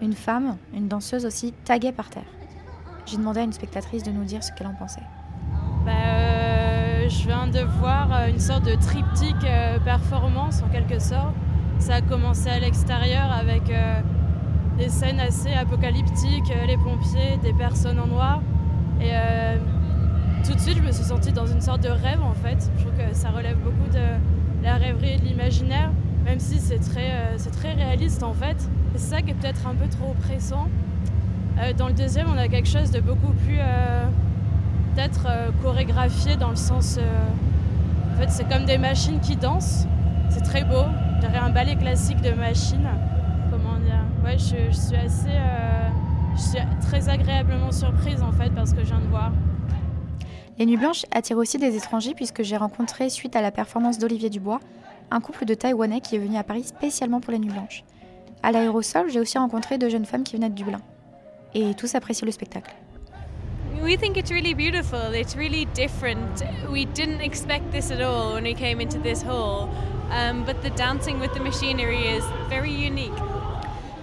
une 0.00 0.12
femme, 0.12 0.56
une 0.74 0.88
danseuse 0.88 1.24
aussi, 1.24 1.52
taguait 1.64 1.92
par 1.92 2.10
terre. 2.10 2.30
J'ai 3.06 3.16
demandé 3.16 3.40
à 3.40 3.44
une 3.44 3.52
spectatrice 3.52 4.02
de 4.02 4.10
nous 4.10 4.24
dire 4.24 4.44
ce 4.44 4.52
qu'elle 4.52 4.66
en 4.66 4.74
pensait. 4.74 5.02
Bah, 5.84 5.92
euh, 5.92 6.41
je 7.08 7.26
viens 7.26 7.46
de 7.46 7.60
voir 7.60 8.08
euh, 8.12 8.28
une 8.28 8.38
sorte 8.38 8.64
de 8.64 8.74
triptyque 8.74 9.44
euh, 9.44 9.78
performance 9.80 10.62
en 10.62 10.68
quelque 10.68 10.98
sorte. 10.98 11.34
Ça 11.78 11.96
a 11.96 12.00
commencé 12.00 12.48
à 12.48 12.58
l'extérieur 12.60 13.30
avec 13.32 13.70
euh, 13.70 14.00
des 14.78 14.88
scènes 14.88 15.20
assez 15.20 15.52
apocalyptiques, 15.52 16.52
les 16.66 16.76
pompiers, 16.76 17.38
des 17.42 17.52
personnes 17.52 17.98
en 17.98 18.06
noir. 18.06 18.40
Et 19.00 19.10
tout 20.46 20.54
de 20.54 20.60
suite, 20.60 20.76
je 20.76 20.82
me 20.82 20.92
suis 20.92 21.04
sentie 21.04 21.32
dans 21.32 21.46
une 21.46 21.60
sorte 21.60 21.82
de 21.82 21.88
rêve 21.88 22.22
en 22.22 22.34
fait. 22.34 22.70
Je 22.76 22.84
trouve 22.84 22.96
que 22.96 23.14
ça 23.14 23.30
relève 23.30 23.56
beaucoup 23.58 23.90
de 23.92 24.62
la 24.62 24.76
rêverie 24.76 25.14
et 25.14 25.18
de 25.18 25.24
l'imaginaire, 25.24 25.90
même 26.24 26.38
si 26.38 26.58
c'est 26.60 26.78
très, 26.78 27.36
très 27.50 27.72
réaliste 27.72 28.22
en 28.22 28.32
fait. 28.32 28.56
C'est 28.94 29.16
ça 29.16 29.22
qui 29.22 29.30
est 29.30 29.34
peut-être 29.34 29.66
un 29.66 29.74
peu 29.74 29.88
trop 29.88 30.12
oppressant. 30.12 30.68
Dans 31.76 31.88
le 31.88 31.94
deuxième, 31.94 32.28
on 32.32 32.38
a 32.38 32.46
quelque 32.46 32.68
chose 32.68 32.92
de 32.92 33.00
beaucoup 33.00 33.32
plus 33.44 33.58
peut-être 34.94 35.26
euh, 35.28 35.50
chorégraphié 35.62 36.36
dans 36.36 36.50
le 36.50 36.56
sens. 36.56 36.96
euh, 36.98 37.02
en 38.14 38.18
fait, 38.18 38.30
c'est 38.30 38.48
comme 38.48 38.64
des 38.64 38.78
machines 38.78 39.20
qui 39.20 39.36
dansent. 39.36 39.86
C'est 40.30 40.42
très 40.42 40.64
beau. 40.64 40.84
Derrière 41.20 41.44
un 41.44 41.50
ballet 41.50 41.76
classique 41.76 42.20
de 42.20 42.32
machines. 42.32 42.88
Comment 43.50 43.78
dire? 43.78 44.04
Ouais, 44.24 44.38
je, 44.38 44.70
je 44.70 44.76
suis 44.76 44.96
assez. 44.96 45.28
euh, 45.28 45.88
je 46.34 46.40
suis 46.40 46.58
très 46.80 47.08
agréablement 47.08 47.70
surprise 47.72 48.22
en 48.22 48.32
fait 48.32 48.50
parce 48.54 48.72
que 48.72 48.80
je 48.80 48.86
viens 48.86 49.00
de 49.00 49.06
voir. 49.06 49.32
Les 50.58 50.66
Nuits 50.66 50.78
Blanches 50.78 51.04
attirent 51.10 51.36
aussi 51.36 51.58
des 51.58 51.76
étrangers 51.76 52.14
puisque 52.14 52.42
j'ai 52.42 52.56
rencontré, 52.56 53.10
suite 53.10 53.36
à 53.36 53.42
la 53.42 53.50
performance 53.50 53.98
d'Olivier 53.98 54.30
Dubois, 54.30 54.60
un 55.10 55.20
couple 55.20 55.44
de 55.44 55.54
Taïwanais 55.54 56.00
qui 56.00 56.16
est 56.16 56.18
venu 56.18 56.36
à 56.36 56.42
Paris 56.42 56.64
spécialement 56.64 57.20
pour 57.20 57.32
les 57.32 57.38
Nuits 57.38 57.52
Blanches. 57.52 57.84
À 58.42 58.50
l'aérosol, 58.50 59.10
j'ai 59.10 59.20
aussi 59.20 59.38
rencontré 59.38 59.76
deux 59.78 59.88
jeunes 59.88 60.06
femmes 60.06 60.24
qui 60.24 60.36
venaient 60.36 60.48
de 60.50 60.54
Dublin. 60.54 60.80
Et 61.54 61.74
tous 61.74 61.94
apprécient 61.94 62.26
le 62.26 62.32
spectacle. 62.32 62.74
We 63.82 63.96
think 63.96 64.16
it's 64.16 64.30
really 64.30 64.54
beautiful. 64.54 65.12
It's 65.12 65.34
really 65.34 65.64
different. 65.74 66.44
We 66.70 66.84
didn't 66.84 67.20
expect 67.20 67.72
this 67.72 67.90
at 67.90 68.00
all 68.00 68.34
when 68.34 68.44
we 68.44 68.54
came 68.54 68.80
into 68.80 69.00
this 69.00 69.22
hall, 69.22 69.68
um, 70.12 70.44
but 70.44 70.62
the 70.62 70.70
dancing 70.70 71.18
with 71.18 71.34
the 71.34 71.40
machinery 71.40 72.06
is 72.06 72.22
very 72.48 72.70
unique. 72.70 73.12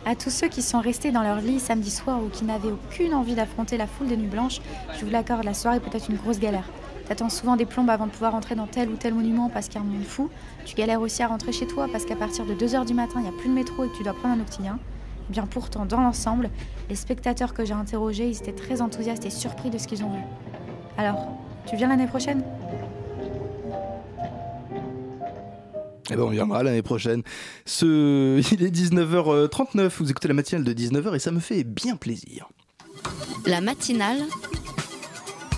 À 0.06 0.16
tous 0.16 0.32
ceux 0.32 0.50
qui 0.50 0.62
sont 0.62 0.82
restés 0.82 1.12
dans 1.14 1.24
leur 1.24 1.40
lit 1.40 1.62
samedi 1.62 1.92
soir 1.92 2.22
ou 2.22 2.28
qui 2.28 2.44
n'avaient 2.44 2.72
aucune 2.72 3.14
envie 3.14 3.36
d'affronter 3.36 3.78
la 3.78 3.88
foule 3.88 4.08
des 4.08 4.18
Nuits 4.18 4.28
Blanches, 4.28 4.60
je 5.00 5.06
vous 5.06 5.12
l'accorde, 5.12 5.46
la 5.46 5.54
soirée 5.54 5.80
peut 5.80 5.96
être 5.96 6.10
une 6.10 6.18
grosse 6.18 6.40
galère. 6.40 6.70
T'attends 7.08 7.30
souvent 7.30 7.56
des 7.56 7.66
plombes 7.66 7.90
avant 7.90 8.06
de 8.06 8.12
pouvoir 8.12 8.36
entrer 8.36 8.56
dans 8.56 8.68
tel 8.68 8.90
ou 8.90 8.98
tel 8.98 9.14
monument 9.14 9.50
parce 9.50 9.70
qu'il 9.70 9.76
y 9.76 9.78
a 9.78 9.88
un 9.88 9.90
monde 9.90 10.04
fou. 10.04 10.30
Tu 10.66 10.76
galères 10.76 11.00
aussi 11.00 11.24
à 11.24 11.28
rentrer 11.28 11.54
chez 11.54 11.68
toi 11.68 11.88
parce 11.90 12.04
qu'à 12.04 12.18
partir 12.18 12.46
de 12.46 12.54
2h 12.54 12.86
du 12.86 12.94
matin, 12.94 13.20
il 13.20 13.22
n'y 13.22 13.30
a 13.30 13.40
plus 13.40 13.48
de 13.48 13.54
métro 13.54 13.86
et 13.86 13.88
que 13.88 13.96
tu 13.96 14.04
dois 14.04 14.14
prendre 14.14 14.36
un 14.36 14.42
octilien. 14.42 14.78
Eh 15.30 15.34
bien 15.34 15.46
pourtant, 15.46 15.86
dans 15.86 16.02
l'ensemble, 16.02 16.50
les 16.90 16.96
spectateurs 16.96 17.54
que 17.54 17.64
j'ai 17.64 17.74
interrogés, 17.74 18.28
ils 18.28 18.38
étaient 18.38 18.52
très 18.52 18.82
enthousiastes 18.82 19.26
et 19.26 19.30
surpris 19.30 19.70
de 19.70 19.78
ce 19.78 19.88
qu'ils 19.88 20.04
ont 20.04 20.12
vu. 20.12 20.22
Alors, 20.98 21.28
tu 21.68 21.76
viens 21.76 21.88
l'année 21.88 22.08
prochaine? 22.08 22.44
Eh 26.12 26.16
ben 26.16 26.24
on 26.24 26.30
viendra 26.30 26.64
l'année 26.64 26.82
prochaine. 26.82 27.22
Ce... 27.66 27.86
Il 28.54 28.64
est 28.64 28.76
19h39, 28.76 29.90
vous 30.00 30.10
écoutez 30.10 30.28
la 30.28 30.34
matinale 30.34 30.64
de 30.64 30.74
19h 30.74 31.16
et 31.16 31.20
ça 31.20 31.32
me 31.32 31.40
fait 31.40 31.64
bien 31.64 31.96
plaisir. 31.96 32.50
La 33.46 33.62
matinale 33.62 34.20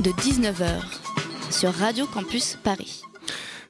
de 0.02 0.10
19h 0.12 0.82
sur 1.50 1.74
Radio 1.74 2.06
Campus 2.06 2.58
Paris. 2.62 3.04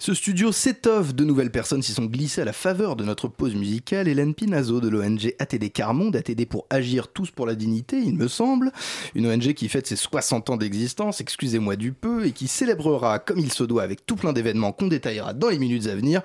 Ce 0.02 0.16
studio 0.16 0.52
s'étoffe, 0.52 1.14
de 1.14 1.24
nouvelles 1.24 1.52
personnes 1.52 1.84
s'y 1.84 1.92
sont 1.92 2.06
glissées 2.06 2.42
à 2.42 2.46
la 2.46 2.54
faveur 2.54 2.96
de 2.96 3.04
notre 3.04 3.28
pause 3.28 3.54
musicale. 3.54 4.08
Hélène 4.08 4.34
Pinazo 4.34 4.82
de 4.82 4.90
l'ONG 4.90 5.36
ATD 5.38 5.72
Carmonde, 5.72 6.16
ATD 6.16 6.48
pour 6.48 6.66
Agir 6.72 7.10
tous 7.10 7.30
pour 7.30 7.46
la 7.46 7.54
dignité, 7.54 8.00
il 8.00 8.16
me 8.16 8.28
semble. 8.28 8.72
Une 9.14 9.28
ONG 9.28 9.54
qui 9.54 9.70
fête 9.70 9.86
ses 9.86 9.96
60 9.96 10.50
ans 10.50 10.58
d'existence, 10.58 11.22
excusez-moi 11.22 11.76
du 11.76 11.92
peu, 11.92 12.26
et 12.26 12.32
qui 12.32 12.48
célébrera 12.48 13.20
comme 13.20 13.38
il 13.38 13.54
se 13.54 13.64
doit 13.64 13.84
avec 13.84 14.04
tout 14.04 14.16
plein 14.16 14.34
d'événements 14.34 14.72
qu'on 14.72 14.88
détaillera 14.88 15.36
dans 15.36 15.50
les 15.50 15.60
minutes 15.60 15.86
à 15.86 15.94
venir, 15.94 16.24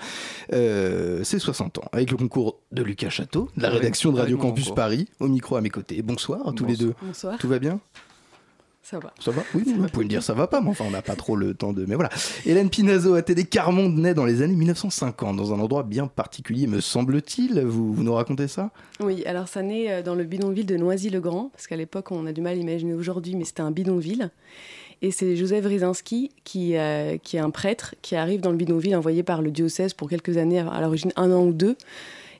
euh, 0.55 1.23
ses 1.23 1.39
60 1.39 1.77
ans. 1.77 1.85
Avec 1.93 2.11
le 2.11 2.17
concours 2.17 2.61
de 2.73 2.83
Lucas 2.83 3.11
Château, 3.11 3.51
de 3.59 3.63
la 3.63 3.69
rédaction 3.69 4.11
de 4.11 4.19
Radio 4.19 4.39
Campus. 4.39 4.71
Paris, 4.75 5.07
au 5.21 5.29
micro 5.29 5.55
à 5.55 5.61
mes 5.61 5.69
côtés. 5.69 6.01
Bonsoir 6.01 6.49
à 6.49 6.53
tous 6.55 6.65
les 6.65 6.79
deux. 6.79 6.95
Bonsoir. 7.03 7.37
Tout 7.37 7.49
va 7.49 7.59
bien? 7.59 7.79
Ça 8.89 9.01
va. 9.01 9.13
ça 9.19 9.33
va 9.33 9.43
Oui, 9.53 9.65
vous 9.67 9.89
pouvez 9.89 10.05
me 10.05 10.09
dire 10.09 10.23
ça 10.23 10.33
va 10.33 10.47
pas, 10.47 10.61
mais 10.61 10.69
enfin 10.69 10.85
on 10.87 10.93
n'a 10.93 11.03
pas 11.03 11.17
trop 11.17 11.35
le 11.35 11.55
temps 11.55 11.73
de... 11.73 11.85
Mais 11.87 11.97
voilà. 11.97 12.09
Hélène 12.45 12.71
Pinazo, 12.71 13.15
ATD 13.15 13.49
Carmonde, 13.49 13.99
naît 13.99 14.15
dans 14.15 14.25
les 14.25 14.43
années 14.43 14.55
1950, 14.55 15.37
dans 15.37 15.53
un 15.53 15.59
endroit 15.59 15.83
bien 15.83 16.07
particulier, 16.07 16.69
me 16.69 16.81
semble-t-il. 16.81 17.63
Vous, 17.63 17.93
vous 17.93 18.05
nous 18.05 18.15
racontez 18.15 18.47
ça? 18.47 18.71
Oui, 19.01 19.25
alors 19.27 19.49
ça 19.49 19.63
naît 19.63 19.91
euh, 19.91 20.03
dans 20.03 20.15
le 20.15 20.23
bidonville 20.23 20.67
de 20.67 20.77
Noisy-le-Grand, 20.77 21.49
parce 21.53 21.67
qu'à 21.67 21.75
l'époque 21.75 22.13
on 22.13 22.27
a 22.27 22.33
du 22.33 22.41
mal 22.43 22.53
à 22.53 22.61
imaginer 22.61 22.95
aujourd'hui, 22.95 23.35
mais 23.35 23.45
c'était 23.45 23.63
un 23.63 23.73
bidonville. 23.73 24.31
Et 25.03 25.11
c'est 25.11 25.35
Joseph 25.35 25.67
Ryzinski, 25.67 26.31
qui, 26.45 26.77
euh, 26.77 27.19
qui 27.19 27.39
est 27.39 27.41
un 27.41 27.51
prêtre, 27.51 27.97
qui 28.03 28.15
arrive 28.15 28.41
dans 28.41 28.53
le 28.53 28.57
bidonville 28.57 28.95
envoyé 28.95 29.25
par 29.25 29.43
le 29.43 29.51
diocèse 29.51 29.95
pour 29.95 30.09
quelques 30.09 30.37
années, 30.37 30.61
à 30.61 30.81
l'origine 30.81 31.13
un 31.17 31.33
an 31.33 31.45
ou 31.45 31.53
deux, 31.53 31.77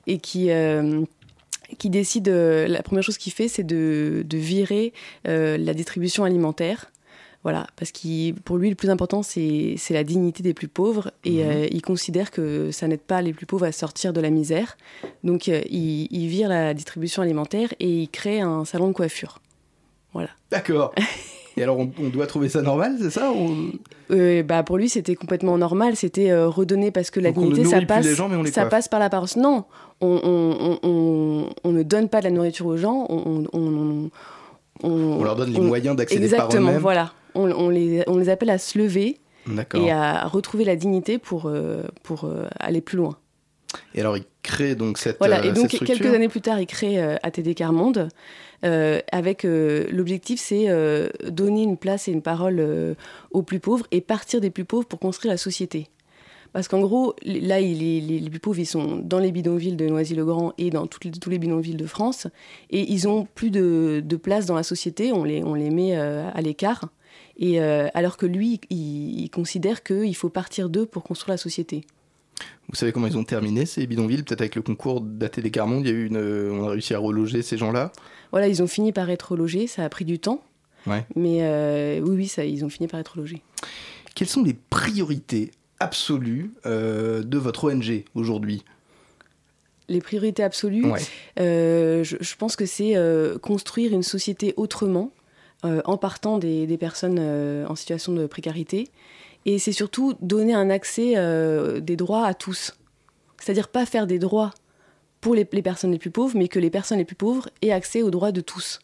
et 0.07 0.19
qui, 0.19 0.49
euh, 0.49 1.01
qui 1.77 1.89
décide, 1.89 2.29
euh, 2.29 2.67
la 2.67 2.81
première 2.83 3.03
chose 3.03 3.17
qu'il 3.17 3.33
fait, 3.33 3.47
c'est 3.47 3.63
de, 3.63 4.23
de 4.25 4.37
virer 4.37 4.93
euh, 5.27 5.57
la 5.57 5.73
distribution 5.73 6.23
alimentaire. 6.23 6.91
Voilà, 7.43 7.67
parce 7.77 7.91
que 7.93 8.31
pour 8.41 8.57
lui, 8.57 8.69
le 8.69 8.75
plus 8.75 8.89
important, 8.89 9.23
c'est 9.23 9.77
la 9.91 10.03
dignité 10.03 10.43
des 10.43 10.53
plus 10.53 10.67
pauvres. 10.67 11.11
Et 11.23 11.43
Mhm. 11.43 11.49
euh, 11.49 11.67
il 11.71 11.81
considère 11.81 12.31
que 12.31 12.71
ça 12.71 12.87
n'aide 12.87 12.99
pas 13.01 13.21
les 13.21 13.31
plus 13.31 13.45
pauvres 13.45 13.65
à 13.65 13.71
sortir 13.71 14.11
de 14.11 14.19
la 14.19 14.29
misère. 14.31 14.75
Donc, 15.23 15.47
il, 15.47 16.07
il 16.11 16.27
vire 16.27 16.49
la 16.49 16.73
distribution 16.73 17.21
alimentaire 17.21 17.73
et 17.79 17.89
il 18.03 18.09
crée 18.09 18.41
un 18.41 18.65
salon 18.65 18.87
de 18.89 18.93
coiffure. 18.93 19.39
Voilà. 20.13 20.29
D'accord. 20.51 20.93
Et 21.57 21.63
alors 21.63 21.79
on, 21.79 21.91
on 21.99 22.09
doit 22.09 22.27
trouver 22.27 22.49
ça 22.49 22.61
normal, 22.61 22.97
c'est 23.01 23.09
ça 23.09 23.33
Euh, 24.11 24.43
bah 24.43 24.61
pour 24.61 24.77
lui, 24.77 24.89
c'était 24.89 25.15
complètement 25.15 25.57
normal. 25.57 25.95
C'était 25.95 26.29
euh, 26.29 26.47
redonner 26.47 26.91
parce 26.91 27.09
que 27.09 27.19
la 27.19 27.31
Donc 27.31 27.51
dignité, 27.51 27.65
ça 27.65 27.81
passe, 27.81 28.05
gens, 28.05 28.29
ça 28.45 28.61
coiffe. 28.61 28.69
passe 28.69 28.87
par 28.87 28.99
la 28.99 29.09
parole. 29.09 29.27
Non, 29.37 29.65
on, 29.99 31.49
ne 31.65 31.83
donne 31.83 32.09
pas 32.09 32.19
de 32.19 32.25
la 32.25 32.31
nourriture 32.31 32.67
aux 32.67 32.77
gens. 32.77 33.07
On, 33.09 34.09
leur 35.23 35.35
donne 35.35 35.51
les 35.51 35.59
moyens 35.59 35.95
d'accéder 35.95 36.29
par 36.29 36.45
Exactement, 36.45 36.69
eux-mêmes. 36.69 36.81
voilà. 36.81 37.11
On, 37.33 37.69
les, 37.69 38.03
on 38.07 38.17
les 38.17 38.29
appelle 38.29 38.49
à 38.49 38.57
se 38.57 38.77
lever 38.79 39.19
et 39.75 39.91
à 39.91 40.27
retrouver 40.27 40.63
la 40.63 40.75
dignité 40.75 41.17
pour, 41.17 41.45
euh, 41.45 41.83
pour 42.03 42.25
euh, 42.25 42.47
aller 42.59 42.81
plus 42.81 42.97
loin. 42.97 43.17
Et 43.93 43.99
alors 44.01 44.17
il 44.17 44.23
crée 44.43 44.75
donc 44.75 44.97
cette, 44.97 45.17
Voilà, 45.19 45.43
et 45.43 45.49
donc 45.51 45.69
cette 45.69 45.75
structure 45.75 45.97
quelques 45.97 46.15
années 46.15 46.29
plus 46.29 46.41
tard, 46.41 46.59
il 46.59 46.67
crée 46.67 46.99
ATD 47.21 47.53
Carmonde. 47.55 48.09
Euh, 48.63 48.99
avec 49.11 49.45
euh, 49.45 49.85
l'objectif, 49.91 50.39
c'est 50.39 50.65
euh, 50.67 51.09
donner 51.29 51.63
une 51.63 51.77
place 51.77 52.07
et 52.07 52.11
une 52.11 52.21
parole 52.21 52.95
aux 53.31 53.43
plus 53.43 53.59
pauvres 53.59 53.85
et 53.91 54.01
partir 54.01 54.41
des 54.41 54.49
plus 54.49 54.65
pauvres 54.65 54.87
pour 54.87 54.99
construire 54.99 55.33
la 55.33 55.37
société. 55.37 55.87
Parce 56.53 56.67
qu'en 56.67 56.79
gros, 56.79 57.13
là, 57.23 57.59
les, 57.59 58.29
plus 58.29 58.39
pauvres, 58.39 58.59
ils 58.59 58.65
sont 58.65 58.95
dans 58.95 59.19
les 59.19 59.31
bidonvilles 59.31 59.75
de 59.75 59.85
Noisy-le-Grand 59.87 60.53
et 60.57 60.69
dans 60.69 60.87
tous 60.87 61.29
les 61.29 61.37
bidonvilles 61.37 61.75
de 61.75 61.85
France. 61.85 62.27
Et 62.71 62.91
ils 62.91 63.07
ont 63.07 63.27
plus 63.35 63.51
de, 63.51 64.01
place 64.21 64.45
dans 64.45 64.55
la 64.55 64.63
société, 64.63 65.11
on 65.11 65.23
les, 65.23 65.69
met 65.69 65.95
à 65.95 66.41
l'écart. 66.41 66.89
Et 67.37 67.59
alors 67.59 68.17
que 68.17 68.25
lui, 68.25 68.59
il, 68.69 69.29
considère 69.29 69.83
qu'il 69.83 70.15
faut 70.15 70.29
partir 70.29 70.69
d'eux 70.69 70.85
pour 70.85 71.03
construire 71.03 71.33
la 71.33 71.37
société. 71.37 71.83
Vous 72.69 72.75
savez 72.75 72.91
comment 72.91 73.07
ils 73.07 73.17
ont 73.17 73.23
terminé 73.23 73.65
ces 73.65 73.87
bidonvilles? 73.87 74.23
Peut-être 74.23 74.41
avec 74.41 74.55
le 74.55 74.61
concours 74.61 75.01
d'ATD 75.01 75.51
Carmonde, 75.51 75.85
il 75.85 75.89
y 75.89 75.91
a 75.91 75.95
eu 75.95 76.05
une, 76.07 76.17
euh, 76.17 76.51
on 76.51 76.65
a 76.65 76.71
réussi 76.71 76.93
à 76.93 76.99
reloger 76.99 77.41
ces 77.41 77.57
gens-là? 77.57 77.91
Voilà, 78.31 78.47
ils 78.47 78.61
ont 78.63 78.67
fini 78.67 78.91
par 78.91 79.09
être 79.09 79.35
logés, 79.35 79.67
ça 79.67 79.83
a 79.83 79.89
pris 79.89 80.05
du 80.05 80.19
temps. 80.19 80.41
Ouais. 80.85 81.05
Mais 81.15 81.39
euh, 81.41 81.99
oui, 82.01 82.15
oui, 82.15 82.27
ça, 82.27 82.45
ils 82.45 82.63
ont 82.63 82.69
fini 82.69 82.87
par 82.87 82.99
être 82.99 83.17
logés. 83.17 83.41
Quelles 84.15 84.27
sont 84.29 84.43
les 84.43 84.53
priorités 84.53 85.51
absolues 85.79 86.51
euh, 86.65 87.23
de 87.23 87.37
votre 87.37 87.71
ONG 87.71 88.03
aujourd'hui? 88.15 88.63
Les 89.89 90.01
priorités 90.01 90.43
absolues, 90.43 90.85
Ouais. 90.85 90.99
euh, 91.39 92.03
je, 92.03 92.17
je 92.19 92.35
pense 92.35 92.55
que 92.55 92.65
c'est 92.65 92.95
construire 93.41 93.93
une 93.93 94.03
société 94.03 94.53
autrement, 94.57 95.11
en 95.63 95.97
partant 95.97 96.37
des, 96.37 96.67
des 96.67 96.77
personnes 96.77 97.19
en 97.19 97.75
situation 97.75 98.13
de 98.13 98.25
précarité. 98.27 98.89
Et 99.45 99.59
c'est 99.59 99.71
surtout 99.71 100.13
donner 100.21 100.53
un 100.53 100.69
accès 100.69 101.15
des 101.81 101.95
droits 101.95 102.25
à 102.25 102.33
tous. 102.33 102.77
C'est-à-dire 103.41 103.67
pas 103.67 103.85
faire 103.85 104.07
des 104.07 104.19
droits 104.19 104.53
pour 105.21 105.35
les, 105.35 105.47
les 105.51 105.61
personnes 105.61 105.91
les 105.91 105.99
plus 105.99 106.11
pauvres, 106.11 106.37
mais 106.37 106.47
que 106.47 106.59
les 106.59 106.69
personnes 106.69 106.97
les 106.97 107.05
plus 107.05 107.15
pauvres 107.15 107.49
aient 107.61 107.71
accès 107.71 108.01
aux 108.01 108.11
droits 108.11 108.31
de 108.31 108.41
tous. 108.41 108.79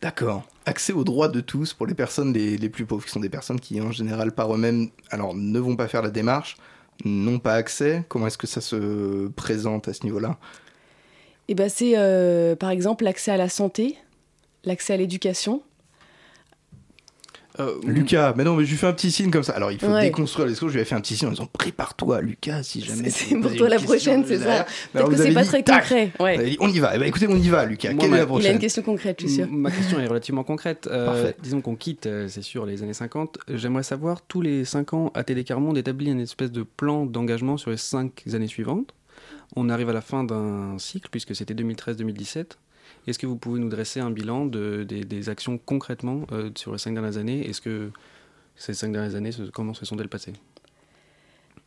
D'accord. 0.00 0.44
Accès 0.64 0.92
aux 0.92 1.04
droits 1.04 1.28
de 1.28 1.40
tous 1.40 1.74
pour 1.74 1.86
les 1.86 1.94
personnes 1.94 2.32
les, 2.32 2.56
les 2.56 2.68
plus 2.68 2.86
pauvres, 2.86 3.04
qui 3.04 3.10
sont 3.10 3.20
des 3.20 3.28
personnes 3.28 3.58
qui, 3.58 3.80
en 3.80 3.90
général, 3.90 4.32
par 4.32 4.54
eux-mêmes, 4.54 4.90
alors 5.10 5.34
ne 5.34 5.58
vont 5.58 5.76
pas 5.76 5.88
faire 5.88 6.02
la 6.02 6.10
démarche, 6.10 6.56
n'ont 7.04 7.38
pas 7.38 7.54
accès. 7.54 8.04
Comment 8.08 8.26
est-ce 8.26 8.38
que 8.38 8.46
ça 8.46 8.60
se 8.60 9.28
présente 9.28 9.88
à 9.88 9.92
ce 9.92 10.04
niveau-là? 10.04 10.38
Et 11.48 11.54
ben 11.54 11.70
c'est 11.70 11.94
euh, 11.96 12.54
par 12.56 12.70
exemple 12.70 13.04
l'accès 13.04 13.30
à 13.30 13.38
la 13.38 13.48
santé, 13.48 13.96
l'accès 14.64 14.92
à 14.92 14.96
l'éducation. 14.98 15.62
Lucas, 17.84 18.34
mais 18.36 18.44
non, 18.44 18.56
mais 18.56 18.64
je 18.64 18.70
lui 18.70 18.76
fais 18.76 18.86
un 18.86 18.92
petit 18.92 19.10
signe 19.10 19.30
comme 19.30 19.42
ça. 19.42 19.52
Alors, 19.52 19.72
il 19.72 19.78
faut 19.78 19.86
Ouais. 19.88 20.02
déconstruire 20.02 20.46
les 20.46 20.52
discours. 20.52 20.68
Je 20.68 20.74
lui 20.74 20.80
ai 20.80 20.84
fait 20.84 20.94
un 20.94 21.00
petit 21.00 21.16
signe 21.16 21.28
en 21.28 21.32
disant 21.32 21.46
Prépare-toi, 21.52 22.20
Lucas, 22.20 22.62
si 22.62 22.80
jamais. 22.82 23.10
C'est 23.10 23.34
pour 23.36 23.54
toi 23.54 23.68
la 23.68 23.78
prochaine, 23.78 24.24
c'est 24.26 24.38
ça. 24.38 24.66
Peut-être 24.92 25.08
que 25.10 25.16
c'est 25.16 25.32
pas 25.32 25.42
dit, 25.42 25.48
très 25.48 25.62
tac. 25.62 25.80
concret. 25.82 26.12
Ouais. 26.20 26.50
Dit, 26.50 26.56
on 26.60 26.68
y 26.68 26.78
va. 26.78 26.92
Eh 26.94 26.98
ben, 26.98 27.06
écoutez, 27.06 27.26
on 27.28 27.36
y 27.36 27.48
va, 27.48 27.64
Lucas. 27.64 27.92
Moi, 27.92 28.00
Quelle 28.00 28.10
ma- 28.10 28.16
est 28.16 28.20
la 28.20 28.24
Il 28.24 28.26
a 28.26 28.26
prochaine 28.28 28.52
une 28.54 28.58
question 28.60 28.82
concrète, 28.82 29.16
je 29.20 29.26
suis 29.26 29.34
sûre. 29.36 29.44
M- 29.44 29.56
Ma 29.56 29.70
question 29.70 29.98
est 30.00 30.06
relativement 30.06 30.44
concrète. 30.44 30.88
Euh, 30.90 31.06
Parfait. 31.06 31.36
disons 31.42 31.60
qu'on 31.60 31.76
quitte, 31.76 32.06
euh, 32.06 32.28
c'est 32.28 32.42
sûr, 32.42 32.66
les 32.66 32.82
années 32.82 32.94
50. 32.94 33.38
J'aimerais 33.48 33.82
savoir, 33.82 34.22
tous 34.22 34.40
les 34.40 34.64
5 34.64 34.94
ans, 34.94 35.10
ATD 35.14 35.44
Carmonde 35.44 35.78
établit 35.78 36.10
une 36.10 36.20
espèce 36.20 36.52
de 36.52 36.62
plan 36.62 37.06
d'engagement 37.06 37.56
sur 37.56 37.70
les 37.70 37.76
5 37.76 38.22
années 38.34 38.46
suivantes. 38.46 38.94
On 39.56 39.68
arrive 39.70 39.88
à 39.88 39.92
la 39.94 40.02
fin 40.02 40.24
d'un 40.24 40.76
cycle, 40.78 41.08
puisque 41.10 41.34
c'était 41.34 41.54
2013-2017. 41.54 42.58
Est-ce 43.08 43.18
que 43.18 43.26
vous 43.26 43.36
pouvez 43.36 43.58
nous 43.58 43.68
dresser 43.70 44.00
un 44.00 44.10
bilan 44.10 44.44
de, 44.46 44.84
des, 44.84 45.04
des 45.04 45.28
actions 45.28 45.58
concrètement 45.58 46.22
euh, 46.32 46.50
sur 46.56 46.72
les 46.72 46.78
5 46.78 46.92
dernières 46.92 47.16
années? 47.16 47.48
Est-ce 47.48 47.60
que 47.60 47.90
ces 48.56 48.74
5 48.74 48.92
dernières 48.92 49.14
années, 49.14 49.30
comment 49.52 49.72
se 49.72 49.84
sont-elles 49.86 50.08
passées? 50.08 50.34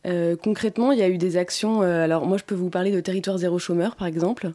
Euh, 0.06 0.36
concrètement, 0.36 0.92
il 0.92 0.98
y 0.98 1.02
a 1.02 1.08
eu 1.08 1.18
des 1.18 1.36
actions. 1.36 1.82
euh, 1.82 2.04
alors, 2.04 2.26
moi, 2.26 2.36
je 2.38 2.44
peux 2.44 2.54
vous 2.54 2.70
parler 2.70 2.90
de 2.92 3.00
Territoire 3.00 3.38
Zéro 3.38 3.58
Chômeur, 3.58 3.96
par 3.96 4.06
exemple, 4.06 4.52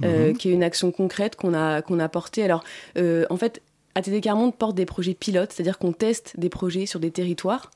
Mhm. 0.00 0.36
qui 0.36 0.48
est 0.48 0.52
une 0.52 0.62
action 0.62 0.92
concrète 0.92 1.34
qu'on 1.34 1.54
a, 1.54 1.82
qu'on 1.82 1.98
a 1.98 2.08
portée. 2.08 2.44
Alors, 2.44 2.62
en 2.96 3.36
fait, 3.36 3.60
ATD 3.96 4.20
Carmonde 4.20 4.54
porte 4.54 4.76
des 4.76 4.86
projets 4.86 5.14
pilotes, 5.14 5.50
c'est-à-dire 5.52 5.76
qu'on 5.78 5.92
teste 5.92 6.38
des 6.38 6.48
projets 6.48 6.86
sur 6.86 7.00
des 7.00 7.10
territoires 7.10 7.70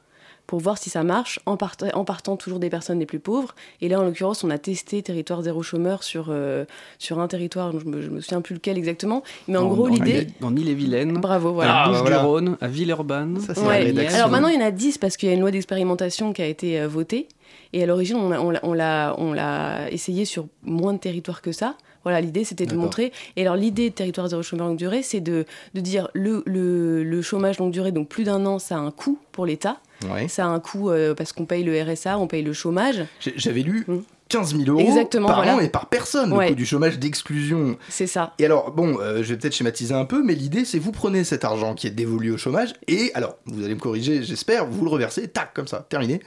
pour 0.52 0.60
voir 0.60 0.76
si 0.76 0.90
ça 0.90 1.02
marche, 1.02 1.40
en, 1.46 1.56
part- 1.56 1.76
en 1.94 2.04
partant 2.04 2.36
toujours 2.36 2.58
des 2.58 2.68
personnes 2.68 2.98
les 2.98 3.06
plus 3.06 3.20
pauvres. 3.20 3.54
Et 3.80 3.88
là, 3.88 3.98
en 3.98 4.04
l'occurrence, 4.04 4.44
on 4.44 4.50
a 4.50 4.58
testé 4.58 5.00
Territoire 5.02 5.40
Zéro 5.40 5.62
Chômeur 5.62 6.02
sur, 6.02 6.26
euh, 6.28 6.66
sur 6.98 7.20
un 7.20 7.26
territoire, 7.26 7.72
je 7.80 7.86
me, 7.86 8.02
je 8.02 8.10
me 8.10 8.20
souviens 8.20 8.42
plus 8.42 8.56
lequel 8.56 8.76
exactement. 8.76 9.22
Mais 9.48 9.56
en 9.56 9.62
Dans- 9.62 9.68
gros, 9.70 9.88
l'idée. 9.88 10.26
Dans 10.40 10.54
Ille-et-Vilaine, 10.54 11.14
Bravo, 11.14 11.54
voilà. 11.54 11.72
à 11.74 11.84
Ah, 11.86 11.88
voilà. 11.92 12.02
Bouches-du-Rhône, 12.02 12.58
à 12.60 12.68
Villeurbanne. 12.68 13.38
Ouais. 13.66 14.06
à 14.06 14.14
Alors 14.14 14.28
maintenant, 14.28 14.48
il 14.48 14.60
y 14.60 14.62
en 14.62 14.66
a 14.66 14.70
10 14.70 14.98
parce 14.98 15.16
qu'il 15.16 15.30
y 15.30 15.32
a 15.32 15.34
une 15.34 15.40
loi 15.40 15.50
d'expérimentation 15.52 16.34
qui 16.34 16.42
a 16.42 16.46
été 16.46 16.78
euh, 16.82 16.86
votée. 16.86 17.28
Et 17.72 17.82
à 17.82 17.86
l'origine, 17.86 18.16
on, 18.16 18.30
a- 18.30 18.38
on 18.38 18.50
l'a- 18.50 18.60
on 18.62 18.74
l'a 18.74 19.14
on 19.16 19.32
l'a 19.32 19.90
essayé 19.90 20.26
sur 20.26 20.44
moins 20.64 20.92
de 20.92 20.98
territoires 20.98 21.40
que 21.40 21.52
ça. 21.52 21.76
Voilà, 22.04 22.20
l'idée, 22.20 22.44
c'était 22.44 22.66
de 22.66 22.74
montrer. 22.76 23.12
Et 23.36 23.42
alors, 23.42 23.56
l'idée 23.56 23.90
de 23.90 23.94
Territoire 23.94 24.28
Zéro 24.28 24.42
Chômeur 24.42 24.66
Longue 24.68 24.76
Durée, 24.78 25.02
c'est 25.02 25.20
de, 25.20 25.44
de 25.74 25.80
dire 25.80 26.08
le, 26.14 26.42
le, 26.46 27.02
le 27.04 27.22
chômage 27.22 27.58
longue 27.58 27.72
durée, 27.72 27.92
donc 27.92 28.08
plus 28.08 28.24
d'un 28.24 28.44
an, 28.46 28.58
ça 28.58 28.76
a 28.76 28.78
un 28.78 28.90
coût 28.90 29.18
pour 29.32 29.46
l'État. 29.46 29.78
Ouais. 30.10 30.26
Ça 30.28 30.44
a 30.46 30.48
un 30.48 30.58
coût 30.60 30.90
euh, 30.90 31.14
parce 31.14 31.32
qu'on 31.32 31.44
paye 31.46 31.62
le 31.62 31.80
RSA, 31.80 32.18
on 32.18 32.26
paye 32.26 32.42
le 32.42 32.52
chômage. 32.52 33.04
J'avais 33.36 33.60
lu 33.62 33.86
15 34.28 34.56
000 34.56 34.68
euros 34.68 34.80
Mmh. 34.80 34.90
Exactement, 34.90 35.26
par 35.28 35.36
voilà. 35.36 35.56
an 35.56 35.60
et 35.60 35.68
par 35.68 35.86
personne, 35.86 36.30
le 36.30 36.36
Ouais. 36.36 36.48
coût 36.48 36.54
du 36.56 36.66
chômage 36.66 36.98
d'exclusion. 36.98 37.76
C'est 37.88 38.06
ça. 38.08 38.32
Et 38.40 38.44
alors, 38.46 38.72
bon, 38.72 38.98
euh, 38.98 39.22
je 39.22 39.32
vais 39.32 39.36
peut-être 39.38 39.54
schématiser 39.54 39.94
un 39.94 40.04
peu, 40.06 40.22
mais 40.24 40.34
l'idée, 40.34 40.64
c'est 40.64 40.78
vous 40.80 40.90
prenez 40.90 41.22
cet 41.22 41.44
argent 41.44 41.74
qui 41.74 41.86
est 41.86 41.90
dévolu 41.90 42.32
au 42.32 42.36
chômage, 42.38 42.72
et 42.88 43.12
alors, 43.14 43.36
vous 43.46 43.62
allez 43.64 43.74
me 43.74 43.80
corriger, 43.80 44.22
j'espère, 44.24 44.66
vous 44.66 44.82
le 44.84 44.90
reversez, 44.90 45.28
tac, 45.28 45.52
comme 45.54 45.68
ça, 45.68 45.86
terminé, 45.88 46.20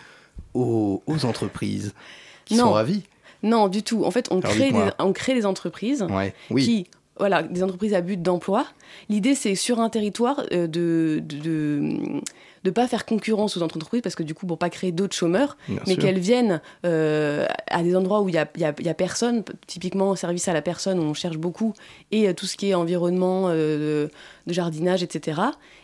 aux, 0.53 1.03
aux 1.07 1.25
entreprises 1.25 1.93
qui 2.45 2.55
Non. 2.55 2.65
sont 2.65 2.71
ravies. 2.73 3.03
Non, 3.43 3.67
du 3.67 3.83
tout. 3.83 4.03
En 4.05 4.11
fait, 4.11 4.27
on, 4.31 4.39
Alors, 4.39 4.51
crée 4.51 4.71
des, 4.71 4.89
on 4.99 5.13
crée 5.13 5.33
des 5.33 5.45
entreprises 5.45 6.03
Ouais, 6.09 6.33
oui. 6.49 6.63
qui, 6.63 6.87
voilà, 7.17 7.43
des 7.43 7.63
entreprises 7.63 7.93
à 7.93 8.01
but 8.01 8.21
d'emploi. 8.21 8.65
L'idée, 9.09 9.35
c'est 9.35 9.55
sur 9.55 9.79
un 9.79 9.89
territoire 9.89 10.41
euh, 10.51 10.67
de, 10.67 11.21
de, 11.23 11.37
de 11.39 11.89
de 12.63 12.71
pas 12.71 12.87
faire 12.87 13.05
concurrence 13.05 13.55
aux 13.57 13.61
entreprises 13.61 14.01
parce 14.01 14.15
que 14.15 14.23
du 14.23 14.33
coup 14.33 14.47
pour 14.47 14.57
pas 14.57 14.71
créer 14.71 14.91
d'autres 14.91 15.15
chômeurs 15.15 15.55
Bien 15.69 15.79
mais 15.85 15.97
qu'elles 15.97 16.17
viennent 16.17 16.61
euh, 16.83 17.45
à 17.69 17.83
des 17.83 17.95
endroits 17.95 18.21
où 18.21 18.29
il 18.29 18.33
y 18.33 18.39
a, 18.39 18.47
y 18.57 18.63
a- 18.63 18.73
y 18.81 18.89
a 18.89 18.93
personne 18.95 19.43
typiquement 19.67 20.15
service 20.15 20.47
à 20.47 20.53
la 20.53 20.63
personne 20.63 20.97
où 20.97 21.03
on 21.03 21.13
cherche 21.13 21.37
beaucoup 21.37 21.73
et 22.11 22.27
euh, 22.27 22.33
tout 22.33 22.47
ce 22.47 22.57
qui 22.57 22.71
est 22.71 22.73
environnement 22.73 23.49
de, 23.49 24.09
de 24.47 24.53
jardinage 24.53 25.03
etc 25.03 25.41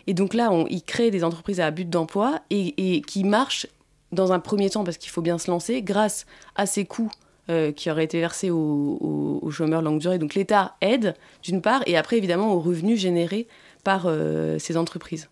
et 0.08 0.16
donc 0.16 0.34
là 0.34 0.50
on, 0.52 0.66
ils 0.72 0.82
créent 0.82 1.12
des 1.12 1.24
entreprises 1.24 1.60
à 1.60 1.70
but 1.70 1.88
d'emploi 1.88 2.40
et, 2.50 2.96
et 2.96 3.02
qui 3.04 3.24
marchent 3.26 3.68
dans 4.12 4.32
un 4.34 4.40
premier 4.40 4.70
temps, 4.72 4.84
parce 4.84 4.98
qu'il 4.98 5.10
faut 5.12 5.22
bien 5.22 5.38
se 5.38 5.50
lancer, 5.52 5.84
grâce 5.84 6.26
à 6.56 6.66
ces 6.66 6.84
coûts 6.86 7.12
euh, 7.52 7.72
qui 7.74 7.92
auraient 7.92 8.06
été 8.06 8.20
versés 8.20 8.50
aux, 8.50 9.50
chômeurs 9.52 9.82
longue 9.82 10.00
durée. 10.00 10.18
Donc 10.18 10.36
l'État 10.36 10.78
aide, 10.80 11.16
d'une 11.44 11.62
part, 11.62 11.84
et 11.86 11.98
après, 11.98 12.18
évidemment, 12.18 12.54
aux 12.54 12.62
revenus 12.62 12.98
générés 12.98 13.46
par 13.84 14.06
euh, 14.06 14.58
ces 14.58 14.78
entreprises. 14.78 15.28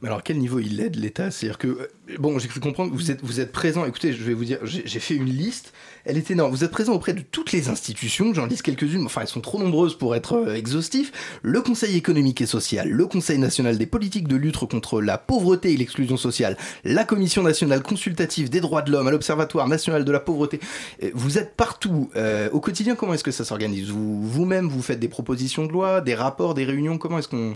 Mais 0.00 0.08
alors, 0.08 0.22
quel 0.22 0.38
niveau 0.38 0.60
il 0.60 0.80
aide 0.80 0.94
l'État? 0.94 1.32
C'est-à-dire 1.32 1.58
que, 1.58 1.66
euh, 1.66 1.88
bon, 2.20 2.38
j'ai 2.38 2.46
cru 2.46 2.60
comprendre 2.60 2.92
vous 2.94 3.10
êtes, 3.10 3.24
vous 3.24 3.40
êtes 3.40 3.50
présent. 3.50 3.84
Écoutez, 3.84 4.12
je 4.12 4.22
vais 4.22 4.34
vous 4.34 4.44
dire, 4.44 4.60
j'ai 4.62 5.00
fait 5.00 5.16
une 5.16 5.26
liste. 5.26 5.72
Elle 6.08 6.16
est 6.16 6.30
énorme. 6.30 6.50
Vous 6.50 6.64
êtes 6.64 6.70
présent 6.70 6.94
auprès 6.94 7.12
de 7.12 7.20
toutes 7.20 7.52
les 7.52 7.68
institutions. 7.68 8.32
J'en 8.32 8.46
liste 8.46 8.62
quelques-unes. 8.62 9.04
Enfin, 9.04 9.20
elles 9.20 9.28
sont 9.28 9.42
trop 9.42 9.58
nombreuses 9.58 9.94
pour 9.96 10.16
être 10.16 10.32
euh, 10.36 10.54
exhaustif. 10.54 11.12
Le 11.42 11.60
Conseil 11.60 11.96
économique 11.96 12.40
et 12.40 12.46
social, 12.46 12.88
le 12.88 13.06
Conseil 13.06 13.36
national 13.38 13.76
des 13.76 13.84
politiques 13.84 14.26
de 14.26 14.36
lutte 14.36 14.56
contre 14.56 15.02
la 15.02 15.18
pauvreté 15.18 15.72
et 15.74 15.76
l'exclusion 15.76 16.16
sociale, 16.16 16.56
la 16.84 17.04
Commission 17.04 17.42
nationale 17.42 17.82
consultative 17.82 18.48
des 18.48 18.60
droits 18.60 18.80
de 18.80 18.90
l'homme, 18.90 19.10
l'Observatoire 19.10 19.68
national 19.68 20.06
de 20.06 20.10
la 20.12 20.20
pauvreté. 20.20 20.60
Euh, 21.02 21.10
Vous 21.14 21.36
êtes 21.36 21.54
partout. 21.54 22.08
Euh, 22.16 22.48
au 22.52 22.60
quotidien, 22.60 22.94
comment 22.94 23.12
est-ce 23.12 23.24
que 23.24 23.30
ça 23.30 23.44
s'organise? 23.44 23.90
Vous- 23.90 24.22
Vous-même, 24.26 24.66
vous 24.68 24.80
faites 24.80 25.00
des 25.00 25.08
propositions 25.08 25.66
de 25.66 25.72
loi, 25.72 26.00
des 26.00 26.14
rapports, 26.14 26.54
des 26.54 26.64
réunions. 26.64 26.96
Comment 26.96 27.18
est-ce 27.18 27.28
qu'on. 27.28 27.54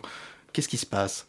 Qu'est-ce 0.52 0.68
qui 0.68 0.76
se 0.76 0.84
passe? 0.84 1.24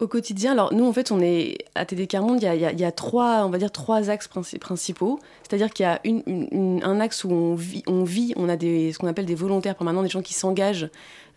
Au 0.00 0.08
quotidien, 0.08 0.52
alors 0.52 0.74
nous 0.74 0.84
en 0.84 0.92
fait 0.92 1.12
on 1.12 1.20
est 1.20 1.58
à 1.76 1.86
TD 1.86 2.08
Carmonde, 2.08 2.42
il 2.42 2.44
y 2.44 2.48
a, 2.48 2.72
y 2.72 2.82
y 2.82 2.92
trois, 2.92 3.44
on 3.46 3.48
va 3.48 3.58
dire 3.58 3.70
trois 3.70 4.10
axes 4.10 4.28
princi- 4.28 4.58
principaux. 4.58 5.20
C'est-à-dire 5.48 5.70
qu'il 5.72 5.84
y 5.84 5.86
a 5.86 6.00
une- 6.04 6.22
une- 6.26 6.48
une- 6.50 6.80
un 6.82 6.98
axe 6.98 7.22
où 7.22 7.30
on 7.30 7.54
vit, 7.54 7.84
on 7.86 8.02
vit, 8.02 8.32
on 8.36 8.48
a 8.48 8.56
des, 8.56 8.92
ce 8.92 8.98
qu'on 8.98 9.06
appelle 9.06 9.24
des 9.24 9.36
volontaires 9.36 9.76
permanents, 9.76 10.02
des 10.02 10.08
gens 10.08 10.20
qui 10.22 10.34
s'engagent, 10.34 10.88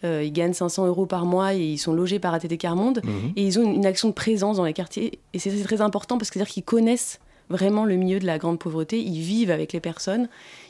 euh, 0.03 0.23
ils 0.25 0.31
gagnent 0.33 0.53
500 0.53 0.87
euros 0.87 1.05
par 1.05 1.25
mois 1.25 1.53
et 1.53 1.59
ils 1.63 1.77
sont 1.77 1.93
logés 1.93 2.17
par 2.17 2.33
ATD 2.33 2.57
Carmonde 2.57 3.01
Mhm. 3.03 3.33
et 3.35 3.45
ils 3.45 3.59
ont 3.59 3.63
une, 3.63 3.75
une 3.75 3.85
action 3.85 4.07
de 4.09 4.13
présence 4.13 4.57
dans 4.57 4.65
les 4.65 4.73
quartiers. 4.73 5.19
Et 5.33 5.39
c'est 5.39 5.51
c'est 5.51 5.63
très 5.63 5.81
important 5.81 6.17
parce 6.17 6.29
que 6.31 6.33
c'est-à-dire 6.39 6.51
qu'ils 6.53 6.63
connaissent 6.63 7.19
vraiment 7.49 7.85
le 7.85 7.95
milieu 7.95 8.19
de 8.19 8.25
la 8.25 8.39
grande 8.39 8.57
pauvreté, 8.59 8.99
ils 8.99 9.21
vivent 9.21 9.51
avec 9.51 9.71
les 9.71 9.79
personnes, 9.79 10.27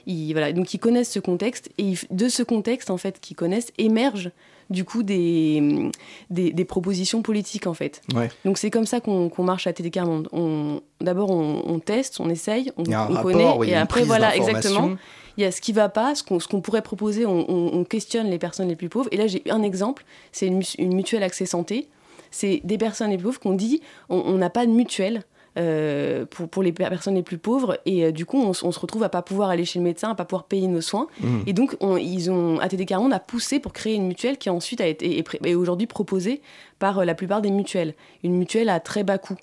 ils, 0.08 0.34
voilà, 0.34 0.52
donc 0.52 0.74
ils 0.74 0.78
connaissent 0.78 1.12
ce 1.12 1.20
contexte. 1.20 1.70
Et 1.78 1.84
ils- 1.84 2.00
de 2.12 2.28
ce 2.28 2.44
contexte 2.44 2.90
en 2.92 2.98
fait 2.98 3.20
qu'ils 3.22 3.36
connaissent 3.38 3.72
émergent 3.78 4.32
du 4.70 4.84
coup 4.84 5.04
des, 5.04 5.90
des, 6.30 6.52
des 6.52 6.66
propositions 6.66 7.22
politiques 7.22 7.68
en 7.68 7.74
fait. 7.74 8.02
Ouais. 8.14 8.30
Donc 8.46 8.58
c'est 8.58 8.70
comme 8.70 8.86
ça 8.86 9.00
qu'on 9.00 9.32
marche 9.44 9.68
à 9.68 9.74
TD 9.74 9.90
Carmonde. 9.92 10.28
On, 10.32 10.82
D'abord 11.00 11.30
on, 11.32 11.62
on 11.68 11.80
teste, 11.80 12.20
on 12.20 12.30
essaye, 12.30 12.72
on, 12.78 12.84
rapport, 12.84 13.22
connaît 13.22 13.54
oui, 13.58 13.70
et 13.70 13.76
après 13.76 14.04
voilà 14.04 14.36
exactement. 14.36 14.96
Il 15.38 15.44
y 15.44 15.46
a 15.46 15.52
ce 15.52 15.62
qui 15.62 15.72
va 15.72 15.88
pas, 15.90 16.16
ce 16.16 16.24
qu'on 16.24 16.62
pourrait 16.62 16.82
proposer, 16.82 17.26
on, 17.28 17.46
on- 17.50 17.72
on 17.80 17.84
questionne 17.84 18.28
les 18.30 18.40
personnes 18.40 18.68
les 18.68 18.76
plus 18.76 18.90
pauvres. 18.90 19.08
Et 19.12 19.18
là 19.18 19.28
j'ai 19.28 19.44
un 19.50 19.62
exemple, 19.62 20.04
c'est 20.32 20.48
une, 20.48 20.64
une 20.80 20.96
mutuelle 20.96 21.22
accès 21.24 21.46
santé. 21.46 21.88
C'est 22.32 22.60
des 22.64 22.78
personnes 22.80 23.12
les 23.12 23.18
plus 23.18 23.26
pauvres 23.26 23.40
qu'on 23.40 23.54
dit 23.54 23.82
on 24.10 24.34
n'a 24.38 24.50
pas 24.50 24.66
de 24.66 24.72
mutuelle. 24.72 25.24
Euh, 25.58 26.26
pour, 26.26 26.48
pour 26.48 26.62
les 26.64 26.72
per- 26.72 26.88
personnes 26.90 27.16
les 27.16 27.24
plus 27.24 27.38
pauvres 27.38 27.80
et 27.86 28.06
euh, 28.06 28.12
du 28.12 28.26
coup 28.26 28.38
on, 28.42 28.54
se 28.54 28.80
retrouve 28.80 29.04
à 29.04 29.10
pas 29.10 29.22
pouvoir 29.22 29.50
aller 29.50 29.66
chez 29.66 29.80
le 29.80 29.84
médecin 29.86 30.10
à 30.12 30.16
pas 30.16 30.24
pouvoir 30.26 30.46
payer 30.46 30.68
nos 30.68 30.82
soins 30.82 31.08
Mhm. 31.22 31.44
et 31.48 31.54
donc 31.54 31.76
on- 31.80 31.98
ils 31.98 32.30
ont 32.32 32.60
ATD 32.60 32.86
Carmonde 32.86 33.12
a 33.14 33.20
poussé 33.20 33.60
pour 33.60 33.74
créer 33.74 33.96
une 33.96 34.08
mutuelle 34.08 34.38
qui 34.38 34.50
ensuite 34.50 34.82
a 34.82 34.88
été 34.88 35.24
est 35.44 35.56
aujourd'hui 35.56 35.88
proposée 35.88 36.42
par 36.80 37.00
euh, 37.00 37.06
la 37.06 37.16
plupart 37.16 37.42
des 37.42 37.50
mutuelles 37.52 37.96
une 38.24 38.36
mutuelle 38.38 38.70
à 38.70 38.80
très 38.80 39.04
bas 39.04 39.18
coût 39.18 39.36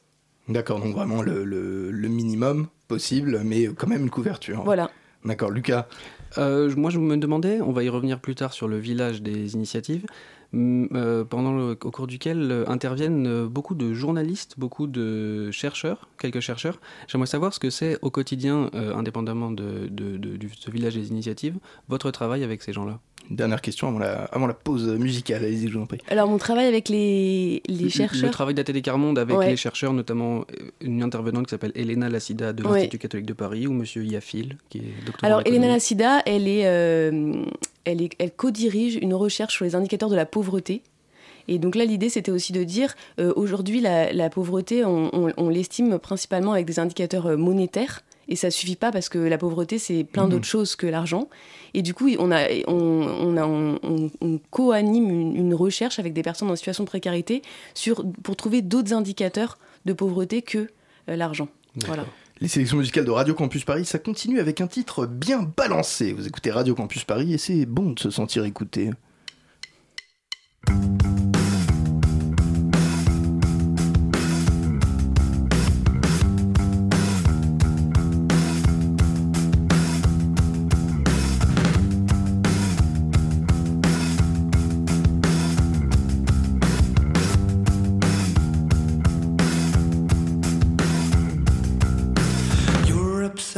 D'accord, 0.49 0.79
donc 0.79 0.95
vraiment 0.95 1.23
le, 1.23 1.43
le- 1.45 1.91
le 1.91 2.09
minimum 2.09 2.69
possible, 2.87 3.41
mais 3.45 3.67
quand 3.69 3.87
même 3.87 4.03
une 4.03 4.11
couverture. 4.11 4.63
Voilà. 4.63 4.91
D'accord, 5.25 5.51
Lucas. 5.51 5.89
Euh, 6.37 6.71
moi, 6.77 6.91
je 6.91 6.99
me 6.99 7.17
demandais, 7.17 7.63
on 7.63 7.73
va 7.73 7.83
y 7.83 7.89
revenir 7.89 8.21
plus 8.21 8.35
tard 8.35 8.53
sur 8.53 8.69
le 8.69 8.77
village 8.77 9.23
des 9.23 9.55
initiatives, 9.55 10.05
pendant 11.29 11.53
le, 11.53 11.73
au 11.73 11.91
cours 11.91 12.07
duquel 12.07 12.51
euh, 12.51 12.65
interviennent 12.69 13.27
euh, 13.27 13.47
beaucoup 13.47 13.75
de 13.75 13.93
journalistes, 13.93 14.55
beaucoup 14.59 14.87
de 14.87 15.51
chercheurs, 15.51 16.09
quelques 16.19 16.41
chercheurs. 16.41 16.81
J'aimerais 17.09 17.27
savoir 17.27 17.53
ce 17.53 17.61
que 17.61 17.71
c'est 17.71 17.99
au 18.03 18.11
quotidien, 18.11 18.71
euh, 18.75 18.95
indépendamment 18.95 19.51
de, 19.51 19.91
ce 20.59 20.71
village 20.71 20.95
des 20.95 21.09
initiatives, 21.09 21.59
votre 21.89 22.11
travail 22.11 22.45
avec 22.45 22.63
ces 22.63 22.73
gens-là. 22.73 23.01
Dernière 23.31 23.61
question 23.63 23.89
avant 23.89 23.99
la, 23.99 24.25
avant 24.25 24.47
la 24.47 24.53
pause 24.55 24.87
musicale, 24.99 25.45
allez-y, 25.45 25.69
je 25.69 25.77
vous 25.79 25.83
en 25.83 25.87
prie. 25.87 25.99
alors 26.09 26.29
mon 26.29 26.37
travail 26.37 26.67
avec 26.67 26.89
les, 26.91 27.63
les 27.67 27.85
Le- 27.85 27.89
chercheurs 27.89 28.23
Le 28.27 28.31
travail 28.31 28.55
d'ATD 28.55 28.83
Carmonde 28.83 29.19
avec 29.19 29.37
Ouais. 29.39 29.49
les 29.51 29.57
chercheurs, 29.57 29.93
notamment 29.95 30.41
euh, 30.41 30.71
une 30.83 31.03
intervenante 31.03 31.47
qui 31.47 31.51
s'appelle 31.51 31.73
Elena 31.75 32.09
Lassida 32.11 32.53
de 32.53 32.63
Ouais. 32.63 32.73
l'Institut 32.75 32.99
catholique 32.99 33.27
de 33.27 33.33
Paris 33.33 33.67
ou 33.67 33.73
Monsieur 33.73 34.05
Yafil 34.05 34.59
qui 34.69 34.79
est 34.79 35.05
docteur 35.07 35.25
Alors. 35.25 35.43
Elena 35.47 35.69
Lassida, 35.69 36.21
elle, 36.27 36.47
est, 36.47 36.67
euh, 36.67 37.33
elle, 37.85 38.03
est, 38.03 38.11
elle 38.19 38.31
co-dirige 38.33 38.97
une 39.01 39.15
recherche 39.15 39.55
sur 39.55 39.65
les 39.65 39.75
indicateurs 39.75 40.11
de 40.11 40.17
la 40.17 40.27
pauvreté. 40.27 40.83
Et 41.49 41.59
donc 41.59 41.77
là, 41.77 41.85
l'idée, 41.85 42.09
c'était 42.09 42.31
aussi 42.31 42.53
de 42.53 42.63
dire, 42.65 42.95
euh, 43.21 43.33
aujourd'hui, 43.37 43.81
la, 43.81 44.13
la 44.13 44.31
pauvreté, 44.31 44.85
on, 44.85 45.11
on- 45.15 45.33
on 45.37 45.49
l'estime 45.49 45.99
principalement 45.99 46.53
avec 46.53 46.65
des 46.67 46.79
indicateurs 46.79 47.27
euh, 47.27 47.37
monétaires. 47.37 48.01
Et 48.29 48.37
ça 48.37 48.51
suffit 48.51 48.77
pas 48.77 48.91
parce 48.93 49.09
que 49.09 49.19
la 49.19 49.39
pauvreté, 49.39 49.79
c'est 49.79 50.05
plein 50.05 50.25
Mhm. 50.25 50.31
d'autres 50.31 50.45
choses 50.47 50.77
que 50.77 50.87
l'argent. 50.87 51.29
Et 51.75 51.83
du 51.83 51.93
coup, 51.95 52.09
on, 52.19 52.31
a, 52.31 52.47
on, 52.67 52.73
on, 52.75 53.37
a- 53.37 53.47
on- 53.47 53.79
on- 53.83 54.11
on 54.21 54.41
co-anime 54.51 55.11
une, 55.11 55.37
une 55.37 55.55
recherche 55.55 55.99
avec 55.99 56.13
des 56.13 56.23
personnes 56.23 56.51
en 56.51 56.57
situation 56.57 56.85
de 56.85 56.89
précarité 56.89 57.43
sur, 57.75 58.05
pour 58.23 58.37
trouver 58.37 58.63
d'autres 58.63 58.93
indicateurs 58.95 59.59
de 59.85 59.93
pauvreté 59.93 60.43
que 60.43 60.69
euh, 61.09 61.17
l'argent. 61.17 61.49
Voilà. 61.87 62.07
Les 62.41 62.49
sélections 62.49 62.77
musicales 62.79 63.05
de 63.05 63.11
Radio 63.11 63.35
Campus 63.35 63.65
Paris, 63.65 63.85
ça 63.85 63.99
continue 63.99 64.41
avec 64.41 64.61
un 64.61 64.67
titre 64.67 65.07
bien 65.07 65.49
balancé. 65.57 66.13
Vous 66.13 66.27
écoutez 66.27 66.51
Radio 66.51 66.75
Campus 66.75 67.05
Paris 67.05 67.33
et 67.35 67.39
c'est 67.39 67.65
bon 67.67 67.91
de 67.93 68.01
se 68.01 68.11
sentir 68.11 68.45
écouté. 68.45 68.91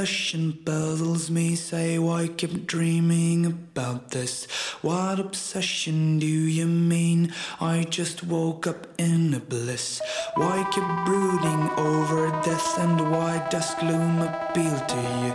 Obsession 0.07 0.53
puzzles 0.65 1.31
me. 1.33 1.57
Say, 1.57 1.99
why 1.99 2.29
keep 2.29 2.65
dreaming 2.65 3.45
about 3.45 4.13
this? 4.13 4.47
What 4.81 5.19
obsession 5.19 6.21
do 6.21 6.27
you 6.27 6.67
mean? 6.67 7.35
I 7.61 7.83
just 7.91 8.23
woke 8.23 8.69
up 8.69 8.87
in 8.99 9.35
a 9.35 9.41
bliss. 9.41 10.01
Why 10.37 10.65
keep 10.71 10.87
brooding 11.05 11.71
over 11.77 12.31
death? 12.45 12.79
And 12.79 13.11
why 13.11 13.45
does 13.51 13.75
gloom 13.81 14.23
appeal 14.23 14.79
to 14.93 15.01
you? 15.23 15.35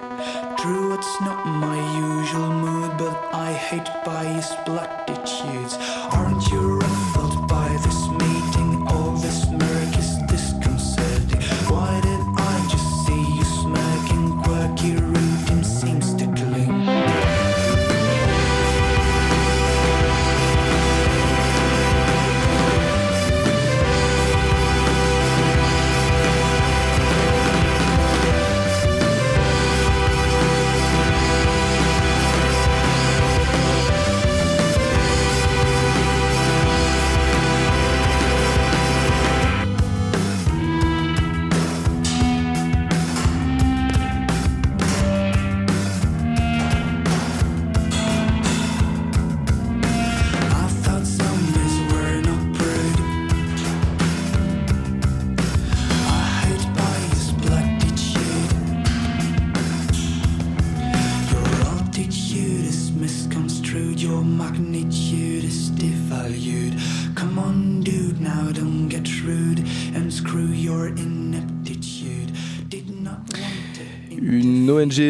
True, 0.55 0.93
it's 0.93 1.19
not 1.19 1.45
my 1.45 1.79
usual 2.15 2.49
mood, 2.49 2.97
but 2.97 3.15
I 3.33 3.51
hate 3.51 3.89
biased 4.05 4.55
platitudes. 4.63 5.75
Aren't 6.13 6.49
you 6.49 6.79
ruffled 6.79 7.45
by 7.49 7.67
this 7.83 8.07
meeting? 8.07 8.40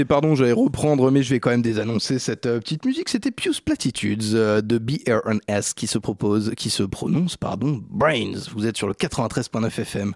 Pardon, 0.07 0.35
j'allais 0.35 0.51
reprendre, 0.51 1.11
mais 1.11 1.23
je 1.23 1.29
vais 1.29 1.39
quand 1.39 1.49
même 1.49 1.61
désannoncer 1.61 2.19
cette 2.19 2.45
euh, 2.45 2.59
petite 2.59 2.85
musique. 2.85 3.09
C'était 3.09 3.31
Pious 3.31 3.61
Platitudes 3.63 4.33
euh, 4.33 4.61
de 4.61 4.77
BRNS 4.77 5.73
qui 5.75 5.87
se 5.87 5.97
propose, 5.97 6.53
qui 6.57 6.69
se 6.69 6.83
prononce, 6.83 7.37
pardon, 7.37 7.81
Brains. 7.89 8.33
Vous 8.53 8.67
êtes 8.67 8.77
sur 8.77 8.87
le 8.87 8.93
93.9 8.93 9.67
FM. 9.67 10.13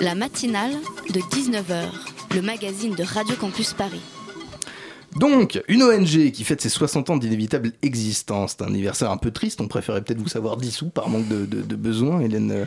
La 0.00 0.14
matinale 0.14 0.72
de 1.12 1.20
19h, 1.20 1.86
le 2.34 2.42
magazine 2.42 2.94
de 2.94 3.02
Radio 3.02 3.34
Campus 3.36 3.72
Paris. 3.72 4.02
Donc, 5.16 5.62
une 5.68 5.82
ONG 5.82 6.30
qui 6.30 6.44
fête 6.44 6.60
ses 6.60 6.68
60 6.68 7.08
ans 7.08 7.16
d'inévitable 7.16 7.72
existence. 7.80 8.56
C'est 8.58 8.64
un 8.64 8.66
anniversaire 8.66 9.10
un 9.10 9.16
peu 9.16 9.30
triste, 9.30 9.62
on 9.62 9.66
préférait 9.66 10.02
peut-être 10.02 10.20
vous 10.20 10.28
savoir 10.28 10.58
dissous 10.58 10.90
par 10.90 11.08
manque 11.08 11.26
de, 11.26 11.46
de, 11.46 11.76
besoin, 11.76 12.20
Hélène, 12.20 12.50
euh, 12.52 12.64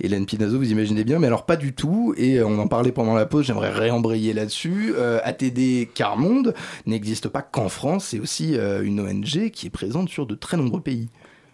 Hélène 0.00 0.26
Pinazo, 0.26 0.58
vous 0.58 0.72
imaginez 0.72 1.04
bien, 1.04 1.20
mais 1.20 1.28
alors 1.28 1.46
pas 1.46 1.54
du 1.54 1.74
tout, 1.74 2.12
et 2.16 2.38
euh, 2.38 2.46
on 2.46 2.58
en 2.58 2.66
parlait 2.66 2.90
pendant 2.90 3.14
la 3.14 3.24
pause, 3.24 3.46
j'aimerais 3.46 3.70
réembrayer 3.70 4.32
là-dessus. 4.32 4.94
Euh, 4.96 5.20
ATD 5.22 5.92
Carmonde 5.94 6.54
n'existe 6.86 7.28
pas 7.28 7.40
qu'en 7.40 7.68
France, 7.68 8.06
c'est 8.06 8.18
aussi 8.18 8.56
euh, 8.56 8.82
une 8.82 8.98
ONG 8.98 9.50
qui 9.50 9.68
est 9.68 9.70
présente 9.70 10.08
sur 10.08 10.26
de 10.26 10.34
très 10.34 10.56
nombreux 10.56 10.80
pays. 10.80 11.08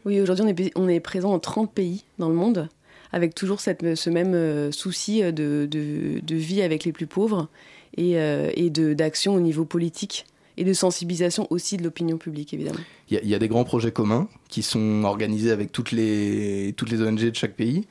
Oui, 0.06 0.18
aujourd'hui, 0.18 0.72
on 0.76 0.88
est, 0.88 1.00
présent 1.00 1.34
en 1.34 1.38
30 1.38 1.74
pays 1.74 2.04
dans 2.18 2.30
le 2.30 2.34
monde, 2.34 2.70
avec 3.12 3.34
toujours 3.34 3.60
ce 3.60 4.08
même 4.08 4.72
souci 4.72 5.20
de, 5.20 5.68
de, 5.70 6.34
vie 6.34 6.62
avec 6.62 6.84
les 6.84 6.92
plus 6.92 7.06
pauvres 7.06 7.48
et, 7.98 8.12
et 8.12 8.70
d'action 8.70 9.34
au 9.34 9.40
niveau 9.40 9.66
politique 9.66 10.24
et 10.58 10.64
de 10.64 10.72
sensibilisation 10.72 11.46
aussi 11.50 11.76
de 11.76 11.84
l'opinion 11.84 12.18
publique, 12.18 12.52
évidemment. 12.52 12.80
Il 13.10 13.20
y, 13.22 13.28
y, 13.28 13.34
a 13.34 13.38
des 13.38 13.48
grands 13.48 13.64
projets 13.64 13.92
communs 13.92 14.28
qui 14.48 14.62
sont 14.62 15.04
organisés 15.04 15.52
avec 15.52 15.70
toutes 15.70 15.92
les, 15.92 16.74
toutes 16.76 16.90
les 16.90 17.00
ONG 17.00 17.20
de 17.20 17.34
chaque 17.34 17.54
pays. 17.54 17.86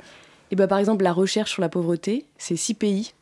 Et 0.52 0.56
bah, 0.56 0.68
par 0.68 0.78
exemple, 0.78 1.04
la 1.04 1.14
recherche 1.14 1.52
sur 1.54 1.62
la 1.62 1.70
pauvreté, 1.70 2.26
c'est 2.38 2.58
six 2.58 2.74
pays. 2.74 3.14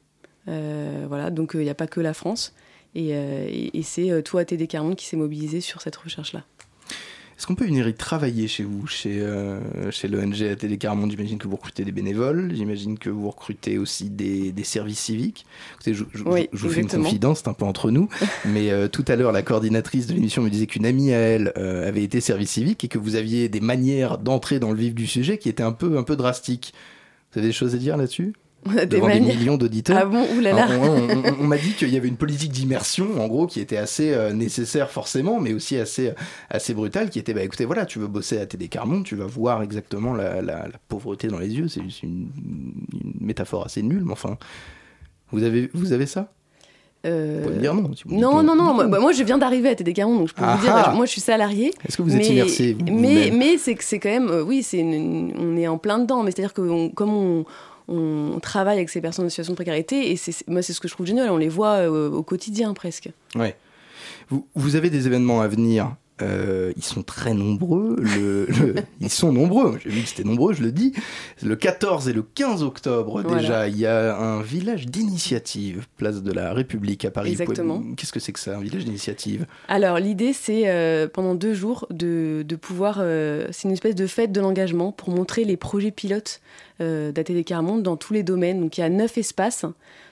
Euh, 0.47 1.05
voilà, 1.07 1.29
donc 1.29 1.51
il 1.53 1.61
n'y 1.61 1.69
a 1.69 1.75
pas 1.75 1.87
que 1.87 2.01
la 2.01 2.13
France. 2.13 2.53
Et, 2.95 3.09
euh, 3.13 3.45
et, 3.47 3.77
et 3.77 3.83
c'est 3.83 4.11
ATD 4.11 4.67
Carmonde 4.67 4.95
qui 4.95 5.05
s'est 5.05 5.17
mobilisé 5.17 5.61
sur 5.61 5.81
cette 5.81 5.95
recherche-là. 5.95 6.43
Est-ce 7.37 7.47
qu'on 7.47 7.55
peut 7.55 7.65
venir 7.65 7.85
y 7.85 7.93
travailler 7.93 8.47
chez 8.47 8.63
vous, 8.63 8.87
chez, 8.87 9.19
euh, 9.19 9.59
chez 9.91 10.07
l'ONG 10.07 10.41
ATD 10.41 10.77
Carmonde 10.77 11.11
J'imagine 11.11 11.37
que 11.37 11.49
vous 11.49 11.57
recrutez 11.57 11.83
des 11.83 11.91
bénévoles, 11.91 12.53
j'imagine 12.55 12.97
que 12.97 13.09
vous 13.09 13.29
recrutez 13.29 13.77
aussi 13.77 14.09
des, 14.09 14.53
des 14.53 14.63
services 14.63 14.99
civiques. 14.99 15.45
Écoutez, 15.73 15.93
je, 15.93 16.05
je, 16.13 16.23
oui, 16.23 16.47
je 16.53 16.65
vous 16.65 16.69
fais 16.69 16.79
une 16.79 16.87
confidence, 16.87 17.39
c'est 17.39 17.49
un 17.49 17.53
peu 17.53 17.65
entre 17.65 17.91
nous, 17.91 18.07
mais 18.45 18.71
euh, 18.71 18.87
tout 18.87 19.03
à 19.09 19.17
l'heure, 19.17 19.33
la 19.33 19.41
coordinatrice 19.41 20.07
de 20.07 20.13
l'émission 20.13 20.43
me 20.43 20.49
disait 20.49 20.65
qu'une 20.65 20.85
amie 20.85 21.13
à 21.13 21.17
elle 21.17 21.51
euh, 21.57 21.85
avait 21.85 22.03
été 22.03 22.21
service 22.21 22.51
civique 22.51 22.85
et 22.85 22.87
que 22.87 22.97
vous 22.97 23.15
aviez 23.15 23.49
des 23.49 23.59
manières 23.59 24.17
d'entrer 24.17 24.59
dans 24.59 24.71
le 24.71 24.77
vif 24.77 24.95
du 24.95 25.05
sujet 25.05 25.37
qui 25.37 25.49
étaient 25.49 25.61
un 25.61 25.73
peu, 25.73 25.97
un 25.97 26.03
peu 26.03 26.15
drastiques. 26.15 26.73
Vous 27.33 27.39
avez 27.39 27.49
des 27.49 27.53
choses 27.53 27.75
à 27.75 27.77
dire 27.77 27.97
là-dessus? 27.97 28.33
Des 28.65 28.85
devant 28.85 29.07
des 29.07 29.19
millions 29.19 29.57
d'auditeurs. 29.57 29.97
Ah 30.01 30.05
bon, 30.05 30.25
oulala. 30.37 30.67
On, 30.71 30.83
on, 30.83 31.09
on, 31.09 31.35
on 31.41 31.43
m'a 31.43 31.57
dit 31.57 31.73
qu'il 31.73 31.89
y 31.89 31.97
avait 31.97 32.07
une 32.07 32.17
politique 32.17 32.51
d'immersion, 32.51 33.21
en 33.21 33.27
gros, 33.27 33.47
qui 33.47 33.59
était 33.59 33.77
assez 33.77 34.13
euh, 34.13 34.33
nécessaire 34.33 34.89
forcément, 34.89 35.39
mais 35.39 35.53
aussi 35.53 35.77
assez, 35.77 36.13
assez 36.49 36.73
brutale, 36.73 37.09
qui 37.09 37.19
était, 37.19 37.33
bah 37.33 37.43
écoutez, 37.43 37.65
voilà, 37.65 37.85
tu 37.85 37.99
veux 37.99 38.07
bosser 38.07 38.39
à 38.39 38.45
TD 38.45 38.67
Carmonde, 38.67 39.03
tu 39.03 39.15
vas 39.15 39.25
voir 39.25 39.61
exactement 39.61 40.13
la, 40.13 40.41
la, 40.41 40.67
la 40.67 40.79
pauvreté 40.87 41.27
dans 41.27 41.39
les 41.39 41.55
yeux. 41.55 41.67
C'est 41.67 41.81
une, 41.81 41.91
une, 42.03 42.31
métaphore 43.19 43.65
assez 43.65 43.81
nulle, 43.81 44.03
mais 44.05 44.13
enfin, 44.13 44.37
vous 45.31 45.43
avez, 45.43 45.69
vous 45.73 45.93
avez 45.93 46.05
ça? 46.05 46.31
Euh... 47.05 47.41
Vous 47.43 47.59
dire 47.59 47.73
non. 47.75 47.91
Si 47.95 48.03
vous 48.05 48.15
non, 48.15 48.41
non, 48.41 48.55
non, 48.55 48.73
moi, 48.73 48.87
moi, 48.87 49.11
je 49.11 49.23
viens 49.23 49.37
d'arriver 49.37 49.69
à 49.69 49.75
TD 49.75 49.93
Carmonde, 49.93 50.19
donc 50.19 50.29
je 50.29 50.33
peux 50.33 50.43
ah 50.43 50.55
vous 50.55 50.63
dire, 50.63 50.73
ah 50.75 50.93
moi 50.95 51.05
je 51.05 51.11
suis 51.11 51.21
salarié. 51.21 51.71
Est-ce 51.87 51.97
que 51.97 52.01
vous 52.01 52.15
êtes 52.15 52.27
immersé 52.27 52.75
Mais, 52.91 53.31
mais 53.31 53.57
c'est 53.57 53.99
quand 53.99 54.09
même, 54.09 54.29
euh, 54.29 54.43
oui, 54.43 54.63
c'est 54.63 54.81
on 54.83 55.55
est 55.55 55.67
en 55.67 55.77
plein 55.77 55.99
dedans, 55.99 56.23
mais 56.23 56.31
c'est-à-dire 56.31 56.53
que 56.53 56.89
comme 56.93 57.13
on 57.13 57.45
on 57.87 58.39
travaille 58.41 58.77
avec 58.77 58.89
ces 58.89 59.01
personnes 59.01 59.25
en 59.25 59.29
situation 59.29 59.53
de 59.53 59.57
précarité 59.57 60.11
et 60.11 60.15
c'est 60.15 60.47
moi 60.47 60.61
c'est 60.61 60.73
ce 60.73 60.79
que 60.79 60.87
je 60.87 60.93
trouve 60.93 61.05
génial 61.05 61.29
on 61.29 61.37
les 61.37 61.49
voit 61.49 61.87
euh, 61.89 62.09
au 62.09 62.23
quotidien 62.23 62.73
presque. 62.73 63.09
Ouais. 63.35 63.55
Vous, 64.29 64.47
vous 64.55 64.75
avez 64.75 64.89
des 64.89 65.07
événements 65.07 65.41
à 65.41 65.47
venir 65.47 65.95
euh, 66.21 66.71
ils 66.77 66.83
sont 66.83 67.03
très 67.03 67.33
nombreux. 67.33 67.97
Le, 67.99 68.45
le, 68.45 68.75
ils 69.01 69.09
sont 69.09 69.33
nombreux. 69.33 69.77
J'ai 69.83 69.89
vu 69.89 70.01
que 70.01 70.07
c'était 70.07 70.23
nombreux, 70.23 70.53
je 70.53 70.63
le 70.63 70.71
dis. 70.71 70.93
Le 71.43 71.55
14 71.55 72.07
et 72.07 72.13
le 72.13 72.23
15 72.23 72.63
octobre, 72.63 73.21
voilà. 73.21 73.39
déjà, 73.39 73.67
il 73.67 73.77
y 73.77 73.85
a 73.85 74.17
un 74.17 74.41
village 74.41 74.85
d'initiative, 74.85 75.87
place 75.97 76.23
de 76.23 76.31
la 76.31 76.53
République 76.53 77.03
à 77.03 77.11
Paris. 77.11 77.31
Exactement. 77.31 77.83
Qu'est-ce 77.97 78.13
que 78.13 78.21
c'est 78.21 78.31
que 78.31 78.39
ça, 78.39 78.57
un 78.57 78.61
village 78.61 78.85
d'initiative? 78.85 79.45
Alors, 79.67 79.99
l'idée, 79.99 80.31
c'est 80.31 80.69
euh, 80.69 81.07
pendant 81.07 81.35
deux 81.35 81.53
jours 81.53 81.85
de, 81.89 82.45
de 82.47 82.55
pouvoir. 82.55 82.99
Euh, 82.99 83.47
c'est 83.51 83.67
une 83.67 83.73
espèce 83.73 83.95
de 83.95 84.07
fête 84.07 84.31
de 84.31 84.39
l'engagement 84.39 84.93
pour 84.93 85.09
montrer 85.09 85.43
les 85.43 85.57
projets 85.57 85.91
pilotes 85.91 86.41
d'ATD 86.79 87.45
Carmonde 87.45 87.83
dans 87.83 87.95
tous 87.95 88.13
les 88.13 88.23
domaines. 88.23 88.59
Donc, 88.59 88.77
il 88.77 88.81
y 88.81 88.83
a 88.83 88.89
neuf 88.89 89.17
espaces 89.17 89.65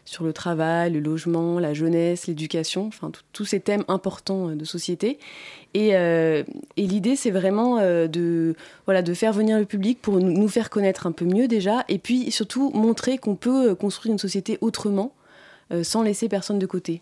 sur 0.05 0.23
le 0.23 0.33
travail, 0.33 0.91
le 0.91 0.99
logement, 0.99 1.59
la 1.59 1.73
jeunesse, 1.73 2.27
l'éducation, 2.27 2.87
enfin 2.87 3.11
tous 3.31 3.45
ces 3.45 3.59
thèmes 3.59 3.83
importants 3.87 4.47
de 4.47 4.65
société. 4.65 5.17
Et, 5.73 5.95
euh, 5.95 6.43
et 6.77 6.85
l'idée, 6.85 7.15
c'est 7.15 7.31
vraiment 7.31 7.79
euh, 7.79 8.07
de, 8.07 8.55
voilà, 8.85 9.01
de 9.01 9.13
faire 9.13 9.33
venir 9.33 9.57
le 9.57 9.65
public 9.65 10.01
pour 10.01 10.17
nous 10.17 10.47
faire 10.47 10.69
connaître 10.69 11.07
un 11.07 11.11
peu 11.11 11.25
mieux 11.25 11.47
déjà, 11.47 11.83
et 11.87 11.97
puis 11.97 12.31
surtout 12.31 12.69
montrer 12.71 13.17
qu'on 13.17 13.35
peut 13.35 13.75
construire 13.75 14.11
une 14.13 14.19
société 14.19 14.57
autrement, 14.61 15.13
euh, 15.71 15.83
sans 15.83 16.03
laisser 16.03 16.29
personne 16.29 16.59
de 16.59 16.65
côté. 16.65 17.01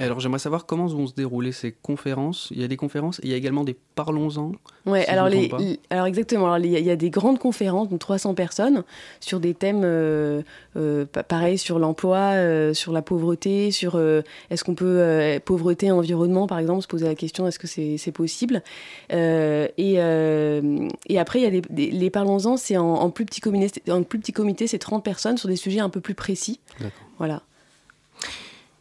Alors 0.00 0.20
j'aimerais 0.20 0.38
savoir 0.38 0.66
comment 0.66 0.86
vont 0.86 1.06
se 1.06 1.14
dérouler 1.14 1.52
ces 1.52 1.72
conférences. 1.72 2.48
Il 2.50 2.60
y 2.60 2.64
a 2.64 2.68
des 2.68 2.76
conférences 2.76 3.18
et 3.20 3.22
il 3.24 3.30
y 3.30 3.34
a 3.34 3.36
également 3.36 3.64
des 3.64 3.76
parlons-en. 3.94 4.52
Ouais, 4.86 5.04
si 5.04 5.10
alors, 5.10 5.28
les, 5.28 5.50
alors 5.90 6.06
exactement. 6.06 6.46
Alors 6.52 6.58
il 6.58 6.70
y, 6.70 6.90
a 6.90 6.96
des 6.96 7.10
grandes 7.10 7.38
conférences, 7.38 7.88
donc 7.88 7.98
300 7.98 8.34
personnes, 8.34 8.84
sur 9.20 9.40
des 9.40 9.54
thèmes 9.54 9.82
euh, 9.84 10.42
euh, 10.76 11.04
pareil 11.06 11.58
sur 11.58 11.78
l'emploi, 11.78 12.18
euh, 12.18 12.74
sur 12.74 12.92
la 12.92 13.02
pauvreté, 13.02 13.70
sur 13.70 13.96
euh, 13.96 14.22
est-ce 14.50 14.64
qu'on 14.64 14.74
peut 14.74 14.98
euh, 14.98 15.38
pauvreté 15.44 15.90
environnement 15.90 16.46
par 16.46 16.58
exemple, 16.58 16.82
se 16.82 16.88
poser 16.88 17.06
la 17.06 17.14
question 17.14 17.46
est-ce 17.46 17.58
que 17.58 17.66
c'est 17.66 18.12
possible? 18.12 18.62
Euh, 19.12 19.68
et, 19.78 19.94
et 19.94 21.18
après 21.18 21.40
il 21.40 21.42
y 21.42 21.46
a 21.46 21.50
des, 21.50 21.62
des, 21.70 21.90
les 21.90 22.10
parlons-en, 22.10 22.56
c'est 22.56 22.76
en, 22.76 22.94
en, 22.94 23.10
plus 23.10 23.24
petit 23.24 23.40
comité, 23.40 23.82
en 23.90 24.02
plus 24.02 24.18
petit 24.18 24.32
comité, 24.32 24.66
c'est 24.66 24.78
30 24.78 25.04
personnes 25.04 25.36
sur 25.36 25.48
des 25.48 25.56
sujets 25.56 25.80
un 25.80 25.90
peu 25.90 26.00
plus 26.00 26.14
précis. 26.14 26.60
Voilà. 27.18 27.42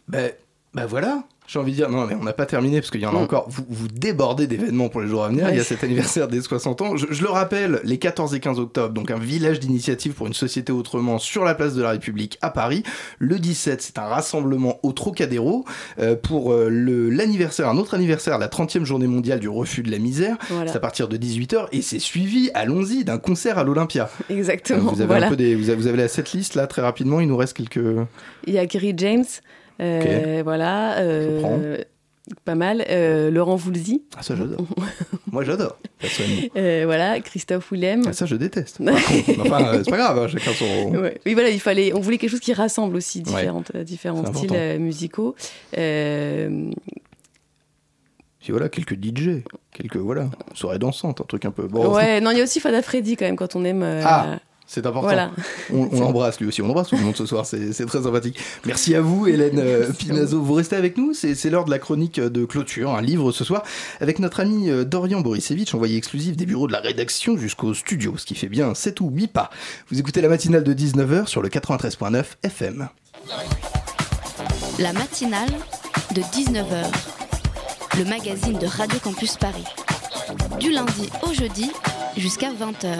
Ben 0.07 0.31
ben 0.73 0.85
voilà, 0.85 1.23
j'ai 1.47 1.59
envie 1.59 1.71
de 1.71 1.75
dire, 1.75 1.89
non 1.89 2.05
mais 2.07 2.15
on 2.15 2.23
n'a 2.23 2.31
pas 2.31 2.45
terminé 2.45 2.79
parce 2.79 2.91
qu'il 2.91 3.01
y 3.01 3.05
en 3.05 3.09
a 3.09 3.19
mmh. 3.19 3.23
encore, 3.23 3.45
vous, 3.49 3.65
vous 3.67 3.89
débordez 3.89 4.47
d'événements 4.47 4.87
pour 4.87 5.01
les 5.01 5.07
jours 5.09 5.25
à 5.25 5.27
venir, 5.27 5.43
ouais. 5.43 5.51
il 5.51 5.57
y 5.57 5.59
a 5.59 5.65
cet 5.65 5.83
anniversaire 5.83 6.29
des 6.29 6.41
60 6.41 6.81
ans, 6.81 6.95
je, 6.95 7.07
je, 7.09 7.21
le 7.21 7.29
rappelle, 7.29 7.81
les 7.83 7.97
14 7.97 8.33
et 8.35 8.39
15 8.39 8.57
octobre, 8.57 8.93
donc 8.93 9.11
un 9.11 9.19
village 9.19 9.59
d'initiative 9.59 10.13
pour 10.13 10.27
une 10.27 10.33
société 10.33 10.71
autrement 10.71 11.19
sur 11.19 11.43
la 11.43 11.53
place 11.53 11.73
de 11.73 11.81
la 11.81 11.89
République 11.89 12.37
à 12.41 12.51
Paris, 12.51 12.83
le 13.19 13.37
17 13.37 13.81
c'est 13.81 13.97
un 13.97 14.05
rassemblement 14.05 14.79
au 14.83 14.93
Trocadéro 14.93 15.65
euh, 15.99 16.15
pour 16.15 16.53
euh, 16.53 16.69
l'anniversaire, 16.69 17.67
un 17.67 17.77
autre 17.77 17.95
anniversaire, 17.95 18.37
la 18.37 18.47
30e 18.47 18.85
journée 18.85 19.07
mondiale 19.07 19.41
du 19.41 19.49
refus 19.49 19.83
de 19.83 19.91
la 19.91 19.99
misère, 19.99 20.37
voilà. 20.49 20.71
c'est 20.71 20.77
à 20.77 20.81
partir 20.81 21.09
de 21.09 21.17
18h 21.17 21.67
et 21.73 21.81
c'est 21.81 21.99
suivi, 21.99 22.49
allons-y, 22.53 23.03
d'un 23.03 23.17
concert 23.17 23.57
à 23.57 23.65
l'Olympia. 23.65 24.09
Exactement. 24.29 24.91
Euh, 24.91 24.93
vous, 24.93 25.01
avez 25.01 25.07
voilà. 25.07 25.25
un 25.25 25.29
peu 25.29 25.35
des, 25.35 25.55
vous, 25.55 25.69
avez, 25.69 25.75
vous 25.75 25.87
avez 25.87 25.97
la 25.97 26.07
setlist 26.07 26.55
là 26.55 26.65
très 26.65 26.81
rapidement, 26.81 27.19
il 27.19 27.27
nous 27.27 27.37
reste 27.37 27.57
quelques... 27.57 28.07
Il 28.47 28.53
y 28.53 28.57
a 28.57 28.65
Kerry 28.65 28.93
James, 28.95 29.25
okay. 29.81 30.41
Voilà. 30.43 30.99
Euh, 30.99 31.83
pas 32.45 32.55
mal. 32.55 32.85
Euh, 32.89 33.31
Laurent 33.31 33.55
Voulzy. 33.55 34.03
Ah, 34.17 34.23
ça, 34.23 34.35
j'adore. 34.35 34.65
Moi, 35.31 35.43
j'adore, 35.43 35.77
euh, 36.57 36.83
voilà, 36.85 37.19
Christophe 37.21 37.71
Willem. 37.71 38.03
Ah, 38.05 38.13
ça, 38.13 38.25
je 38.25 38.35
déteste. 38.35 38.79
enfin, 39.39 39.81
c'est 39.83 39.89
pas 39.89 39.97
grave, 39.97 40.19
hein, 40.19 40.27
chacun 40.27 40.51
son. 40.53 40.65
Ouais. 40.95 41.19
Oui, 41.25 41.33
voilà, 41.33 41.49
il 41.49 41.59
fallait. 41.59 41.93
On 41.93 41.99
voulait 41.99 42.17
quelque 42.17 42.31
chose 42.31 42.39
qui 42.39 42.53
rassemble 42.53 42.95
aussi 42.95 43.21
différentes, 43.21 43.71
ouais. 43.73 43.83
différents 43.83 44.25
styles 44.33 44.51
euh, 44.53 44.77
musicaux. 44.79 45.35
Puis 48.39 48.51
voilà, 48.51 48.69
quelques 48.69 48.95
DJ, 48.95 49.43
quelques 49.71 49.97
voilà, 49.97 50.29
soirée 50.55 50.79
dansante, 50.79 51.21
un 51.21 51.25
truc 51.25 51.45
un 51.45 51.51
peu. 51.51 51.67
Bon, 51.67 51.93
ouais, 51.93 52.19
non, 52.21 52.31
il 52.31 52.37
y 52.37 52.41
a 52.41 52.43
aussi 52.43 52.59
Fada 52.59 52.81
Freddy 52.81 53.15
quand 53.15 53.25
même 53.25 53.35
quand 53.35 53.55
on 53.55 53.63
aime. 53.63 53.83
Ah 53.83 54.39
c'est 54.71 54.85
important. 54.85 55.01
Voilà. 55.01 55.31
On, 55.73 55.89
on 55.91 55.99
l'embrasse 55.99 56.39
lui 56.39 56.47
aussi. 56.47 56.61
On 56.61 56.69
embrasse 56.69 56.87
tout 56.87 56.95
le 56.95 57.03
monde 57.03 57.17
ce 57.17 57.25
soir. 57.25 57.45
C'est 57.45 57.85
très 57.85 58.01
sympathique. 58.03 58.39
Merci 58.65 58.95
à 58.95 59.01
vous, 59.01 59.27
Hélène 59.27 59.59
euh, 59.59 59.91
Pinazo. 59.91 60.41
Vous 60.41 60.53
restez 60.53 60.77
avec 60.77 60.97
nous. 60.97 61.13
C'est 61.13 61.49
l'heure 61.49 61.65
de 61.65 61.71
la 61.71 61.77
chronique 61.77 62.21
de 62.21 62.45
clôture, 62.45 62.95
un 62.95 63.01
livre 63.01 63.33
ce 63.33 63.43
soir, 63.43 63.63
avec 63.99 64.19
notre 64.19 64.39
ami 64.39 64.69
euh, 64.69 64.85
Dorian 64.85 65.19
Borisevich, 65.19 65.75
envoyé 65.75 65.97
exclusif 65.97 66.37
des 66.37 66.45
bureaux 66.45 66.67
de 66.67 66.71
la 66.71 66.79
rédaction 66.79 67.37
jusqu'au 67.37 67.73
studio, 67.73 68.15
ce 68.17 68.25
qui 68.25 68.33
fait 68.33 68.47
bien 68.47 68.73
7 68.73 69.01
ou 69.01 69.09
8 69.09 69.27
pas. 69.27 69.49
Vous 69.89 69.99
écoutez 69.99 70.21
la 70.21 70.29
matinale 70.29 70.63
de 70.63 70.73
19h 70.73 71.25
sur 71.27 71.41
le 71.41 71.49
93.9 71.49 72.23
FM. 72.43 72.87
La 74.79 74.93
matinale 74.93 75.49
de 76.15 76.21
19h, 76.21 76.85
le 77.97 78.05
magazine 78.05 78.57
de 78.57 78.67
Radio 78.67 78.99
Campus 79.03 79.35
Paris. 79.35 79.65
Du 80.61 80.71
lundi 80.71 81.09
au 81.23 81.33
jeudi 81.33 81.71
jusqu'à 82.15 82.51
20h. 82.53 82.99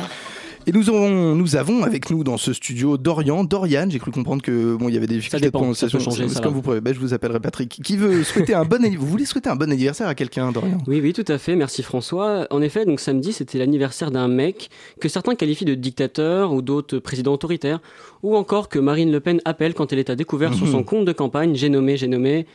Et 0.68 0.72
nous, 0.72 0.90
aurons, 0.92 1.36
nous 1.36 1.56
avons 1.56 1.84
avec 1.84 2.12
nous 2.12 2.24
dans 2.24 2.38
ce 2.38 2.54
studio 2.54 2.98
Dorian, 2.98 3.44
Dorian, 3.44 3.88
j'ai 3.90 3.98
cru 3.98 4.12
comprendre 4.12 4.44
que 4.44 4.76
bon, 4.76 4.90
il 4.90 4.94
y 4.94 4.98
avait 4.98 5.08
des 5.08 5.16
difficultés 5.16 5.48
de 5.48 5.52
prononciation. 5.52 6.00
C'est 6.00 6.42
comme 6.42 6.54
vous 6.54 6.62
pouvez, 6.62 6.82
ben, 6.82 6.94
je 6.94 7.00
vous 7.00 7.14
appellerai 7.14 7.40
Patrick. 7.40 7.82
Qui 7.84 7.98
veut 7.98 8.24
souhaiter 8.24 8.54
un 8.54 8.64
bon 8.64 8.80
Vous 8.96 9.08
voulez 9.08 9.26
souhaiter 9.26 9.50
un 9.50 9.56
bon 9.56 9.72
anniversaire 9.72 10.08
à 10.08 10.14
quelqu'un, 10.14 10.52
Dorian? 10.52 10.78
Oui, 10.88 11.02
oui, 11.02 11.14
tout 11.14 11.26
à 11.28 11.40
fait. 11.40 11.56
Merci 11.56 11.82
François. 11.82 12.46
En 12.52 12.62
effet, 12.62 12.86
donc 12.86 13.00
samedi, 13.00 13.34
c'était 13.34 13.58
l'anniversaire 13.58 14.12
d'un 14.12 14.28
mec 14.28 14.70
que 15.00 15.10
certains 15.10 15.34
qualifient 15.34 15.66
de 15.66 15.74
dictateur 15.74 16.54
ou 16.54 16.62
d'autres 16.62 17.00
président 17.00 17.34
autoritaire, 17.34 17.80
ou 18.22 18.36
encore 18.36 18.70
que 18.70 18.78
Marine 18.78 19.12
Le 19.12 19.20
Pen 19.20 19.42
appelle 19.46 19.74
quand 19.74 19.92
elle 19.92 20.00
est 20.00 20.12
à 20.12 20.16
découvert 20.16 20.52
mmh. 20.52 20.56
sur 20.56 20.68
son 20.68 20.84
compte 20.84 21.06
de 21.06 21.12
campagne. 21.12 21.56
J'ai 21.56 21.70
nommé, 21.70 21.98
j'ai 21.98 22.08
nommé. 22.08 22.46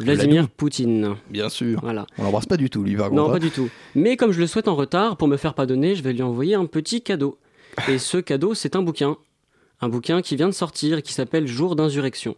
Vladimir 0.00 0.48
Poutine. 0.48 1.16
Bien 1.30 1.48
sûr. 1.48 1.78
Voilà. 1.82 2.06
On 2.18 2.24
l'embrasse 2.24 2.46
pas 2.46 2.56
du 2.56 2.70
tout, 2.70 2.82
lui, 2.82 2.96
par 2.96 3.12
Non, 3.12 3.30
pas 3.30 3.38
du 3.38 3.50
tout. 3.50 3.68
Mais 3.94 4.16
comme 4.16 4.32
je 4.32 4.40
le 4.40 4.46
souhaite 4.46 4.68
en 4.68 4.74
retard, 4.74 5.16
pour 5.16 5.28
me 5.28 5.36
faire 5.36 5.54
pardonner, 5.54 5.94
je 5.94 6.02
vais 6.02 6.12
lui 6.12 6.22
envoyer 6.22 6.54
un 6.54 6.66
petit 6.66 7.02
cadeau. 7.02 7.38
Et 7.88 7.98
ce 7.98 8.18
cadeau, 8.18 8.54
c'est 8.54 8.76
un 8.76 8.82
bouquin. 8.82 9.16
Un 9.80 9.88
bouquin 9.88 10.22
qui 10.22 10.36
vient 10.36 10.48
de 10.48 10.54
sortir 10.54 11.02
qui 11.02 11.12
s'appelle 11.12 11.46
Jour 11.46 11.74
d'insurrection. 11.74 12.36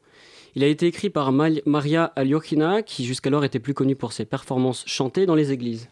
Il 0.54 0.62
a 0.62 0.68
été 0.68 0.86
écrit 0.86 1.10
par 1.10 1.32
Maria 1.32 2.04
Aliokhina, 2.16 2.82
qui 2.82 3.04
jusqu'alors 3.04 3.44
était 3.44 3.58
plus 3.58 3.74
connue 3.74 3.96
pour 3.96 4.12
ses 4.12 4.24
performances 4.24 4.84
chantées 4.86 5.26
dans 5.26 5.34
les 5.34 5.52
églises. 5.52 5.88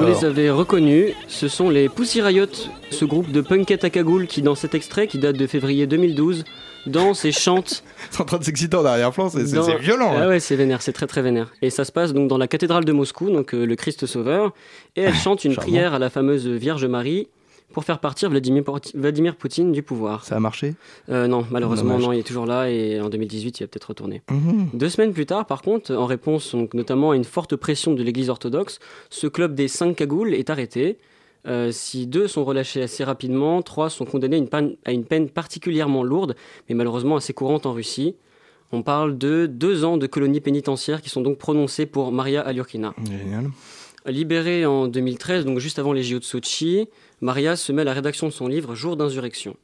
Vous 0.00 0.06
les 0.06 0.24
avez 0.24 0.50
reconnus, 0.50 1.12
ce 1.28 1.48
sont 1.48 1.68
les 1.68 1.88
Pussy 1.88 2.22
Riot, 2.22 2.46
ce 2.90 3.04
groupe 3.04 3.30
de 3.30 3.40
punkettes 3.40 3.84
à 3.84 3.90
cagoule 3.90 4.26
qui, 4.26 4.40
dans 4.40 4.54
cet 4.54 4.74
extrait 4.74 5.06
qui 5.06 5.18
date 5.18 5.36
de 5.36 5.46
février 5.46 5.86
2012, 5.86 6.44
danse 6.86 7.24
et 7.24 7.32
chante. 7.32 7.84
C'est 8.10 8.20
en 8.22 8.24
train 8.24 8.38
de 8.38 8.44
s'exciter 8.44 8.76
en 8.76 8.84
arrière-plan, 8.84 9.28
c'est 9.28 9.52
dans- 9.52 9.76
violent. 9.76 10.12
Ah 10.16 10.22
hein. 10.22 10.28
ouais, 10.28 10.40
c'est 10.40 10.56
vénère, 10.56 10.82
c'est 10.82 10.92
très 10.92 11.06
très 11.06 11.22
vénère. 11.22 11.52
Et 11.62 11.70
ça 11.70 11.84
se 11.84 11.92
passe 11.92 12.12
donc 12.12 12.28
dans 12.28 12.38
la 12.38 12.48
cathédrale 12.48 12.84
de 12.84 12.92
Moscou, 12.92 13.30
donc 13.30 13.54
euh, 13.54 13.64
le 13.64 13.76
Christ 13.76 14.06
Sauveur, 14.06 14.52
et 14.96 15.02
elle 15.02 15.14
chante 15.24 15.44
une 15.44 15.54
prière 15.54 15.94
à 15.94 15.98
la 15.98 16.10
fameuse 16.10 16.46
Vierge 16.46 16.84
Marie 16.86 17.28
pour 17.72 17.84
faire 17.84 17.98
partir 17.98 18.30
Vladimir, 18.30 18.62
Vladimir 18.94 19.36
Poutine 19.36 19.72
du 19.72 19.82
pouvoir. 19.82 20.24
Ça 20.24 20.36
a 20.36 20.40
marché? 20.40 20.74
Euh, 21.08 21.26
Non, 21.26 21.44
malheureusement 21.50 21.94
Dommage. 21.94 22.06
non, 22.06 22.12
il 22.12 22.18
est 22.20 22.26
toujours 22.26 22.46
là 22.46 22.70
et 22.70 23.00
en 23.00 23.08
2018 23.08 23.60
il 23.60 23.62
va 23.64 23.66
peut-être 23.68 23.86
retourner. 23.88 24.22
Mhm. 24.30 24.68
Deux 24.74 24.88
semaines 24.88 25.12
plus 25.12 25.26
tard, 25.26 25.46
par 25.46 25.62
contre, 25.62 25.94
en 25.94 26.06
réponse 26.06 26.54
donc, 26.54 26.74
notamment 26.74 27.10
à 27.12 27.16
une 27.16 27.24
forte 27.24 27.56
pression 27.56 27.92
de 27.94 28.02
l'Église 28.02 28.30
orthodoxe, 28.30 28.78
ce 29.10 29.26
club 29.26 29.54
des 29.54 29.68
cinq 29.68 29.96
cagoules 29.96 30.34
est 30.34 30.50
arrêté. 30.50 30.98
Euh, 31.48 31.72
si 31.72 32.06
deux 32.06 32.28
sont 32.28 32.44
relâchés 32.44 32.82
assez 32.82 33.02
rapidement, 33.02 33.62
trois 33.62 33.90
sont 33.90 34.04
condamnés 34.04 34.36
à 34.36 34.38
une, 34.38 34.48
peine, 34.48 34.76
à 34.84 34.92
une 34.92 35.04
peine 35.04 35.28
particulièrement 35.28 36.04
lourde, 36.04 36.36
mais 36.68 36.74
malheureusement 36.76 37.16
assez 37.16 37.32
courante 37.32 37.66
en 37.66 37.72
Russie. 37.72 38.14
On 38.74 38.82
parle 38.82 39.18
de 39.18 39.46
deux 39.46 39.84
ans 39.84 39.98
de 39.98 40.06
colonie 40.06 40.40
pénitentiaire 40.40 41.02
qui 41.02 41.10
sont 41.10 41.20
donc 41.20 41.36
prononcés 41.38 41.84
pour 41.84 42.10
Maria 42.10 42.40
Aliorkina. 42.40 42.94
Génial. 43.04 43.50
Libérée 44.04 44.66
en 44.66 44.88
2013, 44.88 45.44
donc 45.44 45.60
juste 45.60 45.78
avant 45.78 45.92
les 45.92 46.02
JO 46.02 46.18
de 46.18 46.24
Sochi, 46.24 46.88
Maria 47.20 47.54
se 47.54 47.70
met 47.70 47.82
à 47.82 47.84
la 47.84 47.92
rédaction 47.92 48.26
de 48.26 48.32
son 48.32 48.48
livre 48.48 48.74
Jour 48.74 48.96
d'insurrection. 48.96 49.56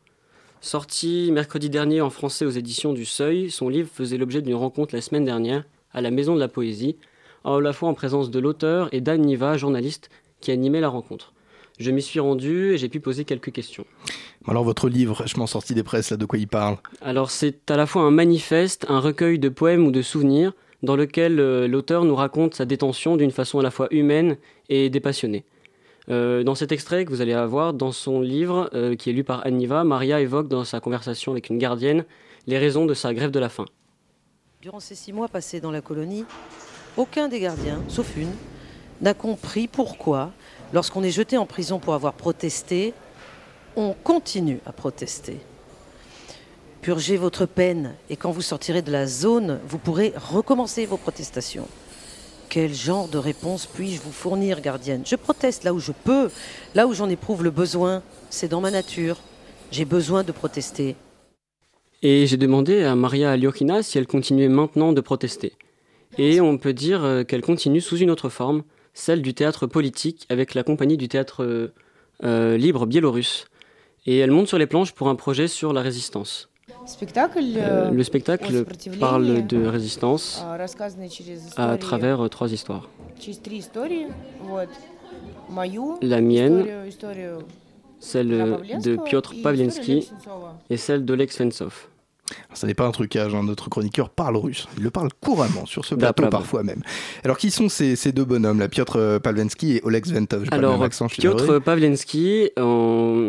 Sorti 0.60 1.30
mercredi 1.32 1.68
dernier 1.70 2.00
en 2.00 2.10
français 2.10 2.44
aux 2.44 2.50
éditions 2.50 2.92
du 2.92 3.04
Seuil, 3.04 3.50
son 3.50 3.68
livre 3.68 3.88
faisait 3.92 4.16
l'objet 4.16 4.40
d'une 4.40 4.54
rencontre 4.54 4.94
la 4.94 5.00
semaine 5.00 5.24
dernière 5.24 5.64
à 5.92 6.00
la 6.02 6.12
Maison 6.12 6.36
de 6.36 6.40
la 6.40 6.46
Poésie, 6.46 6.96
à 7.44 7.58
la 7.58 7.72
fois 7.72 7.88
en 7.88 7.94
présence 7.94 8.30
de 8.30 8.38
l'auteur 8.38 8.88
et 8.92 9.00
d'Anne 9.00 9.22
Niva, 9.22 9.56
journaliste, 9.56 10.08
qui 10.40 10.52
animait 10.52 10.80
la 10.80 10.88
rencontre. 10.88 11.32
Je 11.80 11.90
m'y 11.90 12.02
suis 12.02 12.20
rendu 12.20 12.74
et 12.74 12.78
j'ai 12.78 12.88
pu 12.88 13.00
poser 13.00 13.24
quelques 13.24 13.50
questions. 13.50 13.86
Alors 14.46 14.62
votre 14.62 14.88
livre, 14.88 15.24
je 15.26 15.36
m'en 15.36 15.48
sortis 15.48 15.74
des 15.74 15.82
presses, 15.82 16.10
là, 16.10 16.16
de 16.16 16.24
quoi 16.26 16.38
il 16.38 16.48
parle? 16.48 16.76
Alors 17.00 17.32
c'est 17.32 17.68
à 17.72 17.76
la 17.76 17.86
fois 17.86 18.02
un 18.02 18.12
manifeste, 18.12 18.86
un 18.88 19.00
recueil 19.00 19.40
de 19.40 19.48
poèmes 19.48 19.84
ou 19.84 19.90
de 19.90 20.02
souvenirs 20.02 20.52
dans 20.82 20.96
lequel 20.96 21.40
euh, 21.40 21.66
l'auteur 21.66 22.04
nous 22.04 22.14
raconte 22.14 22.54
sa 22.54 22.64
détention 22.64 23.16
d'une 23.16 23.30
façon 23.30 23.58
à 23.58 23.62
la 23.62 23.70
fois 23.70 23.88
humaine 23.90 24.36
et 24.68 24.90
dépassionnée. 24.90 25.44
Euh, 26.10 26.42
dans 26.42 26.54
cet 26.54 26.72
extrait 26.72 27.04
que 27.04 27.10
vous 27.10 27.20
allez 27.20 27.34
avoir 27.34 27.74
dans 27.74 27.92
son 27.92 28.20
livre, 28.20 28.70
euh, 28.74 28.96
qui 28.96 29.10
est 29.10 29.12
lu 29.12 29.24
par 29.24 29.46
Anniva, 29.46 29.84
Maria 29.84 30.20
évoque 30.20 30.48
dans 30.48 30.64
sa 30.64 30.80
conversation 30.80 31.32
avec 31.32 31.50
une 31.50 31.58
gardienne 31.58 32.04
les 32.46 32.56
raisons 32.56 32.86
de 32.86 32.94
sa 32.94 33.12
grève 33.12 33.30
de 33.30 33.38
la 33.38 33.50
faim. 33.50 33.66
Durant 34.62 34.80
ces 34.80 34.94
six 34.94 35.12
mois 35.12 35.28
passés 35.28 35.60
dans 35.60 35.70
la 35.70 35.82
colonie, 35.82 36.24
aucun 36.96 37.28
des 37.28 37.40
gardiens, 37.40 37.82
sauf 37.88 38.16
une, 38.16 38.32
n'a 39.02 39.14
compris 39.14 39.68
pourquoi, 39.68 40.32
lorsqu'on 40.72 41.02
est 41.02 41.10
jeté 41.10 41.36
en 41.36 41.44
prison 41.44 41.78
pour 41.78 41.92
avoir 41.92 42.14
protesté, 42.14 42.94
on 43.76 43.94
continue 44.02 44.60
à 44.64 44.72
protester. 44.72 45.38
Purgez 46.82 47.16
votre 47.16 47.44
peine 47.44 47.94
et 48.08 48.16
quand 48.16 48.30
vous 48.30 48.42
sortirez 48.42 48.82
de 48.82 48.92
la 48.92 49.06
zone, 49.06 49.58
vous 49.68 49.78
pourrez 49.78 50.12
recommencer 50.16 50.86
vos 50.86 50.96
protestations. 50.96 51.66
Quel 52.48 52.72
genre 52.72 53.08
de 53.08 53.18
réponse 53.18 53.66
puis-je 53.66 54.00
vous 54.00 54.12
fournir, 54.12 54.60
gardienne? 54.60 55.02
Je 55.04 55.16
proteste 55.16 55.64
là 55.64 55.74
où 55.74 55.80
je 55.80 55.92
peux, 55.92 56.30
là 56.74 56.86
où 56.86 56.94
j'en 56.94 57.08
éprouve 57.08 57.44
le 57.44 57.50
besoin. 57.50 58.02
C'est 58.30 58.48
dans 58.48 58.60
ma 58.60 58.70
nature. 58.70 59.18
J'ai 59.70 59.84
besoin 59.84 60.22
de 60.22 60.32
protester. 60.32 60.96
Et 62.02 62.26
j'ai 62.26 62.36
demandé 62.36 62.84
à 62.84 62.94
Maria 62.94 63.32
Aliokina 63.32 63.82
si 63.82 63.98
elle 63.98 64.06
continuait 64.06 64.48
maintenant 64.48 64.92
de 64.92 65.00
protester. 65.00 65.54
Et 66.16 66.40
on 66.40 66.56
peut 66.56 66.72
dire 66.72 67.04
euh, 67.04 67.24
qu'elle 67.24 67.42
continue 67.42 67.80
sous 67.80 67.98
une 67.98 68.10
autre 68.10 68.28
forme, 68.28 68.62
celle 68.94 69.20
du 69.20 69.34
théâtre 69.34 69.66
politique 69.66 70.24
avec 70.30 70.54
la 70.54 70.62
compagnie 70.62 70.96
du 70.96 71.08
théâtre 71.08 71.44
euh, 71.44 71.74
euh, 72.22 72.56
libre 72.56 72.86
biélorusse. 72.86 73.46
Et 74.06 74.18
elle 74.18 74.30
monte 74.30 74.48
sur 74.48 74.58
les 74.58 74.66
planches 74.66 74.92
pour 74.92 75.08
un 75.08 75.16
projet 75.16 75.48
sur 75.48 75.72
la 75.72 75.82
résistance. 75.82 76.48
Euh, 77.36 77.90
le 77.90 78.02
spectacle 78.02 78.64
parle 78.98 79.46
de 79.46 79.66
résistance 79.66 80.44
à 81.56 81.76
travers 81.76 82.24
euh, 82.24 82.28
trois 82.28 82.52
histoires. 82.52 82.88
La 86.02 86.20
mienne, 86.20 86.66
celle 88.00 88.28
de 88.82 88.96
Piotr 88.96 89.34
Pavlensky 89.42 90.10
et 90.70 90.76
celle 90.76 91.04
d'Oleg 91.04 91.30
Sensov. 91.30 91.88
Svensov. 92.28 92.46
Ça 92.54 92.66
n'est 92.66 92.74
pas 92.74 92.86
un 92.86 92.90
trucage, 92.90 93.34
hein, 93.34 93.42
notre 93.42 93.68
chroniqueur 93.68 94.10
parle 94.10 94.36
russe. 94.36 94.68
Il 94.76 94.82
le 94.84 94.90
parle 94.90 95.08
couramment 95.20 95.66
sur 95.66 95.84
ce 95.84 95.94
plateau, 95.94 96.26
parfois 96.28 96.62
même. 96.62 96.82
Alors, 97.24 97.38
qui 97.38 97.50
sont 97.50 97.68
ces, 97.68 97.96
ces 97.96 98.12
deux 98.12 98.24
bonhommes, 98.24 98.58
là, 98.58 98.68
Piotr 98.68 98.96
euh, 98.96 99.18
Pavlensky 99.18 99.76
et 99.76 99.80
Oleg 99.84 100.04
Sventov 100.06 100.44
J'ai 100.44 100.50
pas 100.50 100.56
le 100.58 100.66
Alors, 100.66 100.82
accent, 100.82 101.06
Piotr 101.06 101.50
euh, 101.50 101.60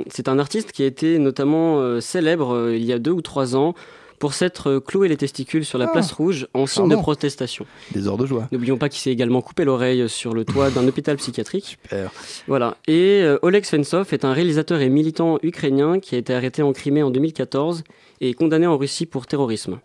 c'est 0.09 0.27
un 0.27 0.39
artiste 0.39 0.71
qui 0.71 0.83
a 0.83 0.85
été 0.85 1.19
notamment 1.19 1.79
euh, 1.79 1.99
célèbre 2.01 2.53
euh, 2.53 2.75
il 2.75 2.83
y 2.83 2.93
a 2.93 2.99
deux 2.99 3.11
ou 3.11 3.21
trois 3.21 3.55
ans 3.55 3.73
pour 4.19 4.33
s'être 4.33 4.79
cloué 4.79 5.07
les 5.07 5.15
testicules 5.15 5.63
sur 5.63 5.77
la 5.77 5.85
Ah, 5.85 5.91
place 5.93 6.11
rouge 6.11 6.47
en 6.53 6.65
signe 6.65 6.89
de 6.89 6.95
protestation. 6.97 7.65
Des 7.93 8.05
heures 8.07 8.17
de 8.17 8.25
joie. 8.25 8.49
N'oublions 8.51 8.77
pas 8.77 8.89
qu'il 8.89 8.99
s'est 8.99 9.11
également 9.11 9.41
coupé 9.41 9.63
l'oreille 9.63 10.09
sur 10.09 10.33
le 10.33 10.43
toit 10.43 10.69
d'un 10.71 10.85
hôpital 10.89 11.15
psychiatrique. 11.15 11.77
Super. 11.81 12.11
Voilà. 12.45 12.75
Et 12.87 13.21
euh, 13.23 13.39
Oleg 13.41 13.63
Svensov 13.63 14.13
est 14.13 14.25
un 14.25 14.33
réalisateur 14.33 14.81
et 14.81 14.89
militant 14.89 15.39
ukrainien 15.41 15.99
qui 15.99 16.15
a 16.15 16.17
été 16.17 16.33
arrêté 16.33 16.61
en 16.61 16.73
Crimée 16.73 17.01
en 17.01 17.11
2014 17.11 17.83
et 18.21 18.33
condamné 18.33 18.67
en 18.67 18.77
Russie 18.77 19.05
pour 19.05 19.27
terrorisme. 19.27 19.79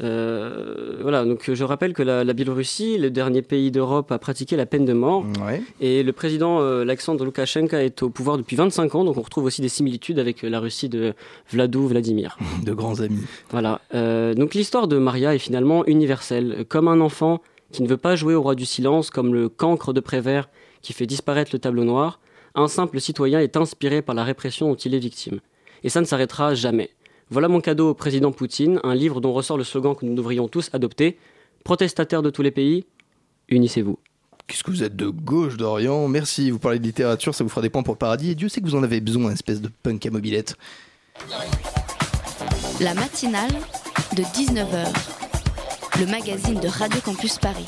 Euh, 0.00 0.98
voilà, 1.00 1.24
donc 1.24 1.50
je 1.52 1.64
rappelle 1.64 1.94
que 1.94 2.02
la, 2.02 2.24
la 2.24 2.32
Biélorussie, 2.32 2.98
le 2.98 3.10
dernier 3.10 3.42
pays 3.42 3.70
d'Europe 3.70 4.12
à 4.12 4.18
pratiquer 4.18 4.56
la 4.56 4.66
peine 4.66 4.84
de 4.84 4.92
mort, 4.92 5.24
et 5.80 6.02
le 6.02 6.12
président 6.12 6.60
euh, 6.60 6.82
Alexandre 6.82 7.24
Loukachenko 7.24 7.76
est 7.76 8.02
au 8.02 8.10
pouvoir 8.10 8.36
depuis 8.36 8.56
25 8.56 8.94
ans, 8.94 9.04
donc 9.04 9.16
on 9.16 9.22
retrouve 9.22 9.44
aussi 9.44 9.62
des 9.62 9.68
similitudes 9.68 10.18
avec 10.18 10.42
la 10.42 10.60
Russie 10.60 10.88
de 10.88 11.14
Vladou 11.50 11.86
Vladimir. 11.86 12.36
De 12.64 12.72
grands 12.72 13.00
amis. 13.00 13.22
Voilà. 13.50 13.80
Euh, 13.94 14.34
donc 14.34 14.54
l'histoire 14.54 14.88
de 14.88 14.98
Maria 14.98 15.34
est 15.34 15.38
finalement 15.38 15.86
universelle. 15.86 16.64
Comme 16.68 16.88
un 16.88 17.00
enfant 17.00 17.40
qui 17.72 17.82
ne 17.82 17.88
veut 17.88 17.96
pas 17.96 18.16
jouer 18.16 18.34
au 18.34 18.42
roi 18.42 18.54
du 18.54 18.66
silence, 18.66 19.10
comme 19.10 19.32
le 19.34 19.48
cancre 19.48 19.92
de 19.92 20.00
Prévert 20.00 20.48
qui 20.82 20.92
fait 20.92 21.06
disparaître 21.06 21.50
le 21.52 21.58
tableau 21.58 21.84
noir, 21.84 22.20
un 22.54 22.68
simple 22.68 23.00
citoyen 23.00 23.40
est 23.40 23.56
inspiré 23.56 24.02
par 24.02 24.14
la 24.14 24.24
répression 24.24 24.68
dont 24.68 24.76
il 24.76 24.94
est 24.94 24.98
victime. 24.98 25.40
Et 25.84 25.88
ça 25.88 26.00
ne 26.00 26.06
s'arrêtera 26.06 26.54
jamais. 26.54 26.90
Voilà 27.28 27.48
mon 27.48 27.60
cadeau 27.60 27.90
au 27.90 27.94
président 27.94 28.30
Poutine, 28.30 28.78
un 28.84 28.94
livre 28.94 29.20
dont 29.20 29.32
ressort 29.32 29.58
le 29.58 29.64
slogan 29.64 29.96
que 29.96 30.04
nous 30.04 30.14
devrions 30.14 30.46
tous 30.46 30.70
adopter. 30.72 31.18
Protestataires 31.64 32.22
de 32.22 32.30
tous 32.30 32.42
les 32.42 32.52
pays, 32.52 32.86
unissez-vous. 33.48 33.98
Qu'est-ce 34.46 34.62
que 34.62 34.70
vous 34.70 34.84
êtes 34.84 34.94
de 34.94 35.08
gauche, 35.08 35.56
Dorian? 35.56 36.06
Merci, 36.06 36.52
vous 36.52 36.60
parlez 36.60 36.78
de 36.78 36.84
littérature, 36.84 37.34
ça 37.34 37.42
vous 37.42 37.50
fera 37.50 37.62
des 37.62 37.70
points 37.70 37.82
pour 37.82 37.94
le 37.94 37.98
paradis. 37.98 38.30
Et 38.30 38.34
Dieu 38.36 38.48
sait 38.48 38.60
que 38.60 38.66
vous 38.66 38.76
en 38.76 38.82
avez 38.84 39.00
besoin, 39.00 39.32
espèce 39.32 39.60
de 39.60 39.68
punk 39.82 40.06
à 40.06 40.10
mobilette. 40.10 40.54
La 42.80 42.94
matinale 42.94 43.50
de 44.16 44.22
19h. 44.22 44.86
Le 45.98 46.06
magazine 46.06 46.60
de 46.60 46.68
Radio 46.68 47.00
Campus 47.00 47.38
Paris. 47.38 47.66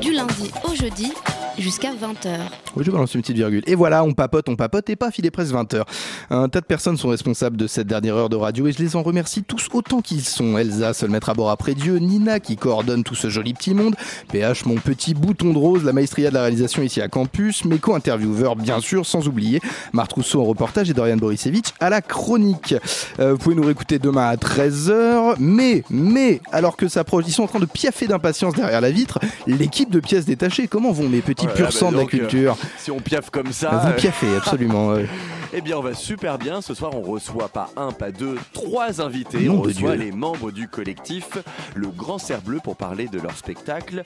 Du 0.00 0.12
lundi 0.12 0.50
au 0.64 0.74
jeudi 0.74 1.12
jusqu'à 1.58 1.90
20h. 1.90 2.38
Oui, 2.76 2.84
je 2.84 2.90
balance 2.90 3.14
une 3.14 3.22
petite 3.22 3.36
virgule. 3.36 3.62
Et 3.66 3.74
voilà, 3.74 4.04
on 4.04 4.12
papote, 4.12 4.48
on 4.48 4.56
papote, 4.56 4.88
et 4.90 4.96
paf, 4.96 5.18
il 5.18 5.26
est 5.26 5.30
presque 5.30 5.54
20h. 5.54 5.82
Un 6.30 6.48
tas 6.48 6.60
de 6.60 6.66
personnes 6.66 6.96
sont 6.96 7.08
responsables 7.08 7.56
de 7.56 7.66
cette 7.66 7.86
dernière 7.86 8.16
heure 8.16 8.28
de 8.28 8.36
radio, 8.36 8.66
et 8.66 8.72
je 8.72 8.78
les 8.78 8.96
en 8.96 9.02
remercie 9.02 9.42
tous 9.42 9.68
autant 9.72 10.00
qu'ils 10.00 10.22
sont. 10.22 10.58
Elsa, 10.58 10.92
seule 10.92 11.10
maître 11.10 11.30
à 11.30 11.34
bord 11.34 11.50
après 11.50 11.74
Dieu, 11.74 11.98
Nina, 11.98 12.40
qui 12.40 12.56
coordonne 12.56 13.02
tout 13.04 13.14
ce 13.14 13.30
joli 13.30 13.54
petit 13.54 13.74
monde, 13.74 13.94
PH, 14.30 14.66
mon 14.66 14.76
petit 14.76 15.14
bouton 15.14 15.52
de 15.52 15.58
rose, 15.58 15.84
la 15.84 15.92
maestria 15.92 16.28
de 16.28 16.34
la 16.34 16.42
réalisation 16.42 16.82
ici 16.82 17.00
à 17.00 17.08
Campus, 17.08 17.64
mes 17.64 17.78
co-intervieweurs, 17.78 18.56
bien 18.56 18.80
sûr, 18.80 19.06
sans 19.06 19.26
oublier 19.26 19.60
Marthe 19.92 20.12
Rousseau 20.12 20.40
en 20.40 20.44
reportage 20.44 20.90
et 20.90 20.94
Dorian 20.94 21.16
Borisevich 21.16 21.72
à 21.80 21.90
la 21.90 22.02
chronique. 22.02 22.74
Euh, 23.18 23.32
vous 23.32 23.38
pouvez 23.38 23.54
nous 23.54 23.64
réécouter 23.64 23.98
demain 23.98 24.28
à 24.28 24.36
13h, 24.36 25.36
mais, 25.38 25.84
mais, 25.90 26.40
alors 26.52 26.76
que 26.76 26.88
s'approche, 26.88 27.24
ils 27.26 27.32
sont 27.32 27.44
en 27.44 27.48
train 27.48 27.60
de 27.60 27.66
piaffer 27.66 28.06
d'impatience 28.06 28.54
derrière 28.54 28.80
la 28.80 28.90
vitre, 28.90 29.18
l'équipe 29.46 29.90
de 29.90 30.00
pièces 30.00 30.26
détachées, 30.26 30.68
comment 30.68 30.92
vont 30.92 31.08
mes 31.08 31.22
petits 31.22 31.45
Oh 31.46 31.48
là 31.48 31.54
pur 31.54 31.64
là, 31.66 31.70
sang 31.70 31.86
bah 31.86 31.92
de 31.92 31.96
la 31.96 32.02
euh, 32.02 32.06
culture 32.06 32.56
si 32.78 32.90
on 32.90 33.00
piaffe 33.00 33.30
comme 33.30 33.52
ça. 33.52 33.70
Vous 33.70 33.88
euh, 33.88 33.92
piaffez, 33.92 34.36
absolument. 34.36 34.94
Eh 35.52 35.60
bien, 35.60 35.78
on 35.78 35.80
va 35.80 35.94
super 35.94 36.38
bien. 36.38 36.60
Ce 36.60 36.74
soir, 36.74 36.90
on 36.94 37.00
reçoit 37.00 37.48
pas 37.48 37.70
un, 37.76 37.92
pas 37.92 38.10
deux, 38.10 38.36
trois 38.52 39.00
invités. 39.00 39.48
On 39.48 39.62
reçoit 39.62 39.96
les 39.96 40.10
membres 40.10 40.50
du 40.50 40.68
collectif 40.68 41.38
Le 41.74 41.86
Grand 41.86 42.18
Cerf 42.18 42.42
Bleu 42.42 42.58
pour 42.62 42.76
parler 42.76 43.06
de 43.06 43.18
leur 43.18 43.34
spectacle. 43.36 44.02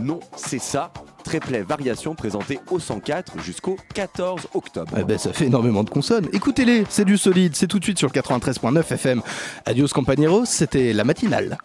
Non, 0.00 0.20
c'est 0.36 0.58
ça. 0.58 0.92
Triplet 1.22 1.62
Variation 1.62 2.14
présenté 2.14 2.58
au 2.70 2.78
104 2.78 3.40
jusqu'au 3.42 3.76
14 3.94 4.48
octobre. 4.54 4.92
Eh 4.98 5.04
ben, 5.04 5.18
ça 5.18 5.32
fait 5.32 5.46
énormément 5.46 5.84
de 5.84 5.90
consonnes. 5.90 6.28
Écoutez-les, 6.32 6.84
c'est 6.88 7.04
du 7.04 7.16
solide, 7.16 7.54
c'est 7.54 7.66
tout 7.66 7.78
de 7.78 7.84
suite 7.84 7.98
sur 7.98 8.08
le 8.12 8.20
93.9 8.20 8.80
FM. 8.92 9.22
Adios 9.66 9.88
compañeros, 9.88 10.44
c'était 10.44 10.92
la 10.92 11.04
matinale. 11.04 11.58